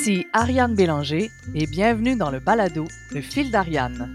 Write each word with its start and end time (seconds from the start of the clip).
Ici 0.00 0.26
Ariane 0.32 0.74
Bélanger 0.74 1.30
et 1.54 1.66
bienvenue 1.66 2.16
dans 2.16 2.30
le 2.30 2.40
balado 2.40 2.88
Le 3.12 3.20
fil 3.20 3.50
d'Ariane. 3.50 4.14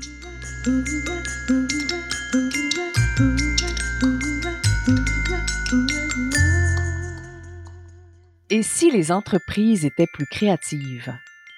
Et 8.49 8.63
si 8.63 8.89
les 8.89 9.11
entreprises 9.11 9.85
étaient 9.85 10.07
plus 10.11 10.25
créatives? 10.25 11.13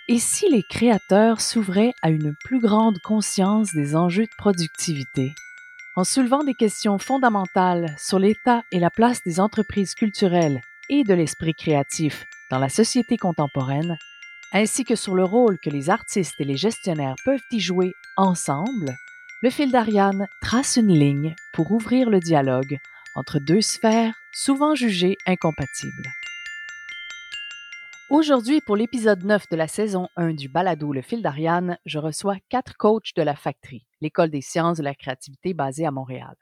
Et 0.09 0.20
si 0.20 0.50
les 0.50 0.64
créateurs 0.64 1.39
s'ouvraient 1.39 1.94
à 2.02 2.09
une 2.09 2.36
plus 2.44 2.59
grande 2.59 3.00
conscience 3.00 3.73
des 3.73 3.95
enjeux 3.95 4.25
de 4.25 4.38
productivité? 4.38 5.31
En 5.95 6.03
soulevant 6.03 6.44
des 6.44 6.53
questions 6.53 7.00
fondamentales 7.00 7.95
sur 7.98 8.20
l'état 8.20 8.64
et 8.73 8.81
la 8.81 8.89
place 8.89 9.23
des 9.23 9.39
entreprises 9.39 9.95
culturelles 9.95 10.59
et 10.89 11.05
de 11.05 11.14
l'esprit 11.14 11.53
créatif 11.53 12.25
dans 12.52 12.59
la 12.59 12.70
société 12.70 13.17
contemporaine, 13.17 13.98
ainsi 14.54 14.84
que 14.84 14.96
sur 14.96 15.16
le 15.16 15.24
rôle 15.24 15.58
que 15.60 15.70
les 15.70 15.90
artistes 15.90 16.40
et 16.40 16.46
les 16.46 16.58
gestionnaires 16.58 17.16
peuvent 17.26 17.40
y 17.52 17.60
jouer 17.60 17.92
ensemble, 18.16 18.96
le 19.42 19.50
fil 19.50 19.72
d'Ariane 19.72 20.28
trace 20.42 20.78
une 20.78 20.98
ligne 20.98 21.36
pour 21.54 21.72
ouvrir 21.72 22.10
le 22.10 22.20
dialogue 22.20 22.78
entre 23.16 23.40
deux 23.40 23.62
sphères 23.62 24.16
souvent 24.34 24.76
jugées 24.76 25.18
incompatibles. 25.26 26.10
Aujourd'hui, 28.10 28.62
pour 28.62 28.78
l'épisode 28.78 29.26
9 29.26 29.50
de 29.50 29.56
la 29.58 29.68
saison 29.68 30.08
1 30.16 30.34
du 30.34 30.48
balado 30.48 30.94
Le 30.94 31.02
fil 31.02 31.22
d'Ariane, 31.22 31.78
je 31.86 32.00
reçois 32.00 32.38
quatre 32.48 32.78
coachs 32.78 33.14
de 33.18 33.22
la 33.22 33.36
Factory, 33.36 33.86
l'école 34.00 34.30
des 34.30 34.42
sciences 34.42 34.78
de 34.78 34.84
la 34.84 34.95
créativité 34.95 35.54
basée 35.54 35.86
à 35.86 35.92
Montréal. 35.92 36.36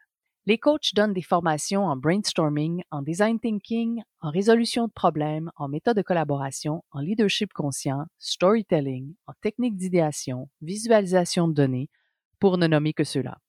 Les 0.48 0.60
coachs 0.60 0.94
donnent 0.94 1.14
des 1.14 1.24
formations 1.24 1.88
en 1.88 1.96
brainstorming, 1.98 2.84
en 2.92 3.02
design 3.02 3.40
thinking, 3.40 4.04
en 4.22 4.30
résolution 4.30 4.86
de 4.86 4.92
problèmes, 4.92 5.50
en 5.56 5.68
méthode 5.68 5.98
de 5.98 6.04
collaboration, 6.04 6.84
en 6.92 7.00
leadership 7.00 7.52
conscient, 7.52 8.06
storytelling, 8.20 9.16
en 9.26 9.34
technique 9.42 9.76
d'idéation, 9.76 10.48
visualisation 10.62 11.48
de 11.48 11.54
données, 11.54 11.90
pour 12.40 12.60
ne 12.60 12.68
nommer 12.68 12.94
que 12.94 13.04
ceux-là. 13.04 13.40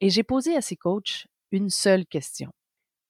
Et 0.00 0.10
j'ai 0.10 0.22
posé 0.22 0.54
à 0.56 0.60
ces 0.60 0.76
coachs 0.76 1.26
une 1.50 1.70
seule 1.70 2.06
question. 2.06 2.52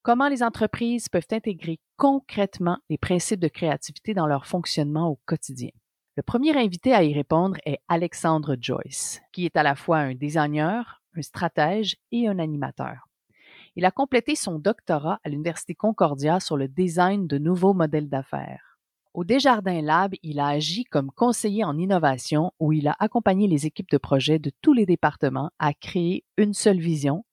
Comment 0.01 0.29
les 0.29 0.43
entreprises 0.43 1.11
peuvent 1.11 1.27
intégrer 1.31 1.81
concrètement 1.99 2.79
les 2.89 2.97
principes 2.97 3.41
de 3.41 3.49
créativité 3.49 4.15
dans 4.15 4.27
leur 4.27 4.47
fonctionnement 4.47 5.11
au 5.11 5.21
quotidien? 5.27 5.71
Le 6.17 6.23
premier 6.23 6.57
invité 6.57 6.95
à 6.95 7.03
y 7.03 7.13
répondre 7.13 7.59
est 7.67 7.81
Alexandre 7.89 8.57
Joyce, 8.59 9.21
qui 9.33 9.45
est 9.45 9.59
à 9.59 9.63
la 9.63 9.75
fois 9.75 9.99
un 9.99 10.15
designer, 10.15 11.03
un 11.15 11.21
stratège 11.21 11.97
et 12.11 12.27
un 12.27 12.39
animateur. 12.39 13.07
Il 13.77 13.85
a 13.85 13.91
complété 13.91 14.37
son 14.37 14.61
doctorat 14.61 15.19
à 15.25 15.29
l'Université 15.29 15.75
Concordia 15.75 16.39
sur 16.39 16.57
le 16.57 16.69
design 16.69 17.27
de 17.27 17.39
nouveaux 17.39 17.75
modèles 17.75 18.09
d'affaires. 18.09 18.79
Au 19.15 19.25
Desjardins 19.25 19.83
Lab, 19.83 20.15
il 20.23 20.39
a 20.39 20.47
agi 20.47 20.85
comme 20.85 21.11
conseiller 21.11 21.65
en 21.65 21.77
innovation 21.77 22.53
où 22.61 22.73
il 22.73 22.87
a 22.87 22.95
accompagné 23.01 23.49
les 23.49 23.67
équipes 23.67 23.91
de 23.91 23.99
projet 23.99 24.39
de 24.39 24.53
tous 24.63 24.75
les 24.75 24.87
départements 24.87 25.51
à 25.59 25.75
créer 25.75 26.25
une 26.37 26.55
seule 26.55 26.79
vision, 26.79 27.25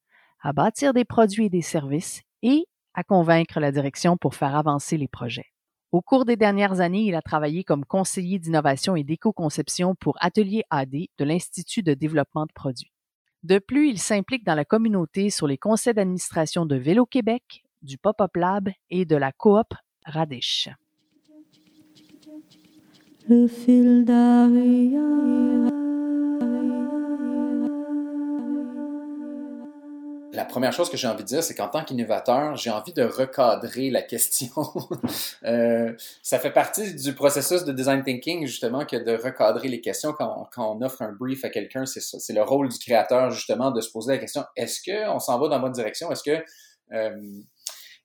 à 0.42 0.52
bâtir 0.52 0.94
des 0.94 1.06
produits 1.06 1.46
et 1.46 1.50
des 1.50 1.62
services 1.62 2.24
et 2.42 2.66
à 2.96 3.04
convaincre 3.04 3.60
la 3.60 3.72
direction 3.72 4.18
pour 4.18 4.34
faire 4.34 4.56
avancer 4.56 4.98
les 4.98 5.08
projets. 5.08 5.52
Au 5.92 6.02
cours 6.02 6.26
des 6.26 6.38
dernières 6.38 6.80
années, 6.80 7.04
il 7.04 7.16
a 7.16 7.22
travaillé 7.22 7.64
comme 7.64 7.86
conseiller 7.86 8.40
d'innovation 8.40 8.96
et 8.96 9.04
d'éco-conception 9.04 9.94
pour 9.94 10.18
Atelier 10.22 10.64
AD 10.72 10.92
de 10.92 11.24
l'Institut 11.24 11.84
de 11.84 11.94
développement 11.94 12.46
de 12.48 12.54
produits. 12.54 12.92
De 13.44 13.58
plus, 13.58 13.90
il 13.90 13.98
s'implique 13.98 14.46
dans 14.46 14.54
la 14.54 14.66
communauté 14.66 15.30
sur 15.32 15.48
les 15.48 15.58
conseils 15.58 15.96
d'administration 15.96 16.66
de 16.66 16.76
Vélo 16.76 17.06
Québec, 17.06 17.64
du 17.82 17.98
Pop-Up 17.98 18.36
Lab 18.36 18.70
et 18.92 19.06
de 19.06 19.16
la 19.16 19.32
coop 19.32 19.74
Radish. 20.06 20.70
La 30.34 30.46
première 30.46 30.72
chose 30.72 30.90
que 30.90 30.98
j'ai 30.98 31.08
envie 31.08 31.24
de 31.24 31.28
dire, 31.28 31.44
c'est 31.44 31.56
qu'en 31.56 31.68
tant 31.68 31.84
qu'innovateur, 31.84 32.56
j'ai 32.56 32.70
envie 32.70 32.94
de 32.94 33.04
recadrer 33.04 33.90
la 33.90 34.02
question. 34.02 34.52
euh, 35.44 35.94
ça 36.22 36.40
fait 36.40 36.52
partie 36.52 36.96
du 36.96 37.14
processus 37.14 37.66
de 37.66 37.72
design 37.72 38.04
thinking, 38.04 38.46
justement, 38.46 38.86
que 38.86 38.96
de 38.96 39.12
recadrer 39.12 39.68
les 39.68 39.82
questions 39.82 40.14
quand, 40.14 40.50
on 40.58 40.82
offre 40.82 41.02
un 41.02 41.12
brief 41.12 41.44
à 41.44 41.50
quelqu'un. 41.50 41.86
C'est 41.86 42.00
ça. 42.00 42.20
C'est 42.20 42.34
le 42.34 42.44
rôle 42.44 42.70
du 42.70 42.80
créateur, 42.80 43.32
justement, 43.32 43.72
de 43.72 43.82
se 43.82 43.92
poser 43.92 44.14
la 44.14 44.18
question 44.20 44.44
est-ce 44.56 44.82
qu'on 44.84 45.20
s'en 45.20 45.38
va 45.38 45.48
dans 45.48 45.56
la 45.56 45.60
bonne 45.60 45.74
direction? 45.74 46.12
Est-ce 46.12 46.24
que. 46.24 46.44
Euh, 46.94 47.42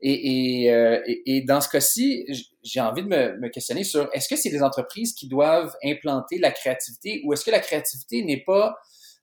et, 0.01 0.65
et, 0.65 0.75
euh, 0.75 1.01
et, 1.07 1.41
dans 1.41 1.63
ce 1.63 1.71
cas-ci, 1.71 2.27
j'ai 2.63 2.81
envie 2.81 3.03
de 3.03 3.09
me, 3.09 3.39
me 3.39 3.49
questionner 3.49 3.83
sur 3.83 4.11
est-ce 4.13 4.29
que 4.29 4.37
c'est 4.37 4.51
les 4.51 4.63
entreprises 4.63 5.15
qui 5.15 5.27
doivent 5.27 5.75
implanter 5.83 6.39
la 6.39 6.51
créativité 6.51 7.23
ou 7.25 7.33
est-ce 7.33 7.45
que 7.45 7.51
la 7.51 7.61
créativité 7.61 8.23
n'est 8.23 8.43
pas 8.45 8.77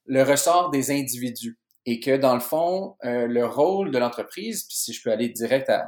le 0.05 0.23
ressort 0.23 0.71
des 0.71 0.89
individus? 0.89 1.59
Et 1.85 1.99
que 1.99 2.15
dans 2.15 2.33
le 2.33 2.39
fond, 2.39 2.95
euh, 3.03 3.27
le 3.27 3.45
rôle 3.45 3.91
de 3.91 3.97
l'entreprise, 3.97 4.63
puis 4.63 4.77
si 4.77 4.93
je 4.93 5.01
peux 5.03 5.11
aller 5.11 5.29
direct 5.29 5.69
à, 5.69 5.85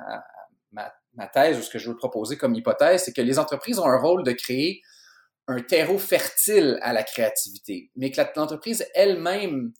ma, 0.72 0.91
thèse 1.33 1.57
ou 1.57 1.61
ce 1.61 1.69
que 1.69 1.79
je 1.79 1.89
veux 1.89 1.95
proposer 1.95 2.35
comme 2.35 2.56
hypothèse, 2.56 3.03
c'est 3.03 3.13
que 3.13 3.22
les 3.22 3.39
entreprises 3.39 3.79
ont 3.79 3.85
un 3.85 4.00
rôle 4.00 4.23
de 4.23 4.34
créer 4.34 4.81
un 5.47 5.61
terreau 5.61 5.97
fertile 5.97 6.78
à 6.81 6.91
la 6.91 7.03
créativité, 7.03 7.89
mais 7.95 8.11
que 8.11 8.19
l'entreprise 8.35 8.85
elle-même, 8.94 9.72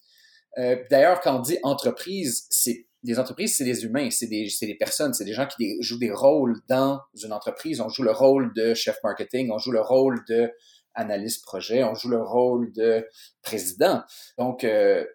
euh, 0.58 0.78
d'ailleurs 0.90 1.20
quand 1.20 1.36
on 1.36 1.42
dit 1.42 1.58
entreprise, 1.64 2.46
c'est 2.50 2.88
des 3.04 3.20
entreprises, 3.20 3.58
c'est 3.58 3.66
des 3.66 3.84
humains, 3.84 4.10
c'est 4.12 4.28
des, 4.28 4.48
des 4.62 4.76
personnes, 4.76 5.14
c'est 5.14 5.26
des 5.26 5.34
gens 5.34 5.46
qui 5.46 5.76
jouent 5.82 6.00
des 6.00 6.12
rôles 6.12 6.56
dans 6.68 7.02
une 7.24 7.34
entreprise. 7.34 7.80
On 7.80 7.90
joue 7.90 8.04
le 8.04 8.12
rôle 8.12 8.52
de 8.56 8.74
chef 8.74 8.98
marketing, 9.04 9.52
on 9.52 9.60
joue 9.60 9.72
le 9.72 9.82
rôle 9.82 10.24
de 10.28 10.52
analyste 10.96 11.44
projet, 11.44 11.84
on 11.84 11.94
joue 11.94 12.10
le 12.10 12.22
rôle 12.22 12.72
de 12.74 13.08
président. 13.44 14.02
Donc, 14.38 14.64
euh, 14.64 15.06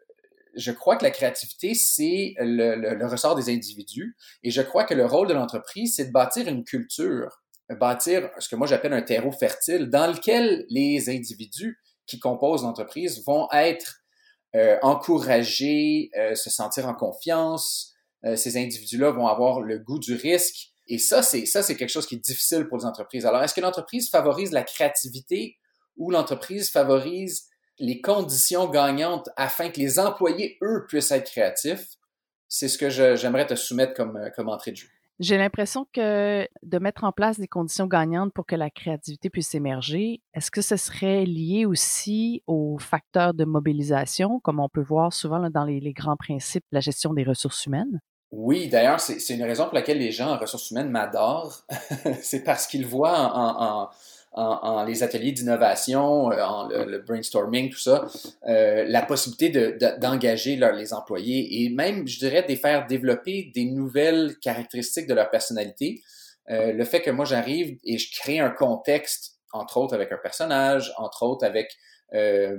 je 0.60 0.72
crois 0.72 0.96
que 0.96 1.04
la 1.04 1.10
créativité, 1.10 1.74
c'est 1.74 2.34
le, 2.38 3.06
ressort 3.06 3.34
des 3.34 3.52
individus. 3.52 4.16
Et 4.42 4.50
je 4.50 4.62
crois 4.62 4.84
que 4.84 4.94
le 4.94 5.06
rôle 5.06 5.28
de 5.28 5.34
l'entreprise, 5.34 5.94
c'est 5.96 6.06
de 6.06 6.12
bâtir 6.12 6.46
une 6.48 6.64
culture, 6.64 7.42
bâtir 7.78 8.30
ce 8.38 8.48
que 8.48 8.56
moi 8.56 8.66
j'appelle 8.66 8.92
un 8.92 9.02
terreau 9.02 9.32
fertile 9.32 9.88
dans 9.88 10.12
lequel 10.12 10.66
les 10.68 11.08
individus 11.08 11.78
qui 12.06 12.18
composent 12.18 12.62
l'entreprise 12.62 13.24
vont 13.24 13.48
être 13.52 14.00
euh, 14.56 14.76
encouragés, 14.82 16.10
euh, 16.18 16.34
se 16.34 16.50
sentir 16.50 16.88
en 16.88 16.94
confiance. 16.94 17.94
Euh, 18.24 18.36
ces 18.36 18.56
individus-là 18.56 19.12
vont 19.12 19.28
avoir 19.28 19.60
le 19.60 19.78
goût 19.78 19.98
du 19.98 20.14
risque. 20.14 20.72
Et 20.88 20.98
ça, 20.98 21.22
c'est 21.22 21.46
ça, 21.46 21.62
c'est 21.62 21.76
quelque 21.76 21.90
chose 21.90 22.06
qui 22.06 22.16
est 22.16 22.24
difficile 22.24 22.66
pour 22.66 22.78
les 22.78 22.84
entreprises. 22.84 23.24
Alors, 23.24 23.42
est-ce 23.42 23.54
que 23.54 23.60
l'entreprise 23.60 24.10
favorise 24.10 24.50
la 24.50 24.64
créativité 24.64 25.56
ou 25.96 26.10
l'entreprise 26.10 26.70
favorise 26.70 27.49
les 27.80 28.00
conditions 28.00 28.68
gagnantes 28.68 29.28
afin 29.36 29.70
que 29.70 29.80
les 29.80 29.98
employés, 29.98 30.58
eux, 30.62 30.84
puissent 30.86 31.10
être 31.10 31.30
créatifs, 31.30 31.96
c'est 32.48 32.68
ce 32.68 32.78
que 32.78 32.90
j'aimerais 32.90 33.46
te 33.46 33.54
soumettre 33.54 33.94
comme, 33.94 34.16
euh, 34.16 34.30
comme 34.36 34.48
entrée 34.48 34.72
de 34.72 34.76
jeu. 34.76 34.88
J'ai 35.20 35.36
l'impression 35.36 35.86
que 35.92 36.48
de 36.62 36.78
mettre 36.78 37.04
en 37.04 37.12
place 37.12 37.38
des 37.38 37.46
conditions 37.46 37.86
gagnantes 37.86 38.32
pour 38.32 38.46
que 38.46 38.56
la 38.56 38.70
créativité 38.70 39.28
puisse 39.28 39.54
émerger, 39.54 40.22
est-ce 40.32 40.50
que 40.50 40.62
ce 40.62 40.76
serait 40.76 41.26
lié 41.26 41.66
aussi 41.66 42.42
aux 42.46 42.78
facteurs 42.78 43.34
de 43.34 43.44
mobilisation, 43.44 44.40
comme 44.40 44.60
on 44.60 44.70
peut 44.70 44.80
voir 44.80 45.12
souvent 45.12 45.50
dans 45.50 45.64
les, 45.64 45.92
grands 45.92 46.16
principes 46.16 46.64
de 46.72 46.76
la 46.76 46.80
gestion 46.80 47.12
des 47.12 47.22
ressources 47.22 47.66
humaines? 47.66 48.00
Oui, 48.30 48.68
d'ailleurs, 48.68 49.00
c'est 49.00 49.34
une 49.34 49.42
raison 49.42 49.64
pour 49.64 49.74
laquelle 49.74 49.98
les 49.98 50.10
gens 50.10 50.30
en 50.30 50.38
ressources 50.38 50.70
humaines 50.70 50.88
m'adorent. 50.88 51.66
c'est 52.22 52.42
parce 52.42 52.66
qu'ils 52.66 52.86
voient 52.86 53.34
en 53.34 53.62
en, 53.62 53.90
les 54.86 55.02
ateliers 55.02 55.32
d'innovation, 55.32 56.30
euh, 56.30 56.42
en 56.42 56.68
le, 56.68 56.98
brainstorming, 56.98 57.70
tout 57.70 57.78
ça, 57.78 58.06
euh, 58.48 58.84
la 58.86 59.02
possibilité 59.02 59.76
d'engager 60.00 60.56
de, 60.56 60.66
les 60.66 60.92
employés 60.92 61.64
et 61.64 61.70
même, 61.70 62.06
je 62.06 62.18
dirais, 62.18 62.42
de 62.42 62.48
les 62.48 62.56
faire 62.56 62.86
développer 62.86 63.50
des 63.54 63.64
nouvelles 63.64 64.36
caractéristiques 64.40 65.06
de 65.06 65.14
leur 65.14 65.30
personnalité. 65.30 66.02
Euh, 66.50 66.72
le 66.72 66.84
fait 66.84 67.00
que 67.00 67.10
moi 67.10 67.24
j'arrive 67.24 67.78
et 67.84 67.98
je 67.98 68.10
crée 68.12 68.38
un 68.38 68.50
contexte, 68.50 69.38
entre 69.52 69.76
autres 69.76 69.94
avec 69.94 70.10
un 70.12 70.18
personnage, 70.18 70.92
entre 70.96 71.24
autres 71.24 71.44
avec 71.44 71.76
euh, 72.14 72.58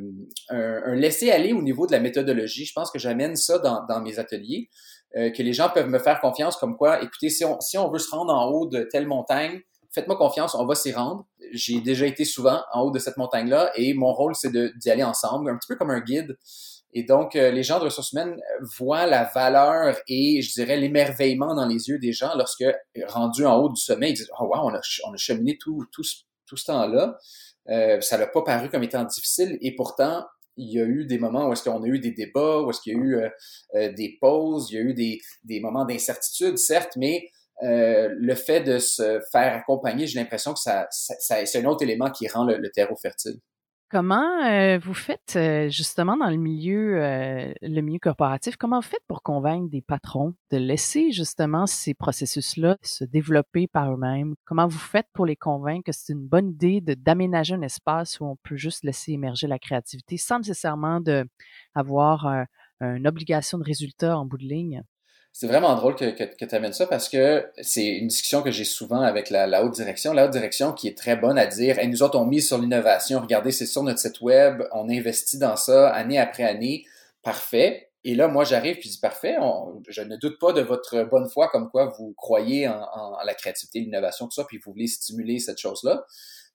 un, 0.49 0.81
un 0.85 0.95
laisser-aller 0.95 1.51
au 1.51 1.61
niveau 1.61 1.87
de 1.87 1.91
la 1.91 1.99
méthodologie. 1.99 2.65
Je 2.65 2.73
pense 2.73 2.91
que 2.91 2.99
j'amène 2.99 3.35
ça 3.35 3.59
dans, 3.59 3.85
dans 3.85 4.01
mes 4.01 4.19
ateliers, 4.19 4.69
euh, 5.17 5.29
que 5.29 5.43
les 5.43 5.51
gens 5.51 5.69
peuvent 5.69 5.89
me 5.89 5.99
faire 5.99 6.21
confiance 6.21 6.55
comme 6.55 6.77
quoi, 6.77 7.01
écoutez, 7.01 7.29
si 7.29 7.43
on, 7.43 7.59
si 7.59 7.77
on 7.77 7.89
veut 7.91 7.99
se 7.99 8.09
rendre 8.09 8.33
en 8.33 8.49
haut 8.49 8.65
de 8.65 8.83
telle 8.83 9.07
montagne, 9.07 9.61
faites-moi 9.91 10.17
confiance, 10.17 10.55
on 10.55 10.65
va 10.65 10.75
s'y 10.75 10.91
rendre. 10.91 11.25
J'ai 11.51 11.81
déjà 11.81 12.05
été 12.05 12.25
souvent 12.25 12.61
en 12.73 12.81
haut 12.81 12.91
de 12.91 12.99
cette 12.99 13.17
montagne-là 13.17 13.71
et 13.75 13.93
mon 13.93 14.13
rôle, 14.13 14.35
c'est 14.35 14.51
d'y 14.51 14.89
aller 14.89 15.03
ensemble, 15.03 15.49
un 15.49 15.57
petit 15.57 15.67
peu 15.67 15.75
comme 15.75 15.91
un 15.91 15.99
guide. 15.99 16.37
Et 16.93 17.03
donc, 17.03 17.35
euh, 17.35 17.51
les 17.51 17.63
gens 17.63 17.79
de 17.79 17.85
ressources 17.85 18.11
humaines 18.11 18.37
voient 18.77 19.05
la 19.05 19.23
valeur 19.23 19.95
et, 20.07 20.41
je 20.41 20.51
dirais, 20.53 20.75
l'émerveillement 20.75 21.55
dans 21.55 21.65
les 21.65 21.87
yeux 21.87 21.99
des 21.99 22.11
gens 22.11 22.35
lorsque, 22.35 22.65
rendus 23.07 23.45
en 23.45 23.57
haut 23.57 23.69
du 23.69 23.81
sommet, 23.81 24.09
ils 24.09 24.15
disent 24.15 24.31
«Oh 24.39 24.45
wow, 24.45 24.59
on 24.63 24.73
a, 24.73 24.81
on 25.07 25.13
a 25.13 25.17
cheminé 25.17 25.57
tout, 25.57 25.85
tout, 25.93 26.03
tout 26.45 26.57
ce 26.57 26.65
temps-là. 26.65 27.17
Euh, 27.69 28.01
ça 28.01 28.17
n'a 28.17 28.27
pas 28.27 28.41
paru 28.41 28.69
comme 28.69 28.83
étant 28.83 29.03
difficile 29.03 29.57
et 29.61 29.75
pourtant, 29.75 30.25
il 30.57 30.73
y 30.73 30.81
a 30.81 30.83
eu 30.83 31.05
des 31.05 31.17
moments 31.17 31.47
où 31.47 31.53
est-ce 31.53 31.63
qu'on 31.63 31.81
a 31.83 31.87
eu 31.87 31.99
des 31.99 32.11
débats, 32.11 32.61
où 32.61 32.69
est-ce 32.69 32.81
qu'il 32.81 32.93
y 32.93 32.95
a 32.95 32.99
eu 32.99 33.15
euh, 33.15 33.29
euh, 33.75 33.93
des 33.93 34.17
pauses, 34.19 34.69
il 34.71 34.75
y 34.75 34.77
a 34.79 34.81
eu 34.81 34.93
des, 34.93 35.21
des 35.43 35.59
moments 35.59 35.85
d'incertitude, 35.85 36.57
certes, 36.57 36.93
mais 36.97 37.29
le 37.61 38.35
fait 38.35 38.61
de 38.61 38.79
se 38.79 39.19
faire 39.31 39.53
accompagner, 39.53 40.07
j'ai 40.07 40.19
l'impression 40.19 40.53
que 40.53 40.59
ça, 40.59 40.87
c'est 40.91 41.59
un 41.59 41.65
autre 41.65 41.83
élément 41.83 42.09
qui 42.09 42.27
rend 42.27 42.45
le 42.45 42.69
terreau 42.71 42.95
fertile. 42.95 43.39
Comment 43.91 44.45
euh, 44.45 44.79
vous 44.79 44.93
faites 44.93 45.35
euh, 45.35 45.67
justement 45.67 46.15
dans 46.15 46.29
le 46.29 46.37
milieu, 46.37 47.03
euh, 47.03 47.53
le 47.61 47.81
milieu 47.81 47.99
corporatif, 47.99 48.55
comment 48.55 48.77
vous 48.79 48.87
faites 48.87 49.03
pour 49.05 49.21
convaincre 49.21 49.69
des 49.69 49.81
patrons 49.81 50.33
de 50.49 50.55
laisser 50.55 51.11
justement 51.11 51.67
ces 51.67 51.93
processus-là 51.93 52.77
se 52.83 53.03
développer 53.03 53.67
par 53.67 53.93
eux-mêmes? 53.93 54.35
Comment 54.45 54.65
vous 54.65 54.79
faites 54.79 55.07
pour 55.11 55.25
les 55.25 55.35
convaincre 55.35 55.83
que 55.87 55.91
c'est 55.91 56.13
une 56.13 56.25
bonne 56.25 56.51
idée 56.51 56.79
d'aménager 56.79 57.53
un 57.53 57.63
espace 57.63 58.21
où 58.21 58.25
on 58.27 58.37
peut 58.43 58.55
juste 58.55 58.85
laisser 58.85 59.11
émerger 59.11 59.47
la 59.47 59.59
créativité 59.59 60.15
sans 60.15 60.37
nécessairement 60.37 61.01
de 61.01 61.27
avoir 61.75 62.45
une 62.79 63.07
obligation 63.07 63.57
de 63.57 63.65
résultat 63.65 64.17
en 64.17 64.25
bout 64.25 64.37
de 64.37 64.45
ligne? 64.45 64.83
C'est 65.33 65.47
vraiment 65.47 65.75
drôle 65.75 65.95
que, 65.95 66.45
tu 66.45 66.55
amènes 66.55 66.73
ça 66.73 66.87
parce 66.87 67.07
que 67.07 67.49
c'est 67.61 67.85
une 67.85 68.07
discussion 68.07 68.41
que 68.41 68.51
j'ai 68.51 68.65
souvent 68.65 69.01
avec 69.01 69.29
la, 69.29 69.63
haute 69.63 69.73
direction. 69.73 70.13
La 70.13 70.25
haute 70.25 70.31
direction 70.31 70.73
qui 70.73 70.87
est 70.89 70.97
très 70.97 71.15
bonne 71.15 71.37
à 71.37 71.45
dire 71.45 71.77
nous 71.87 72.03
autres, 72.03 72.19
on 72.19 72.25
mise 72.25 72.47
sur 72.47 72.57
l'innovation. 72.57 73.19
Regardez, 73.21 73.51
c'est 73.51 73.65
sur 73.65 73.83
notre 73.83 73.99
site 73.99 74.19
web. 74.21 74.63
On 74.73 74.89
investit 74.89 75.37
dans 75.37 75.55
ça 75.55 75.89
année 75.89 76.19
après 76.19 76.43
année. 76.43 76.85
Parfait. 77.23 77.91
Et 78.03 78.15
là, 78.15 78.27
moi, 78.27 78.43
j'arrive 78.43 78.75
puis 78.75 78.89
je 78.89 78.95
dis 78.95 78.99
parfait. 78.99 79.37
je 79.87 80.01
ne 80.01 80.17
doute 80.17 80.37
pas 80.39 80.53
de 80.53 80.61
votre 80.61 81.03
bonne 81.03 81.29
foi, 81.29 81.47
comme 81.49 81.69
quoi 81.69 81.85
vous 81.97 82.13
croyez 82.17 82.67
en, 82.67 83.17
la 83.23 83.33
créativité, 83.33 83.79
l'innovation, 83.79 84.25
tout 84.25 84.33
ça, 84.33 84.43
puis 84.43 84.57
vous 84.57 84.71
voulez 84.71 84.87
stimuler 84.87 85.39
cette 85.39 85.59
chose-là. 85.59 86.03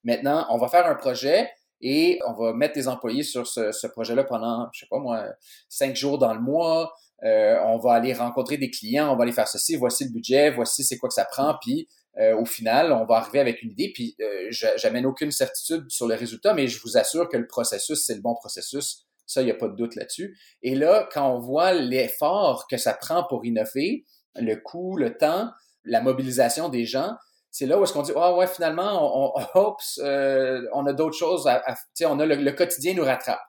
Maintenant, 0.05 0.47
on 0.51 0.59
va 0.59 0.69
faire 0.69 0.87
un 0.87 0.97
projet 0.97 1.49
et 1.81 2.21
on 2.27 2.33
va 2.33 2.53
mettre 2.53 2.75
des 2.75 2.89
employés 2.89 3.23
sur 3.23 3.47
ce, 3.47 3.71
ce 3.71 3.87
projet-là 3.87 4.25
pendant, 4.25 4.69
je 4.73 4.81
sais 4.81 4.87
pas 4.91 4.99
moi, 4.99 5.25
cinq 5.69 5.95
jours 5.95 6.19
dans 6.19 6.35
le 6.35 6.41
mois. 6.41 6.93
Euh, 7.25 7.59
on 7.65 7.79
va 7.79 7.95
aller 7.95 8.13
rencontrer 8.13 8.59
des 8.59 8.71
clients, 8.71 9.13
on 9.13 9.17
va 9.17 9.23
aller 9.23 9.33
faire 9.33 9.49
ceci, 9.49 9.77
voici 9.77 10.05
le 10.05 10.11
budget, 10.11 10.51
voici 10.51 10.85
c'est 10.85 10.99
quoi 10.99 11.09
que 11.09 11.15
ça 11.15 11.25
prend, 11.25 11.57
puis 11.61 11.89
euh, 12.19 12.37
au 12.37 12.45
final, 12.45 12.93
on 12.93 13.05
va 13.05 13.17
arriver 13.17 13.41
avec 13.41 13.63
une 13.63 13.71
idée, 13.71 13.91
puis 13.93 14.17
euh, 14.21 14.49
j'amène 14.51 15.07
aucune 15.07 15.31
certitude 15.31 15.85
sur 15.89 16.07
le 16.07 16.15
résultat, 16.15 16.55
mais 16.55 16.67
je 16.67 16.81
vous 16.83 16.97
assure 16.97 17.29
que 17.29 17.37
le 17.37 17.47
processus, 17.47 18.05
c'est 18.05 18.15
le 18.15 18.23
bon 18.23 18.35
processus. 18.35 19.07
Ça, 19.27 19.43
il 19.43 19.47
n'y 19.47 19.51
a 19.51 19.55
pas 19.55 19.69
de 19.69 19.75
doute 19.75 19.97
là-dessus. 19.97 20.39
Et 20.63 20.75
là, 20.75 21.09
quand 21.13 21.29
on 21.29 21.41
voit 21.41 21.73
l'effort 21.73 22.67
que 22.69 22.77
ça 22.77 22.95
prend 22.95 23.25
pour 23.25 23.45
innover, 23.45 24.05
le 24.37 24.55
coût, 24.55 24.97
le 24.97 25.17
temps, 25.17 25.51
la 25.85 26.01
mobilisation 26.01 26.69
des 26.69 26.85
gens, 26.85 27.17
c'est 27.51 27.67
là 27.67 27.79
où 27.79 27.85
est-ce 27.85 27.93
qu'on 27.93 28.03
dit 28.03 28.13
ah 28.17 28.35
ouais 28.37 28.47
finalement 28.47 29.33
on, 29.35 29.43
on, 29.55 29.77
on 30.75 30.87
a 30.87 30.93
d'autres 30.93 31.17
choses 31.17 31.47
à, 31.47 31.63
on 32.03 32.19
a 32.19 32.27
le, 32.27 32.53
quotidien 32.53 32.93
nous 32.93 33.05
rattrape 33.05 33.41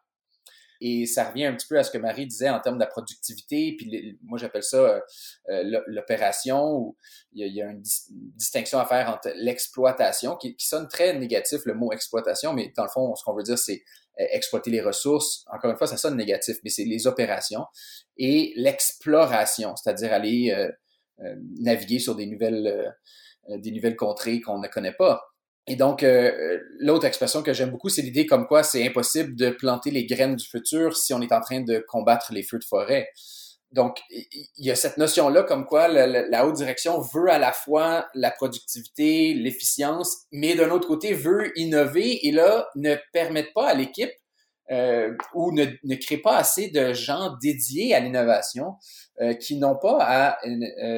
et 0.82 1.06
ça 1.06 1.30
revient 1.30 1.46
un 1.46 1.54
petit 1.54 1.68
peu 1.68 1.78
à 1.78 1.84
ce 1.84 1.92
que 1.92 1.98
Marie 1.98 2.28
disait 2.28 2.50
en 2.50 2.60
termes 2.60 2.76
de 2.76 2.82
la 2.82 2.88
productivité. 2.88 3.76
Puis 3.78 4.18
moi, 4.24 4.38
j'appelle 4.38 4.64
ça 4.64 4.78
euh, 4.78 5.00
euh, 5.50 5.82
l'opération, 5.88 6.76
où 6.76 6.98
il 7.34 7.48
y, 7.54 7.62
a, 7.62 7.70
une, 7.70 7.82
distinction 7.82 8.80
à 8.80 8.86
faire 8.86 9.10
entre 9.10 9.32
l'exploitation, 9.36 10.36
qui, 10.36 10.56
sonne 10.60 10.88
très 10.88 11.18
négatif, 11.18 11.62
le 11.66 11.74
mot 11.74 11.92
exploitation, 11.92 12.54
mais 12.54 12.72
dans 12.76 12.84
le 12.84 12.90
fond, 12.90 13.16
ce 13.16 13.24
qu'on 13.24 13.36
veut 13.36 13.44
dire, 13.44 13.58
c'est 13.58 13.84
euh, 14.20 14.26
exploiter 14.32 14.72
les 14.72 14.82
ressources. 14.82 15.46
Encore 15.52 15.72
une 15.72 15.78
fois, 15.78 15.88
ça 15.88 15.98
sonne 15.98 16.16
négatif, 16.16 16.58
mais 16.64 16.70
c'est 16.70 16.86
les 16.86 17.08
opérations. 17.08 17.66
Et 18.18 18.54
l'exploration, 18.56 19.76
c'est-à-dire 19.76 20.14
aller 20.14 20.68
naviguer 21.60 21.98
sur 21.98 22.16
des 22.16 22.28
nouvelles, 22.28 22.96
des 23.48 23.72
nouvelles 23.72 23.96
contrées 23.96 24.40
qu'on 24.40 24.60
ne 24.60 24.68
connaît 24.68 24.94
pas. 24.94 25.24
Et 25.68 25.76
donc, 25.76 26.02
euh, 26.02 26.60
l'autre 26.80 27.06
expression 27.06 27.44
que 27.44 27.54
j'aime 27.54 27.72
beaucoup, 27.72 27.90
c'est 27.90 28.02
l'idée 28.02 28.26
comme 28.26 28.48
quoi 28.48 28.64
c'est 28.64 28.86
impossible 28.88 29.36
de 29.36 29.50
planter 29.50 29.92
les 29.92 30.06
graines 30.06 30.38
du 30.38 30.48
futur 30.48 30.96
si 30.96 31.14
on 31.14 31.22
est 31.22 31.34
en 31.34 31.42
train 31.42 31.60
de 31.60 31.84
combattre 31.88 32.32
les 32.32 32.42
feux 32.42 32.58
de 32.58 32.64
forêt. 32.64 33.10
Donc, 33.74 34.00
il 34.10 34.66
y 34.66 34.72
a 34.72 34.78
cette 34.78 34.98
notion-là 34.98 35.44
comme 35.44 35.66
quoi 35.66 35.90
la, 35.90 36.48
haute 36.48 36.56
direction 36.56 37.02
veut 37.02 37.30
à 37.30 37.38
la 37.38 37.52
fois 37.52 38.08
la 38.16 38.32
productivité, 38.32 39.34
l'efficience, 39.34 40.20
mais 40.32 40.56
d'un 40.56 40.72
autre 40.72 40.88
côté 40.88 41.14
veut 41.14 41.52
innover 41.60 42.26
et 42.26 42.32
là 42.32 42.70
ne 42.76 42.96
permettent 43.12 43.54
pas 43.54 43.68
à 43.68 43.74
l'équipe 43.74 44.14
euh, 44.72 45.14
ou 45.34 45.52
ne, 45.52 45.66
ne 45.84 45.96
crée 45.96 46.18
pas 46.18 46.38
assez 46.38 46.70
de 46.70 46.94
gens 46.94 47.36
dédiés 47.42 47.94
à 47.94 48.00
l'innovation 48.00 48.76
euh, 49.20 49.34
qui 49.34 49.58
n'ont 49.58 49.78
pas 49.78 49.98
à 50.00 50.38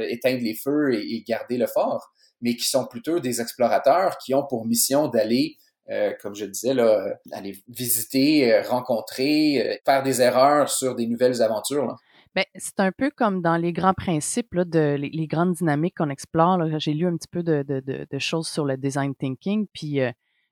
éteindre 0.08 0.44
les 0.44 0.54
feux 0.54 0.94
et 0.94 1.24
garder 1.28 1.58
le 1.58 1.66
fort 1.66 2.14
mais 2.42 2.56
qui 2.56 2.66
sont 2.66 2.86
plutôt 2.86 3.20
des 3.20 3.42
explorateurs 3.42 4.18
qui 4.18 4.34
ont 4.34 4.46
pour 4.46 4.66
mission 4.66 5.08
d'aller 5.08 5.58
euh, 5.90 6.14
comme 6.22 6.36
je 6.36 6.46
disais, 6.46 6.76
là, 6.76 7.16
aller 7.32 7.64
visiter, 7.68 8.54
euh, 8.54 8.62
rencontrer, 8.62 9.60
euh, 9.60 9.76
faire 9.86 10.04
des 10.04 10.22
erreurs 10.22 10.70
sur 10.70 10.94
des 10.94 11.08
nouvelles 11.08 11.42
aventures. 11.42 11.96
Ben, 12.36 12.46
c'est 12.56 12.80
un 12.80 12.92
peu 12.92 13.10
comme 13.10 13.42
dans 13.42 13.58
les 13.58 13.74
grands 13.74 13.96
principes, 13.96 14.54
là, 14.54 14.64
les, 14.98 15.28
grandes 15.28 15.54
dynamiques 15.54 15.96
qu'on 15.98 16.12
explore. 16.12 16.60
J'ai 16.78 16.94
lu 16.94 17.08
un 17.08 17.18
petit 17.18 17.28
peu 17.28 17.42
de, 17.42 17.64
de, 17.64 18.20
choses 18.20 18.48
sur 18.48 18.66
le 18.66 18.78
design 18.78 19.16
thinking, 19.16 19.66
puis 19.74 20.00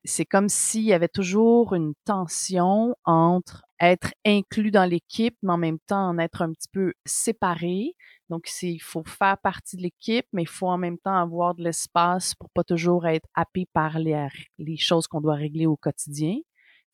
c'est 0.03 0.25
comme 0.25 0.49
s'il 0.49 0.85
y 0.85 0.93
avait 0.93 1.07
toujours 1.07 1.75
une 1.75 1.93
tension 2.03 2.95
entre 3.05 3.63
être 3.79 4.15
inclus 4.25 4.71
dans 4.71 4.85
l'équipe, 4.85 5.37
mais 5.43 5.53
en 5.53 5.57
même 5.57 5.77
temps 5.85 6.09
en 6.09 6.17
être 6.17 6.41
un 6.41 6.51
petit 6.51 6.69
peu 6.71 6.93
séparé. 7.05 7.93
Donc, 8.29 8.49
il 8.61 8.79
faut 8.79 9.03
faire 9.05 9.37
partie 9.37 9.77
de 9.77 9.83
l'équipe, 9.83 10.25
mais 10.33 10.43
il 10.43 10.47
faut 10.47 10.67
en 10.67 10.77
même 10.77 10.97
temps 10.97 11.15
avoir 11.15 11.55
de 11.55 11.63
l'espace 11.63 12.35
pour 12.35 12.49
pas 12.49 12.63
toujours 12.63 13.07
être 13.07 13.27
happé 13.35 13.65
par 13.73 13.99
les, 13.99 14.27
les 14.57 14.77
choses 14.77 15.07
qu'on 15.07 15.21
doit 15.21 15.35
régler 15.35 15.65
au 15.65 15.77
quotidien. 15.77 16.37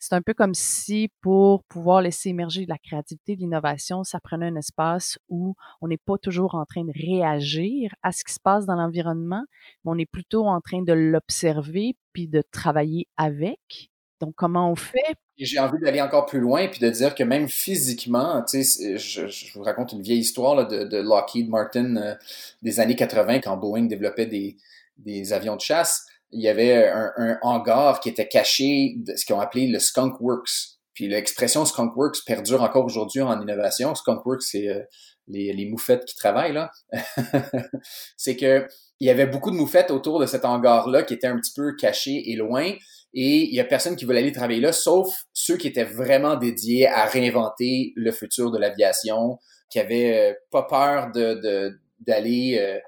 C'est 0.06 0.16
un 0.16 0.22
peu 0.22 0.34
comme 0.34 0.54
si 0.54 1.10
pour 1.22 1.64
pouvoir 1.64 2.02
laisser 2.02 2.28
émerger 2.28 2.66
de 2.66 2.70
la 2.70 2.78
créativité, 2.78 3.38
de 3.38 3.40
l'innovation, 3.40 4.04
ça 4.04 4.20
prenait 4.20 4.48
un 4.48 4.58
espace 4.58 5.18
où 5.30 5.56
on 5.80 5.88
n'est 5.88 5.98
pas 5.98 6.18
toujours 6.18 6.56
en 6.56 6.66
train 6.66 6.84
de 6.84 6.92
réagir 6.94 7.96
à 8.04 8.12
ce 8.12 8.26
qui 8.26 8.34
se 8.34 8.40
passe 8.42 8.66
dans 8.66 8.76
l'environnement, 8.76 9.46
mais 9.86 9.92
on 9.92 9.98
est 9.98 10.06
plutôt 10.06 10.46
en 10.46 10.60
train 10.60 10.82
de 10.82 10.92
l'observer 10.92 11.96
puis 12.12 12.28
de 12.28 12.44
travailler 12.52 13.08
avec. 13.16 13.93
Comment 14.36 14.72
on 14.72 14.76
fait? 14.76 15.16
J'ai 15.38 15.60
envie 15.60 15.80
d'aller 15.80 16.02
encore 16.02 16.26
plus 16.26 16.40
loin 16.40 16.68
puis 16.68 16.80
de 16.80 16.90
dire 16.90 17.16
que 17.16 17.24
même 17.24 17.48
physiquement, 17.50 18.44
je, 18.48 19.54
vous 19.54 19.64
raconte 19.64 19.94
une 19.94 20.02
vieille 20.02 20.20
histoire 20.20 20.68
de, 20.68 20.98
Lockheed 20.98 21.50
Martin 21.50 21.96
euh, 21.98 22.16
des 22.62 22.80
années 22.80 22.96
80 22.96 23.40
quand 23.40 23.58
Boeing 23.58 23.86
développait 23.86 24.28
des, 24.28 25.34
avions 25.34 25.56
de 25.56 25.62
chasse. 25.62 26.06
Il 26.32 26.42
y 26.42 26.48
avait 26.48 26.88
un, 26.88 27.38
hangar 27.42 28.00
qui 28.00 28.10
était 28.10 28.28
caché 28.28 28.94
de 28.98 29.16
ce 29.16 29.26
qu'ils 29.26 29.36
ont 29.36 29.40
appelé 29.40 29.68
le 29.68 29.80
Skunk 29.80 30.20
Works. 30.22 30.78
Puis 30.94 31.08
l'expression 31.08 31.66
Skunk 31.66 31.96
Works 31.96 32.20
perdure 32.26 32.62
encore 32.62 32.86
aujourd'hui 32.86 33.22
en 33.22 33.42
innovation. 33.42 33.96
Skunk 33.96 34.26
Works, 34.26 34.44
c'est 34.44 34.68
euh, 34.68 34.82
les, 35.28 35.66
moufettes 35.66 36.06
qui 36.06 36.16
travaillent 36.16 36.54
là. 36.54 36.72
c'est 38.18 38.36
que 38.36 38.68
il 39.00 39.08
y 39.08 39.10
avait 39.10 39.26
beaucoup 39.26 39.52
de 39.52 39.56
moufettes 39.56 39.92
autour 39.92 40.20
de 40.20 40.26
cet 40.26 40.46
hangar-là 40.46 41.04
qui 41.04 41.14
étaient 41.14 41.28
un 41.28 41.38
petit 41.38 41.54
peu 41.54 41.76
cachés 41.76 42.32
et 42.32 42.36
loin. 42.36 42.72
Et 43.14 43.44
il 43.44 43.54
y 43.54 43.60
a 43.60 43.64
personne 43.64 43.96
qui 43.96 44.06
voulait 44.06 44.20
aller 44.20 44.32
travailler 44.32 44.60
là, 44.60 44.74
sauf 44.74 45.26
ceux 45.34 45.58
qui 45.58 45.68
étaient 45.68 45.84
vraiment 45.84 46.36
dédiés 46.36 46.88
à 46.88 47.06
réinventer 47.06 47.94
le 47.96 48.12
futur 48.12 48.52
de 48.52 48.58
l'aviation, 48.58 49.38
qui 49.74 49.80
avaient 49.80 50.32
euh, 50.32 50.34
pas 50.52 50.64
peur 50.64 51.12
de, 51.12 51.80
d'aller 52.00 52.58
euh, 52.60 52.80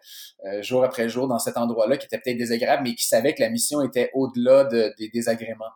euh, 0.48 0.62
jour 0.62 0.84
après 0.84 1.10
jour 1.10 1.28
dans 1.28 1.40
cet 1.40 1.58
endroit-là 1.58 1.98
qui 1.98 2.06
était 2.06 2.20
peut-être 2.20 2.38
désagréable, 2.38 2.84
mais 2.84 2.94
qui 2.94 3.08
savaient 3.08 3.34
que 3.34 3.42
la 3.42 3.50
mission 3.50 3.82
était 3.82 4.12
au-delà 4.14 4.66
des 4.66 5.10
désagréments. 5.10 5.74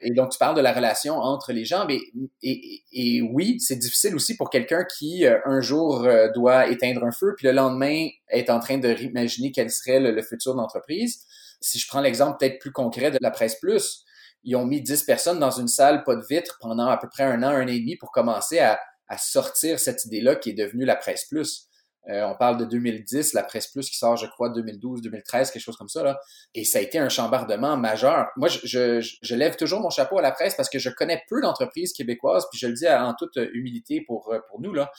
Et 0.00 0.10
donc, 0.10 0.30
tu 0.30 0.38
parles 0.38 0.54
de 0.54 0.60
la 0.60 0.74
relation 0.74 1.16
entre 1.16 1.52
les 1.52 1.64
gens, 1.64 1.86
mais 1.86 1.98
et, 2.42 2.82
et 2.92 3.22
oui, 3.22 3.58
c'est 3.60 3.76
difficile 3.76 4.14
aussi 4.14 4.36
pour 4.36 4.50
quelqu'un 4.50 4.84
qui 4.84 5.24
un 5.26 5.62
jour 5.62 6.06
doit 6.34 6.68
éteindre 6.68 7.02
un 7.02 7.12
feu, 7.12 7.34
puis 7.34 7.46
le 7.46 7.54
lendemain 7.54 8.08
est 8.28 8.50
en 8.50 8.60
train 8.60 8.76
de 8.76 8.88
réimaginer 8.88 9.52
quel 9.52 9.70
serait 9.70 10.00
le, 10.00 10.10
le 10.10 10.22
futur 10.22 10.54
d'entreprise. 10.54 11.24
Si 11.60 11.78
je 11.78 11.86
prends 11.88 12.00
l'exemple 12.00 12.36
peut-être 12.38 12.58
plus 12.58 12.72
concret 12.72 13.10
de 13.10 13.18
la 13.20 13.30
presse 13.30 13.56
plus, 13.56 14.04
ils 14.46 14.54
ont 14.56 14.64
mis 14.64 14.80
10 14.80 15.02
personnes 15.02 15.40
dans 15.40 15.50
une 15.50 15.68
salle, 15.68 16.04
pas 16.04 16.14
de 16.14 16.24
vitre, 16.24 16.56
pendant 16.60 16.86
à 16.86 16.96
peu 16.96 17.08
près 17.08 17.24
un 17.24 17.42
an, 17.42 17.48
un 17.48 17.64
an 17.64 17.66
et 17.66 17.80
demi 17.80 17.96
pour 17.96 18.12
commencer 18.12 18.60
à, 18.60 18.78
sortir 19.18 19.78
cette 19.78 20.04
idée-là 20.04 20.34
qui 20.34 20.50
est 20.50 20.54
devenue 20.54 20.84
la 20.84 20.96
presse 20.96 21.26
plus. 21.26 21.68
Euh, 22.08 22.24
on 22.24 22.36
parle 22.36 22.56
de 22.56 22.64
2010, 22.64 23.34
la 23.34 23.44
presse 23.44 23.68
plus 23.68 23.88
qui 23.88 23.96
sort, 23.96 24.16
je 24.16 24.26
crois, 24.26 24.48
2012, 24.50 25.00
2013, 25.02 25.50
quelque 25.50 25.62
chose 25.62 25.76
comme 25.76 25.88
ça. 25.88 26.02
Là. 26.02 26.18
Et 26.54 26.64
ça 26.64 26.78
a 26.78 26.82
été 26.82 26.98
un 26.98 27.08
chambardement 27.08 27.76
majeur. 27.76 28.28
Moi, 28.36 28.48
je, 28.48 29.00
je, 29.00 29.34
lève 29.34 29.56
toujours 29.56 29.80
mon 29.80 29.90
chapeau 29.90 30.18
à 30.18 30.22
la 30.22 30.32
presse 30.32 30.54
parce 30.56 30.68
que 30.68 30.78
je 30.78 30.90
connais 30.90 31.22
peu 31.28 31.40
d'entreprises 31.40 31.92
québécoises, 31.92 32.46
puis 32.50 32.58
je 32.58 32.66
le 32.66 32.74
dis 32.74 32.88
en 32.88 33.14
toute 33.14 33.36
humilité 33.36 34.02
pour, 34.06 34.32
euh, 34.32 34.40
pour 34.48 34.60
nous, 34.60 34.72
là, 34.72 34.90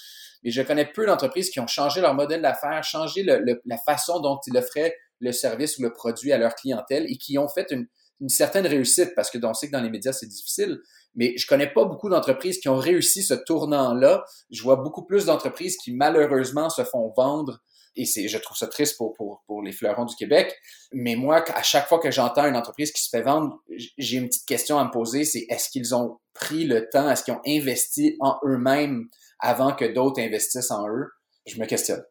mais 0.44 0.52
je 0.52 0.62
connais 0.62 0.86
peu 0.86 1.06
d'entreprises 1.06 1.50
qui 1.50 1.60
ont 1.60 1.68
changé 1.68 2.00
leur 2.02 2.14
modèle 2.14 2.42
d'affaires, 2.42 2.84
changé 2.84 3.24
la 3.24 3.78
façon 3.86 4.20
dont 4.20 4.40
ils 4.48 4.58
offraient 4.58 4.96
le 5.20 5.32
service 5.32 5.78
ou 5.78 5.84
le 5.84 5.94
produit 5.94 6.32
à 6.32 6.38
leur 6.38 6.56
clientèle 6.56 7.06
et 7.10 7.18
qui 7.18 7.38
ont 7.38 7.48
fait 7.48 7.72
une, 7.72 7.88
certaine 8.30 8.66
réussite 8.66 9.14
parce 9.16 9.30
que 9.30 9.38
on 9.44 9.54
sait 9.54 9.68
que 9.68 9.74
dans 9.74 9.82
les 9.82 9.92
médias 9.92 10.12
c'est 10.12 10.28
difficile, 10.28 10.80
mais 11.14 11.38
je 11.38 11.46
connais 11.46 11.72
pas 11.72 11.86
beaucoup 11.86 12.10
d'entreprises 12.10 12.60
qui 12.60 12.68
ont 12.68 12.78
réussi 12.78 13.22
ce 13.22 13.36
tournant-là. 13.36 14.26
Je 14.50 14.64
vois 14.64 14.78
beaucoup 14.78 15.06
plus 15.06 15.26
d'entreprises 15.26 15.78
qui 15.78 15.94
malheureusement 15.94 16.70
se 16.70 16.84
font 16.84 17.14
vendre 17.16 17.62
et 17.98 18.06
c'est, 18.06 18.28
je 18.28 18.38
trouve 18.38 18.56
ça 18.56 18.68
triste 18.68 18.96
pour, 18.98 19.14
pour, 19.14 19.44
pour 19.48 19.64
les 19.64 19.72
fleurons 19.72 20.06
du 20.06 20.16
Québec. 20.16 20.56
Mais 20.94 21.16
moi, 21.16 21.44
à 21.54 21.64
chaque 21.64 21.88
fois 21.88 22.00
que 22.00 22.12
j'entends 22.12 22.46
une 22.46 22.56
entreprise 22.56 22.92
qui 22.92 23.02
se 23.02 23.10
fait 23.10 23.24
vendre, 23.24 23.60
j'ai 23.98 24.18
une 24.18 24.28
petite 24.28 24.46
question 24.46 24.78
à 24.78 24.86
me 24.86 24.92
poser, 24.92 25.26
c'est 25.26 25.46
est-ce 25.50 25.70
qu'ils 25.70 25.96
ont 25.96 26.20
pris 26.34 26.66
le 26.66 26.88
temps, 26.90 27.10
est-ce 27.10 27.24
qu'ils 27.24 27.34
ont 27.34 27.42
investi 27.46 28.16
en 28.20 28.38
eux-mêmes 28.46 29.10
avant 29.40 29.74
que 29.74 29.86
d'autres 29.86 30.22
investissent 30.22 30.72
en 30.72 30.88
eux? 30.88 31.08
Je 31.48 31.60
me 31.60 31.66
questionne. 31.66 32.04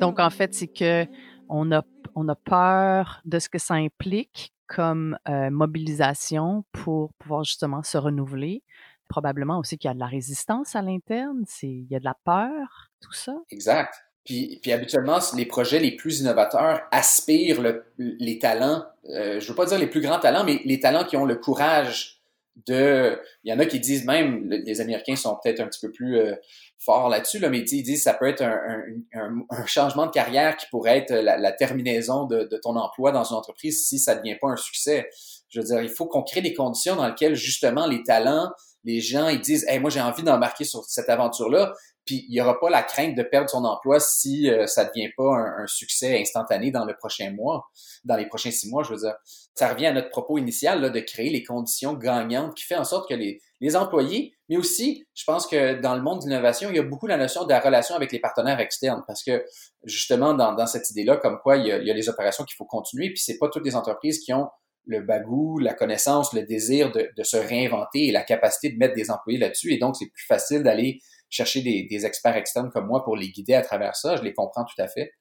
Donc, 0.00 0.18
en 0.18 0.30
fait, 0.30 0.54
c'est 0.54 0.66
que 0.66 1.06
on 1.48 1.70
a, 1.72 1.84
on 2.14 2.26
a 2.28 2.34
peur 2.34 3.20
de 3.24 3.38
ce 3.38 3.48
que 3.48 3.58
ça 3.58 3.74
implique 3.74 4.52
comme 4.66 5.18
euh, 5.28 5.50
mobilisation 5.50 6.64
pour 6.72 7.12
pouvoir 7.14 7.44
justement 7.44 7.82
se 7.82 7.98
renouveler. 7.98 8.62
Probablement 9.08 9.58
aussi 9.58 9.76
qu'il 9.76 9.88
y 9.88 9.90
a 9.90 9.94
de 9.94 9.98
la 9.98 10.06
résistance 10.06 10.74
à 10.74 10.82
l'interne, 10.82 11.44
il 11.62 11.86
y 11.90 11.96
a 11.96 11.98
de 11.98 12.04
la 12.04 12.16
peur, 12.24 12.90
tout 13.00 13.12
ça. 13.12 13.34
Exact. 13.50 13.94
Puis, 14.24 14.60
puis 14.62 14.72
habituellement, 14.72 15.18
les 15.36 15.46
projets 15.46 15.80
les 15.80 15.96
plus 15.96 16.20
innovateurs 16.20 16.82
aspirent 16.92 17.60
les 17.98 18.38
talents, 18.38 18.84
euh, 19.08 19.40
je 19.40 19.48
veux 19.48 19.54
pas 19.54 19.66
dire 19.66 19.78
les 19.78 19.88
plus 19.88 20.00
grands 20.00 20.20
talents, 20.20 20.44
mais 20.44 20.60
les 20.64 20.78
talents 20.78 21.04
qui 21.04 21.16
ont 21.16 21.24
le 21.24 21.36
courage 21.36 22.19
Il 22.68 23.18
y 23.44 23.52
en 23.52 23.58
a 23.58 23.66
qui 23.66 23.80
disent 23.80 24.04
même, 24.04 24.48
les 24.48 24.80
Américains 24.80 25.16
sont 25.16 25.36
peut-être 25.42 25.60
un 25.60 25.66
petit 25.66 25.80
peu 25.80 25.92
plus 25.92 26.18
euh, 26.18 26.34
forts 26.78 27.08
là-dessus, 27.08 27.38
là, 27.38 27.48
mais 27.48 27.60
ils 27.60 27.82
disent 27.82 28.02
ça 28.02 28.14
peut 28.14 28.28
être 28.28 28.42
un, 28.42 29.66
changement 29.66 30.06
de 30.06 30.10
carrière 30.10 30.56
qui 30.56 30.66
pourrait 30.70 30.98
être 30.98 31.12
la, 31.12 31.36
la 31.36 31.52
terminaison 31.52 32.24
de, 32.24 32.44
de, 32.44 32.56
ton 32.56 32.76
emploi 32.76 33.12
dans 33.12 33.24
une 33.24 33.36
entreprise 33.36 33.86
si 33.86 33.98
ça 33.98 34.14
ne 34.14 34.20
devient 34.20 34.36
pas 34.40 34.48
un 34.48 34.56
succès. 34.56 35.08
Je 35.50 35.60
veux 35.60 35.66
dire, 35.66 35.82
il 35.82 35.90
faut 35.90 36.06
qu'on 36.06 36.22
crée 36.22 36.40
des 36.40 36.54
conditions 36.54 36.96
dans 36.96 37.06
lesquelles 37.06 37.34
justement 37.34 37.86
les 37.86 38.02
talents, 38.02 38.50
les 38.84 39.00
gens, 39.00 39.28
ils 39.28 39.40
disent, 39.40 39.66
hey, 39.68 39.78
moi 39.78 39.90
j'ai 39.90 40.00
envie 40.00 40.22
d'embarquer 40.22 40.64
sur 40.64 40.84
cette 40.84 41.08
aventure-là, 41.08 41.74
puis 42.06 42.24
il 42.28 42.32
n'y 42.32 42.40
aura 42.40 42.58
pas 42.58 42.70
la 42.70 42.82
crainte 42.82 43.14
de 43.14 43.22
perdre 43.22 43.50
son 43.50 43.64
emploi 43.64 44.00
si 44.00 44.50
euh, 44.50 44.66
ça 44.66 44.84
ne 44.84 44.88
devient 44.88 45.10
pas 45.16 45.36
un, 45.58 45.66
succès 45.66 46.18
instantané 46.18 46.70
dans 46.70 46.84
le 46.84 46.96
prochain 46.96 47.30
mois, 47.30 47.68
dans 48.04 48.16
les 48.16 48.26
prochains 48.26 48.50
six 48.50 48.68
mois, 48.68 48.82
je 48.82 48.90
veux 48.90 49.00
dire. 49.00 49.14
Ça 49.54 49.68
revient 49.68 49.86
à 49.86 49.92
notre 49.92 50.08
propos 50.08 50.38
initial 50.38 50.80
là, 50.80 50.88
de 50.88 51.00
créer 51.00 51.30
les 51.30 51.42
conditions 51.42 51.94
gagnantes 51.94 52.54
qui 52.54 52.64
fait 52.64 52.76
en 52.76 52.84
sorte 52.84 53.08
que 53.08 53.14
les, 53.14 53.40
les 53.60 53.76
employés, 53.76 54.34
mais 54.48 54.56
aussi, 54.56 55.06
je 55.14 55.24
pense 55.24 55.46
que 55.46 55.80
dans 55.80 55.94
le 55.94 56.02
monde 56.02 56.20
d'innovation, 56.20 56.70
il 56.70 56.76
y 56.76 56.78
a 56.78 56.82
beaucoup 56.82 57.06
la 57.06 57.18
notion 57.18 57.44
de 57.44 57.50
la 57.50 57.60
relation 57.60 57.94
avec 57.94 58.10
les 58.12 58.18
partenaires 58.18 58.60
externes, 58.60 59.04
parce 59.06 59.22
que 59.22 59.44
justement, 59.84 60.32
dans, 60.32 60.54
dans 60.54 60.66
cette 60.66 60.88
idée-là, 60.90 61.18
comme 61.18 61.38
quoi 61.42 61.58
il 61.58 61.66
y, 61.66 61.72
a, 61.72 61.78
il 61.78 61.86
y 61.86 61.90
a 61.90 61.94
les 61.94 62.08
opérations 62.08 62.44
qu'il 62.44 62.56
faut 62.56 62.64
continuer, 62.64 63.10
puis 63.10 63.20
c'est 63.22 63.38
pas 63.38 63.48
toutes 63.48 63.64
les 63.64 63.76
entreprises 63.76 64.20
qui 64.20 64.32
ont 64.32 64.48
le 64.86 65.00
bagou, 65.02 65.58
la 65.58 65.74
connaissance, 65.74 66.32
le 66.32 66.42
désir 66.42 66.92
de, 66.92 67.22
se 67.22 67.36
réinventer 67.36 68.08
et 68.08 68.12
la 68.12 68.22
capacité 68.22 68.70
de 68.70 68.78
mettre 68.78 68.94
des 68.94 69.10
employés 69.10 69.38
là-dessus. 69.38 69.72
Et 69.72 69.78
donc, 69.78 69.96
c'est 69.96 70.06
plus 70.06 70.26
facile 70.26 70.62
d'aller 70.62 71.00
chercher 71.28 71.62
des, 71.62 72.06
experts 72.06 72.36
externes 72.36 72.70
comme 72.70 72.86
moi 72.86 73.04
pour 73.04 73.16
les 73.16 73.30
guider 73.30 73.54
à 73.54 73.62
travers 73.62 73.96
ça. 73.96 74.16
Je 74.16 74.22
les 74.22 74.32
comprends 74.32 74.64
tout 74.64 74.80
à 74.80 74.88
fait. 74.88 75.12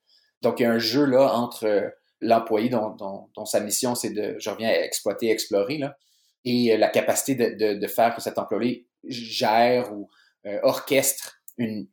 Donc, 0.41 0.59
il 0.59 0.63
y 0.63 0.65
a 0.65 0.71
un 0.71 0.79
jeu 0.79 1.05
là 1.05 1.33
entre 1.33 1.65
euh, 1.65 1.89
l'employé 2.21 2.69
dont, 2.69 3.29
sa 3.45 3.59
mission, 3.59 3.95
c'est 3.95 4.11
de, 4.11 4.35
je 4.39 4.49
reviens 4.49 4.69
à 4.69 4.79
exploiter, 4.79 5.29
explorer, 5.29 5.77
là, 5.77 5.97
et 6.45 6.73
euh, 6.73 6.77
la 6.77 6.87
capacité 6.87 7.35
de, 7.55 7.87
faire 7.87 8.15
que 8.15 8.21
cet 8.21 8.37
employé 8.37 8.87
gère 9.03 9.93
ou 9.93 10.09
euh, 10.45 10.59
orchestre 10.63 11.41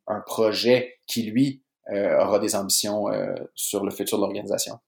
un 0.07 0.21
projet 0.25 0.95
qui, 1.09 1.25
lui, 1.25 1.65
aura 1.91 2.39
des 2.39 2.55
ambitions 2.55 3.07
sur 3.57 3.85
le 3.85 3.91
futur 3.91 4.19
de 4.19 4.23
l'organisation. 4.23 4.79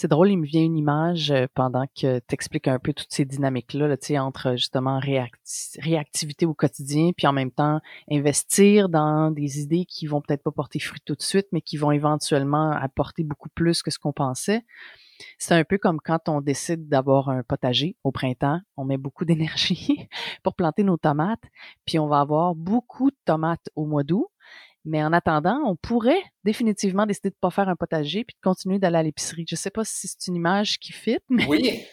C'est 0.00 0.06
drôle, 0.06 0.30
il 0.30 0.36
me 0.36 0.46
vient 0.46 0.62
une 0.62 0.76
image 0.76 1.32
euh, 1.32 1.46
pendant 1.54 1.84
que 1.86 2.20
tu 2.20 2.32
expliques 2.32 2.68
un 2.68 2.78
peu 2.78 2.92
toutes 2.92 3.10
ces 3.10 3.24
dynamiques-là, 3.24 3.88
là, 3.88 4.24
entre 4.24 4.52
justement 4.52 5.00
réactivité 5.00 6.46
au 6.46 6.54
quotidien, 6.54 7.10
puis 7.16 7.26
en 7.26 7.32
même 7.32 7.50
temps 7.50 7.80
investir 8.08 8.88
dans 8.88 9.32
des 9.32 9.58
idées 9.58 9.86
qui 9.86 10.06
vont 10.06 10.20
peut-être 10.20 10.44
pas 10.44 10.52
porter 10.52 10.78
fruit 10.78 11.00
tout 11.04 11.16
de 11.16 11.22
suite, 11.22 11.48
mais 11.50 11.62
qui 11.62 11.76
vont 11.76 11.90
éventuellement 11.90 12.70
apporter 12.70 13.24
beaucoup 13.24 13.48
plus 13.48 13.82
que 13.82 13.90
ce 13.90 13.98
qu'on 13.98 14.12
pensait. 14.12 14.64
C'est 15.36 15.54
un 15.54 15.64
peu 15.64 15.78
comme 15.78 15.98
quand 16.00 16.28
on 16.28 16.40
décide 16.40 16.88
d'avoir 16.88 17.28
un 17.28 17.42
potager 17.42 17.96
au 18.04 18.12
printemps, 18.12 18.60
on 18.76 18.84
met 18.84 18.98
beaucoup 18.98 19.24
d'énergie 19.24 20.08
pour 20.44 20.54
planter 20.54 20.84
nos 20.84 20.96
tomates, 20.96 21.42
puis 21.86 21.98
on 21.98 22.06
va 22.06 22.20
avoir 22.20 22.54
beaucoup 22.54 23.10
de 23.10 23.16
tomates 23.24 23.68
au 23.74 23.84
mois 23.84 24.04
d'août, 24.04 24.28
mais 24.84 25.02
en 25.02 25.12
attendant, 25.12 25.60
on 25.66 25.76
pourrait 25.76 26.22
définitivement 26.44 27.04
décider 27.04 27.30
de 27.30 27.36
pas 27.40 27.50
faire 27.50 27.68
un 27.68 27.76
potager 27.76 28.24
puis 28.24 28.34
de 28.34 28.40
continuer 28.40 28.78
d'aller 28.78 28.96
à 28.96 29.02
l'épicerie. 29.02 29.44
Je 29.48 29.56
sais 29.56 29.70
pas 29.70 29.84
si 29.84 30.08
c'est 30.08 30.28
une 30.28 30.36
image 30.36 30.78
qui 30.78 30.92
fit, 30.92 31.18
mais 31.28 31.46
oui. 31.46 31.84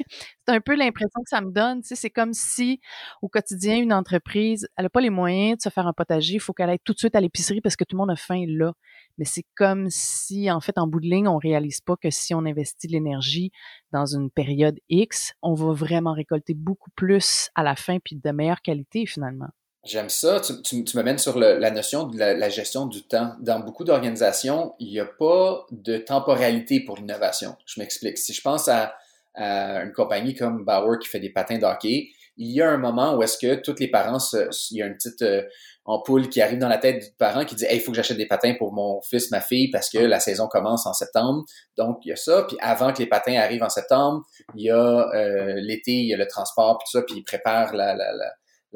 c'est 0.48 0.56
un 0.56 0.62
peu 0.62 0.75
l'impression 0.75 1.22
que 1.22 1.30
ça 1.30 1.42
me 1.42 1.51
donne. 1.51 1.82
Tu 1.82 1.89
sais, 1.89 1.96
c'est 1.96 2.10
comme 2.10 2.34
si 2.34 2.80
au 3.22 3.27
quotidien, 3.27 3.77
une 3.77 3.94
entreprise, 3.94 4.68
elle 4.77 4.86
a 4.86 4.89
pas 4.89 5.01
les 5.01 5.10
moyens 5.10 5.58
de 5.58 5.62
se 5.63 5.70
faire 5.70 5.88
un 5.88 5.94
potager, 5.94 6.36
il 6.36 6.39
faut 6.39 6.54
qu'elle 6.54 6.70
aille 6.70 6.80
tout 6.84 6.94
de 6.94 7.00
suite 7.00 7.15
à 7.15 7.22
l'épicerie 7.22 7.62
parce 7.62 7.75
que 7.75 7.84
tout 7.84 7.96
le 7.96 8.00
monde 8.00 8.12
a 8.12 8.15
faim 8.15 8.46
là. 8.48 8.74
Mais 9.18 9.25
c'est 9.25 9.46
comme 9.56 9.89
si, 9.89 10.51
en 10.51 10.60
fait, 10.60 10.77
en 10.77 10.88
bout 10.88 11.00
de 11.00 11.08
ligne, 11.08 11.27
on 11.27 11.38
réalise 11.38 11.82
pas 11.82 11.96
que 11.96 12.10
si 12.10 12.34
on 12.34 12.39
investit 12.39 12.88
de 12.88 12.94
l'énergie 12.94 13.51
dans 13.92 14.06
une 14.06 14.30
période 14.30 14.77
X, 14.89 15.34
on 15.42 15.54
va 15.54 15.74
vraiment 15.74 16.13
récolter 16.13 16.54
beaucoup 16.54 16.92
plus 16.96 17.50
à 17.56 17.63
la 17.63 17.75
fin 17.75 17.98
puis 18.00 18.15
de 18.15 18.32
meilleure 18.32 18.62
qualité 18.62 19.06
finalement. 19.06 19.50
J'aime 19.86 20.10
ça. 20.10 20.39
Tu, 20.39 20.62
tu, 20.63 20.84
tu 20.84 20.98
m'amènes 20.98 21.20
sur 21.20 21.38
le, 21.38 21.60
la 21.60 21.70
notion 21.70 22.08
de 22.08 22.18
la, 22.18 22.34
la, 22.34 22.50
gestion 22.50 22.88
du 22.88 23.04
temps. 23.04 23.36
Dans 23.39 23.60
beaucoup 23.60 23.84
d'organisations, 23.84 24.74
il 24.80 24.89
n'y 24.89 25.00
a 25.00 25.06
pas 25.06 25.63
de 25.70 25.98
temporalité 25.98 26.80
pour 26.80 26.98
l'innovation. 26.98 27.56
Je 27.68 27.80
m'explique. 27.80 28.18
Si 28.18 28.34
je 28.34 28.42
pense 28.42 28.68
à, 28.68 28.96
à, 29.36 29.84
une 29.84 29.94
compagnie 29.94 30.34
comme 30.34 30.65
Bauer 30.65 30.98
qui 31.00 31.08
fait 31.08 31.20
des 31.20 31.30
patins 31.30 31.60
d'hockey, 31.60 32.10
il 32.38 32.51
y 32.51 32.63
a 32.63 32.70
un 32.70 32.77
moment 32.77 33.15
où 33.15 33.22
est-ce 33.22 33.38
que 33.38 33.62
tous 33.62 33.80
les 33.80 33.88
parents, 33.88 34.18
se, 34.18 34.50
il 34.72 34.77
y 34.77 34.82
a 34.82 34.88
une 34.88 34.96
petite 34.96 35.22
euh, 35.22 35.44
ampoule 35.86 36.30
qui 36.30 36.42
arrive 36.42 36.58
dans 36.58 36.68
la 36.68 36.80
tête 36.80 37.04
du 37.04 37.12
parent 37.20 37.46
qui 37.46 37.54
dit 37.54 37.65
hey, 37.65 37.77
il 37.77 37.80
faut 37.80 37.92
que 37.92 37.96
j'achète 37.96 38.18
des 38.18 38.25
patins 38.25 38.56
pour 38.58 38.74
mon 38.74 39.01
fils, 39.04 39.30
ma 39.30 39.39
fille, 39.39 39.70
parce 39.70 39.92
que 39.92 40.00
la 40.00 40.20
saison 40.20 40.48
commence 40.48 40.88
en 40.88 40.94
septembre. 40.94 41.46
Donc, 41.77 42.00
il 42.04 42.10
y 42.10 42.12
a 42.12 42.15
ça. 42.15 42.44
Puis 42.48 42.58
avant 42.60 42.92
que 42.92 42.98
les 42.98 43.08
patins 43.08 43.36
arrivent 43.36 43.63
en 43.63 43.70
septembre, 43.70 44.24
il 44.56 44.63
y 44.65 44.72
a 44.72 45.10
euh, 45.13 45.54
l'été, 45.58 45.92
il 45.92 46.08
y 46.08 46.13
a 46.15 46.18
le 46.18 46.27
transport, 46.27 46.80
puis 46.80 46.86
tout 46.92 46.98
ça, 46.98 47.06
puis 47.06 47.18
ils 47.18 47.24
préparent 47.24 47.75
la, 47.75 47.94
la, 47.94 48.12
la 48.12 48.34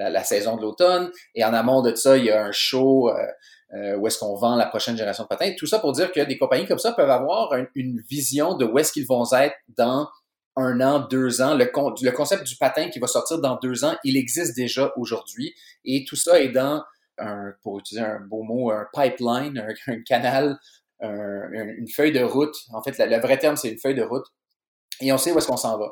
la, 0.07 0.23
saison 0.23 0.55
de 0.55 0.61
l'automne. 0.61 1.11
Et 1.35 1.43
en 1.43 1.53
amont 1.53 1.81
de 1.81 1.93
ça, 1.95 2.17
il 2.17 2.25
y 2.25 2.31
a 2.31 2.45
un 2.45 2.51
show 2.51 3.09
euh, 3.09 3.25
euh, 3.73 3.97
où 3.97 4.07
est-ce 4.07 4.17
qu'on 4.17 4.35
vend 4.35 4.55
la 4.55 4.65
prochaine 4.65 4.95
génération 4.95 5.23
de 5.23 5.27
patins. 5.27 5.53
Tout 5.57 5.67
ça 5.67 5.79
pour 5.79 5.91
dire 5.91 6.11
que 6.11 6.21
des 6.21 6.37
compagnies 6.37 6.65
comme 6.65 6.79
ça 6.79 6.91
peuvent 6.91 7.09
avoir 7.09 7.53
une 7.75 8.01
vision 8.09 8.55
de 8.55 8.65
où 8.65 8.79
est-ce 8.79 8.91
qu'ils 8.91 9.05
vont 9.05 9.25
être 9.33 9.55
dans 9.77 10.09
un 10.55 10.81
an, 10.81 10.99
deux 10.99 11.41
ans. 11.41 11.55
Le, 11.55 11.65
le 11.65 12.11
concept 12.11 12.45
du 12.45 12.55
patin 12.55 12.89
qui 12.89 12.99
va 12.99 13.07
sortir 13.07 13.39
dans 13.39 13.57
deux 13.61 13.85
ans, 13.85 13.95
il 14.03 14.17
existe 14.17 14.55
déjà 14.55 14.91
aujourd'hui. 14.97 15.53
Et 15.85 16.05
tout 16.07 16.15
ça 16.15 16.39
est 16.39 16.49
dans 16.49 16.83
un, 17.17 17.53
pour 17.61 17.79
utiliser 17.79 18.05
un 18.05 18.19
beau 18.19 18.43
mot, 18.43 18.71
un 18.71 18.87
pipeline, 18.93 19.63
un, 19.87 20.01
canal, 20.01 20.57
une 21.01 21.87
feuille 21.87 22.11
de 22.11 22.23
route. 22.23 22.55
En 22.73 22.81
fait, 22.81 22.97
le 22.97 23.19
vrai 23.19 23.37
terme, 23.37 23.55
c'est 23.55 23.69
une 23.69 23.79
feuille 23.79 23.95
de 23.95 24.03
route 24.03 24.25
et 25.01 25.11
on 25.11 25.17
sait 25.17 25.31
où 25.31 25.37
est-ce 25.37 25.47
qu'on 25.47 25.57
s'en 25.57 25.77
va. 25.77 25.91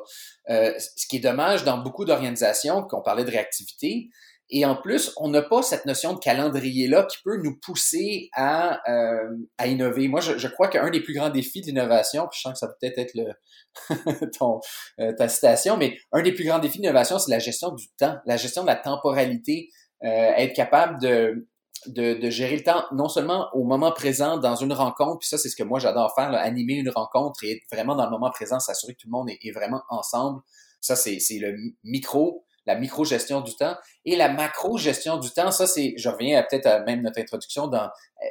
Euh, 0.50 0.72
ce 0.78 1.06
qui 1.06 1.16
est 1.16 1.20
dommage 1.20 1.64
dans 1.64 1.78
beaucoup 1.78 2.04
d'organisations, 2.04 2.82
qu'on 2.82 3.02
parlait 3.02 3.24
de 3.24 3.30
réactivité, 3.30 4.08
et 4.50 4.64
en 4.64 4.76
plus, 4.76 5.12
on 5.18 5.28
n'a 5.28 5.42
pas 5.42 5.62
cette 5.62 5.84
notion 5.84 6.14
de 6.14 6.18
calendrier-là 6.18 7.04
qui 7.04 7.18
peut 7.22 7.36
nous 7.42 7.58
pousser 7.60 8.30
à, 8.34 8.80
euh, 8.90 9.36
à 9.58 9.66
innover. 9.66 10.08
Moi, 10.08 10.20
je, 10.20 10.38
je 10.38 10.48
crois 10.48 10.68
qu'un 10.68 10.88
des 10.90 11.02
plus 11.02 11.12
grands 11.12 11.28
défis 11.28 11.60
de 11.60 11.66
l'innovation, 11.66 12.26
puis 12.30 12.38
je 12.38 12.42
sens 12.42 12.52
que 12.54 12.58
ça 12.58 12.68
peut 12.68 12.74
peut-être 12.80 12.98
être 12.98 13.14
le, 13.14 14.30
ton, 14.38 14.60
euh, 15.00 15.12
ta 15.12 15.28
citation, 15.28 15.76
mais 15.76 15.98
un 16.12 16.22
des 16.22 16.32
plus 16.32 16.44
grands 16.44 16.60
défis 16.60 16.78
de 16.78 16.84
l'innovation, 16.84 17.18
c'est 17.18 17.30
la 17.30 17.38
gestion 17.38 17.72
du 17.72 17.88
temps, 17.98 18.16
la 18.24 18.38
gestion 18.38 18.62
de 18.62 18.68
la 18.68 18.76
temporalité, 18.76 19.68
euh, 20.02 20.08
être 20.08 20.54
capable 20.54 20.98
de, 21.02 21.46
de, 21.88 22.14
de, 22.14 22.30
gérer 22.30 22.56
le 22.56 22.62
temps, 22.62 22.84
non 22.92 23.08
seulement 23.08 23.48
au 23.52 23.64
moment 23.64 23.92
présent 23.92 24.36
dans 24.36 24.56
une 24.56 24.72
rencontre, 24.72 25.18
puis 25.20 25.28
ça, 25.28 25.38
c'est 25.38 25.48
ce 25.48 25.56
que 25.56 25.62
moi 25.62 25.78
j'adore 25.78 26.14
faire, 26.14 26.32
animer 26.34 26.74
une 26.74 26.90
rencontre 26.90 27.44
et 27.44 27.52
être 27.52 27.62
vraiment 27.72 27.96
dans 27.96 28.04
le 28.04 28.10
moment 28.10 28.30
présent, 28.30 28.60
s'assurer 28.60 28.94
que 28.94 28.98
tout 28.98 29.08
le 29.08 29.12
monde 29.12 29.28
est, 29.30 29.50
vraiment 29.52 29.82
ensemble. 29.88 30.40
Ça, 30.80 30.96
c'est 30.96 31.18
le 31.40 31.56
micro, 31.84 32.44
la 32.66 32.76
micro-gestion 32.76 33.40
du 33.40 33.56
temps. 33.56 33.76
Et 34.04 34.14
la 34.14 34.28
macro-gestion 34.28 35.16
du 35.16 35.30
temps, 35.30 35.50
ça, 35.50 35.66
c'est, 35.66 35.94
je 35.96 36.08
reviens 36.08 36.44
peut-être 36.48 36.66
à 36.66 36.80
même 36.80 37.02
notre 37.02 37.20
introduction 37.20 37.66
dans 37.66 37.88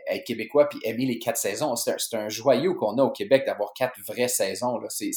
être 0.09 0.25
québécois 0.25 0.69
puis 0.69 0.79
aimer 0.83 1.05
les 1.05 1.19
quatre 1.19 1.37
saisons. 1.37 1.75
C'est 1.75 1.91
un, 2.13 2.19
un, 2.19 2.29
joyau 2.29 2.75
qu'on 2.75 2.97
a 2.97 3.03
au 3.03 3.11
Québec 3.11 3.45
d'avoir 3.45 3.73
quatre 3.73 3.95
vraies 4.07 4.27
saisons. 4.27 4.77
Là. 4.77 4.87
C'est, 4.89 5.11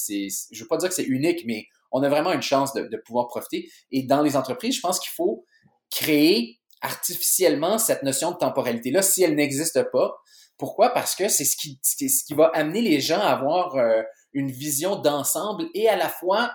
je 0.50 0.62
veux 0.62 0.68
pas 0.68 0.78
dire 0.78 0.88
que 0.88 0.94
c'est 0.94 1.04
unique, 1.04 1.44
mais 1.46 1.66
on 1.92 2.02
a 2.02 2.08
vraiment 2.08 2.32
une 2.32 2.42
chance 2.42 2.72
de 2.72 2.96
pouvoir 3.04 3.28
profiter. 3.28 3.70
Et 3.92 4.04
dans 4.04 4.22
les 4.22 4.36
entreprises, 4.36 4.76
je 4.76 4.80
pense 4.80 4.98
qu'il 4.98 5.12
faut 5.12 5.44
créer 5.90 6.59
artificiellement 6.80 7.78
cette 7.78 8.02
notion 8.02 8.32
de 8.32 8.36
temporalité-là 8.36 9.02
si 9.02 9.22
elle 9.22 9.34
n'existe 9.34 9.82
pas. 9.90 10.16
Pourquoi? 10.58 10.90
Parce 10.90 11.14
que 11.14 11.28
c'est 11.28 11.44
ce 11.44 11.56
qui, 11.56 11.78
ce 11.82 12.24
qui 12.24 12.34
va 12.34 12.50
amener 12.54 12.82
les 12.82 13.00
gens 13.00 13.20
à 13.20 13.28
avoir 13.32 13.76
euh, 13.76 14.02
une 14.32 14.50
vision 14.50 14.96
d'ensemble 14.96 15.64
et 15.74 15.88
à 15.88 15.96
la 15.96 16.08
fois 16.08 16.52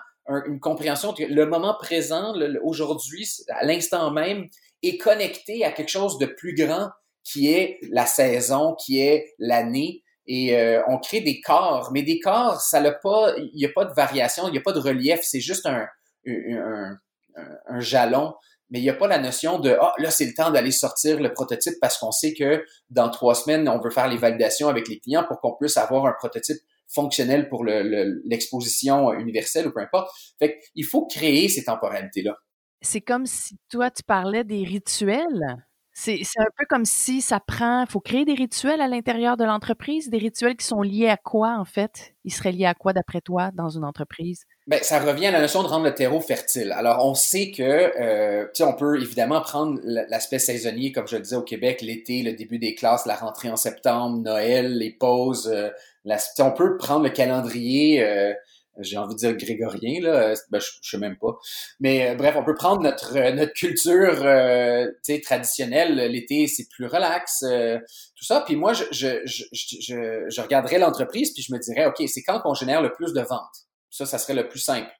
une 0.48 0.60
compréhension 0.60 1.14
que 1.14 1.24
le 1.24 1.46
moment 1.46 1.76
présent, 1.80 2.34
aujourd'hui, 2.64 3.30
à 3.50 3.64
l'instant 3.64 4.10
même, 4.10 4.48
est 4.82 4.98
connecté 4.98 5.64
à 5.64 5.72
quelque 5.72 5.90
chose 5.90 6.18
de 6.18 6.26
plus 6.26 6.56
grand 6.56 6.90
qui 7.24 7.52
est 7.52 7.80
la 7.92 8.06
saison, 8.06 8.76
qui 8.76 9.00
est 9.02 9.34
l'année. 9.38 10.04
Et 10.28 10.58
euh, 10.58 10.82
on 10.88 10.98
crée 10.98 11.22
des 11.22 11.42
corps, 11.42 11.92
mais 11.94 12.02
des 12.02 12.20
corps, 12.20 12.60
ça 12.60 12.82
n'a 12.82 12.92
pas, 12.92 13.36
il 13.38 13.56
n'y 13.56 13.66
a 13.66 13.70
pas 13.70 13.86
de 13.86 13.94
variation, 13.94 14.48
il 14.48 14.52
n'y 14.52 14.58
a 14.58 14.62
pas 14.62 14.72
de 14.72 14.80
relief, 14.80 15.20
c'est 15.22 15.40
juste 15.40 15.68
un, 15.68 15.86
un, 16.28 16.98
un, 17.36 17.58
un 17.68 17.80
jalon 17.80 18.34
mais 18.70 18.80
il 18.80 18.84
n'y 18.84 18.90
a 18.90 18.96
pas 18.96 19.08
la 19.08 19.20
notion 19.20 19.60
de 19.60 19.78
ah 19.80 19.94
là 19.98 20.10
c'est 20.10 20.26
le 20.26 20.34
temps 20.34 20.52
d'aller 20.52 20.72
sortir 20.72 21.20
le 21.20 21.32
prototype 21.34 21.76
parce 21.80 21.98
qu'on 21.98 22.12
sait 22.12 22.34
que 22.34 22.64
dans 22.90 23.10
trois 23.10 23.36
semaines 23.36 23.70
on 23.70 23.80
veut 23.80 23.92
faire 23.92 24.08
les 24.08 24.18
validations 24.18 24.68
avec 24.68 24.88
les 24.88 25.00
clients 25.00 25.26
pour 25.28 25.40
qu'on 25.40 25.56
puisse 25.56 25.78
avoir 25.78 26.06
un 26.06 26.14
prototype 26.14 26.58
fonctionnel 26.88 27.50
pour 27.50 27.66
l'exposition 27.66 29.12
le, 29.12 29.20
universelle 29.20 29.68
ou 29.68 29.72
peu 29.72 29.82
importe. 29.82 30.10
Fait 30.40 30.60
il 30.76 30.86
faut 30.86 31.06
créer 31.06 31.50
ces 31.50 31.64
temporalités 31.64 32.22
là. 32.22 32.36
c'est 32.82 33.02
comme 33.02 33.26
si 33.26 33.58
toi, 33.70 33.92
tu 33.92 34.04
parlais 34.04 34.44
des 34.44 34.64
rituels. 34.64 35.66
C'est 35.98 36.20
un 36.38 36.52
peu 36.58 36.66
comme 36.70 36.84
si 36.84 37.22
ça 37.22 37.40
prend. 37.40 37.84
Il 37.84 37.90
faut 37.90 38.02
créer 38.02 38.26
des 38.26 38.34
rituels 38.34 38.82
à 38.82 38.88
l'intérieur 38.88 39.38
de 39.38 39.46
l'entreprise, 39.46 40.10
des 40.10 40.18
rituels 40.18 40.58
qui 40.58 40.66
sont 40.66 40.82
liés 40.82 41.08
à 41.08 41.16
quoi, 41.16 41.58
en 41.58 41.64
fait? 41.64 42.16
Ils 42.26 42.34
seraient 42.34 42.52
liés 42.52 42.66
à 42.66 42.74
quoi, 42.74 42.92
d'après 42.92 43.22
toi, 43.22 43.52
dans 43.54 43.70
une 43.70 43.86
entreprise? 43.86 44.46
Ben, 44.68 44.80
ça 44.82 45.00
revient 45.00 45.28
à 45.28 45.32
la 45.32 45.42
notion 45.42 45.62
de 45.62 45.68
rendre 45.68 45.86
le 45.86 45.94
terreau 45.94 46.20
fertile. 46.22 46.72
Alors, 46.72 47.06
on 47.06 47.14
sait 47.14 47.52
que, 47.52 47.62
euh, 47.62 48.46
tu 48.46 48.50
sais, 48.56 48.64
on 48.64 48.74
peut 48.74 49.00
évidemment 49.00 49.40
prendre 49.42 49.80
l'aspect 49.84 50.40
saisonnier, 50.40 50.92
comme 50.92 51.08
je 51.08 51.18
le 51.18 51.22
disais 51.22 51.36
au 51.36 51.44
Québec, 51.44 51.82
l'été, 51.84 52.24
le 52.24 52.34
début 52.34 52.58
des 52.58 52.74
classes, 52.74 53.06
la 53.06 53.16
rentrée 53.16 53.52
en 53.52 53.58
septembre, 53.58 54.18
Noël, 54.24 54.76
les 54.76 54.92
pauses. 54.92 55.52
Euh, 55.54 55.70
la, 56.04 56.18
on 56.40 56.52
peut 56.52 56.78
prendre 56.78 57.04
le 57.04 57.12
calendrier. 57.12 58.04
Euh, 58.04 58.34
j'ai 58.80 58.98
envie 58.98 59.14
de 59.14 59.20
dire 59.20 59.34
grégorien, 59.38 60.02
là, 60.02 60.34
ben, 60.50 60.60
je, 60.60 60.68
je 60.82 60.90
sais 60.90 60.98
même 60.98 61.18
pas. 61.18 61.38
Mais 61.80 62.10
euh, 62.10 62.16
bref, 62.16 62.36
on 62.38 62.44
peut 62.44 62.56
prendre 62.56 62.82
notre, 62.82 63.16
euh, 63.18 63.32
notre 63.32 63.54
culture 63.54 64.22
euh, 64.26 64.88
traditionnelle. 65.24 65.96
L'été, 66.12 66.48
c'est 66.48 66.68
plus 66.70 66.88
relax, 66.88 67.44
euh, 67.44 67.78
tout 68.16 68.26
ça. 68.26 68.42
Puis 68.46 68.56
moi, 68.56 68.74
je, 68.74 68.84
je, 68.92 69.22
je, 69.26 69.44
je, 69.54 70.26
je 70.28 70.42
regarderais 70.42 70.80
l'entreprise, 70.80 71.32
puis 71.34 71.44
je 71.44 71.54
me 71.54 71.60
dirais, 71.60 71.86
OK, 71.86 72.04
c'est 72.08 72.24
quand 72.24 72.40
qu'on 72.40 72.54
génère 72.54 72.82
le 72.82 72.92
plus 72.92 73.14
de 73.14 73.22
ventes? 73.22 73.66
Ça, 73.96 74.06
ça 74.06 74.18
serait 74.18 74.34
le 74.34 74.48
plus 74.48 74.60
simple. 74.60 74.92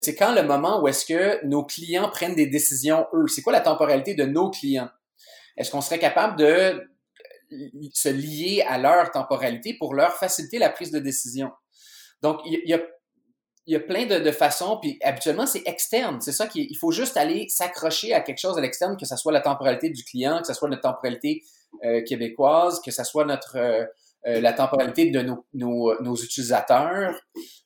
C'est 0.00 0.16
quand 0.16 0.34
le 0.34 0.42
moment 0.42 0.82
où 0.82 0.88
est-ce 0.88 1.06
que 1.06 1.44
nos 1.46 1.64
clients 1.64 2.10
prennent 2.10 2.34
des 2.34 2.48
décisions, 2.48 3.06
eux? 3.14 3.28
C'est 3.28 3.42
quoi 3.42 3.52
la 3.52 3.60
temporalité 3.60 4.14
de 4.14 4.24
nos 4.24 4.50
clients? 4.50 4.90
Est-ce 5.56 5.70
qu'on 5.70 5.80
serait 5.80 6.00
capable 6.00 6.36
de 6.36 6.90
se 7.92 8.08
lier 8.08 8.64
à 8.66 8.78
leur 8.78 9.10
temporalité 9.12 9.74
pour 9.78 9.94
leur 9.94 10.16
faciliter 10.16 10.58
la 10.58 10.70
prise 10.70 10.90
de 10.90 10.98
décision? 10.98 11.52
Donc, 12.20 12.40
il 12.44 12.68
y 12.68 12.74
a 12.74 12.80
il 13.66 13.72
y 13.74 13.76
a 13.76 13.80
plein 13.80 14.06
de, 14.06 14.18
de 14.18 14.32
façons, 14.32 14.78
puis 14.80 14.98
habituellement, 15.02 15.46
c'est 15.46 15.62
externe. 15.66 16.20
C'est 16.20 16.32
ça 16.32 16.48
qu'il 16.48 16.76
faut 16.76 16.90
juste 16.90 17.16
aller 17.16 17.48
s'accrocher 17.48 18.12
à 18.12 18.20
quelque 18.20 18.40
chose 18.40 18.58
à 18.58 18.60
l'externe, 18.60 18.96
que 18.96 19.06
ce 19.06 19.16
soit 19.16 19.32
la 19.32 19.40
temporalité 19.40 19.88
du 19.90 20.02
client, 20.02 20.40
que 20.40 20.48
ce 20.48 20.54
soit 20.54 20.68
notre 20.68 20.82
temporalité 20.82 21.44
euh, 21.84 22.02
québécoise, 22.02 22.80
que 22.84 22.90
ce 22.90 23.04
soit 23.04 23.24
notre 23.24 23.56
euh, 23.56 23.84
euh, 24.26 24.40
la 24.40 24.52
temporalité 24.52 25.10
de 25.10 25.20
nos, 25.22 25.46
nos, 25.54 26.00
nos 26.00 26.16
utilisateurs. 26.16 27.14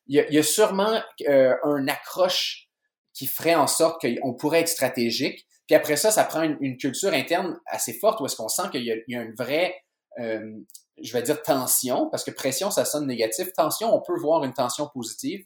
Il 0.07 0.17
y, 0.17 0.21
a, 0.21 0.29
il 0.29 0.35
y 0.35 0.39
a 0.39 0.43
sûrement 0.43 1.01
un 1.29 1.89
accroche 1.89 2.69
qui 3.13 3.27
ferait 3.27 3.55
en 3.55 3.67
sorte 3.67 4.01
qu'on 4.01 4.35
pourrait 4.35 4.61
être 4.61 4.69
stratégique. 4.69 5.47
Puis 5.67 5.75
après 5.75 5.97
ça, 5.97 6.11
ça 6.11 6.25
prend 6.25 6.43
une, 6.43 6.57
une 6.61 6.77
culture 6.77 7.13
interne 7.13 7.59
assez 7.67 7.93
forte 7.93 8.21
où 8.21 8.27
est-ce 8.27 8.37
qu'on 8.37 8.49
sent 8.49 8.63
qu'il 8.71 8.83
y, 8.83 9.05
y, 9.09 9.17
a 9.17 9.23
une 9.23 9.35
vraie, 9.35 9.75
je 10.19 11.13
vais 11.13 11.23
dire 11.23 11.43
tension, 11.43 12.09
parce 12.11 12.25
que 12.25 12.31
pression, 12.31 12.71
ça 12.71 12.85
sonne 12.85 13.07
négatif. 13.07 13.53
Tension, 13.53 13.95
on 13.95 14.01
peut 14.01 14.19
voir 14.19 14.45
une 14.45 14.55
tension 14.55 14.89
positive. 14.93 15.45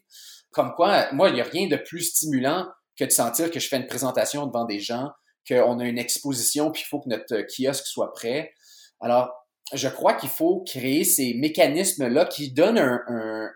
Comme 0.51 0.73
quoi, 0.75 1.11
moi, 1.13 1.29
il 1.29 1.35
n'y 1.35 1.41
a 1.41 1.45
rien 1.45 1.67
de 1.67 1.77
plus 1.77 2.01
stimulant 2.01 2.67
que 2.97 3.05
de 3.05 3.09
sentir 3.09 3.51
que 3.51 3.59
je 3.59 3.67
fais 3.67 3.77
une 3.77 3.87
présentation 3.87 4.45
devant 4.45 4.65
des 4.65 4.79
gens, 4.79 5.09
qu'on 5.47 5.79
a 5.79 5.85
une 5.85 5.97
exposition, 5.97 6.71
puis 6.71 6.83
il 6.85 6.87
faut 6.87 6.99
que 6.99 7.09
notre 7.09 7.41
kiosque 7.47 7.85
soit 7.85 8.13
prêt. 8.13 8.53
Alors, 8.99 9.31
je 9.73 9.87
crois 9.87 10.13
qu'il 10.13 10.29
faut 10.29 10.63
créer 10.65 11.03
ces 11.03 11.33
mécanismes-là 11.35 12.25
qui 12.25 12.51
donnent 12.51 12.79
un, 12.79 13.49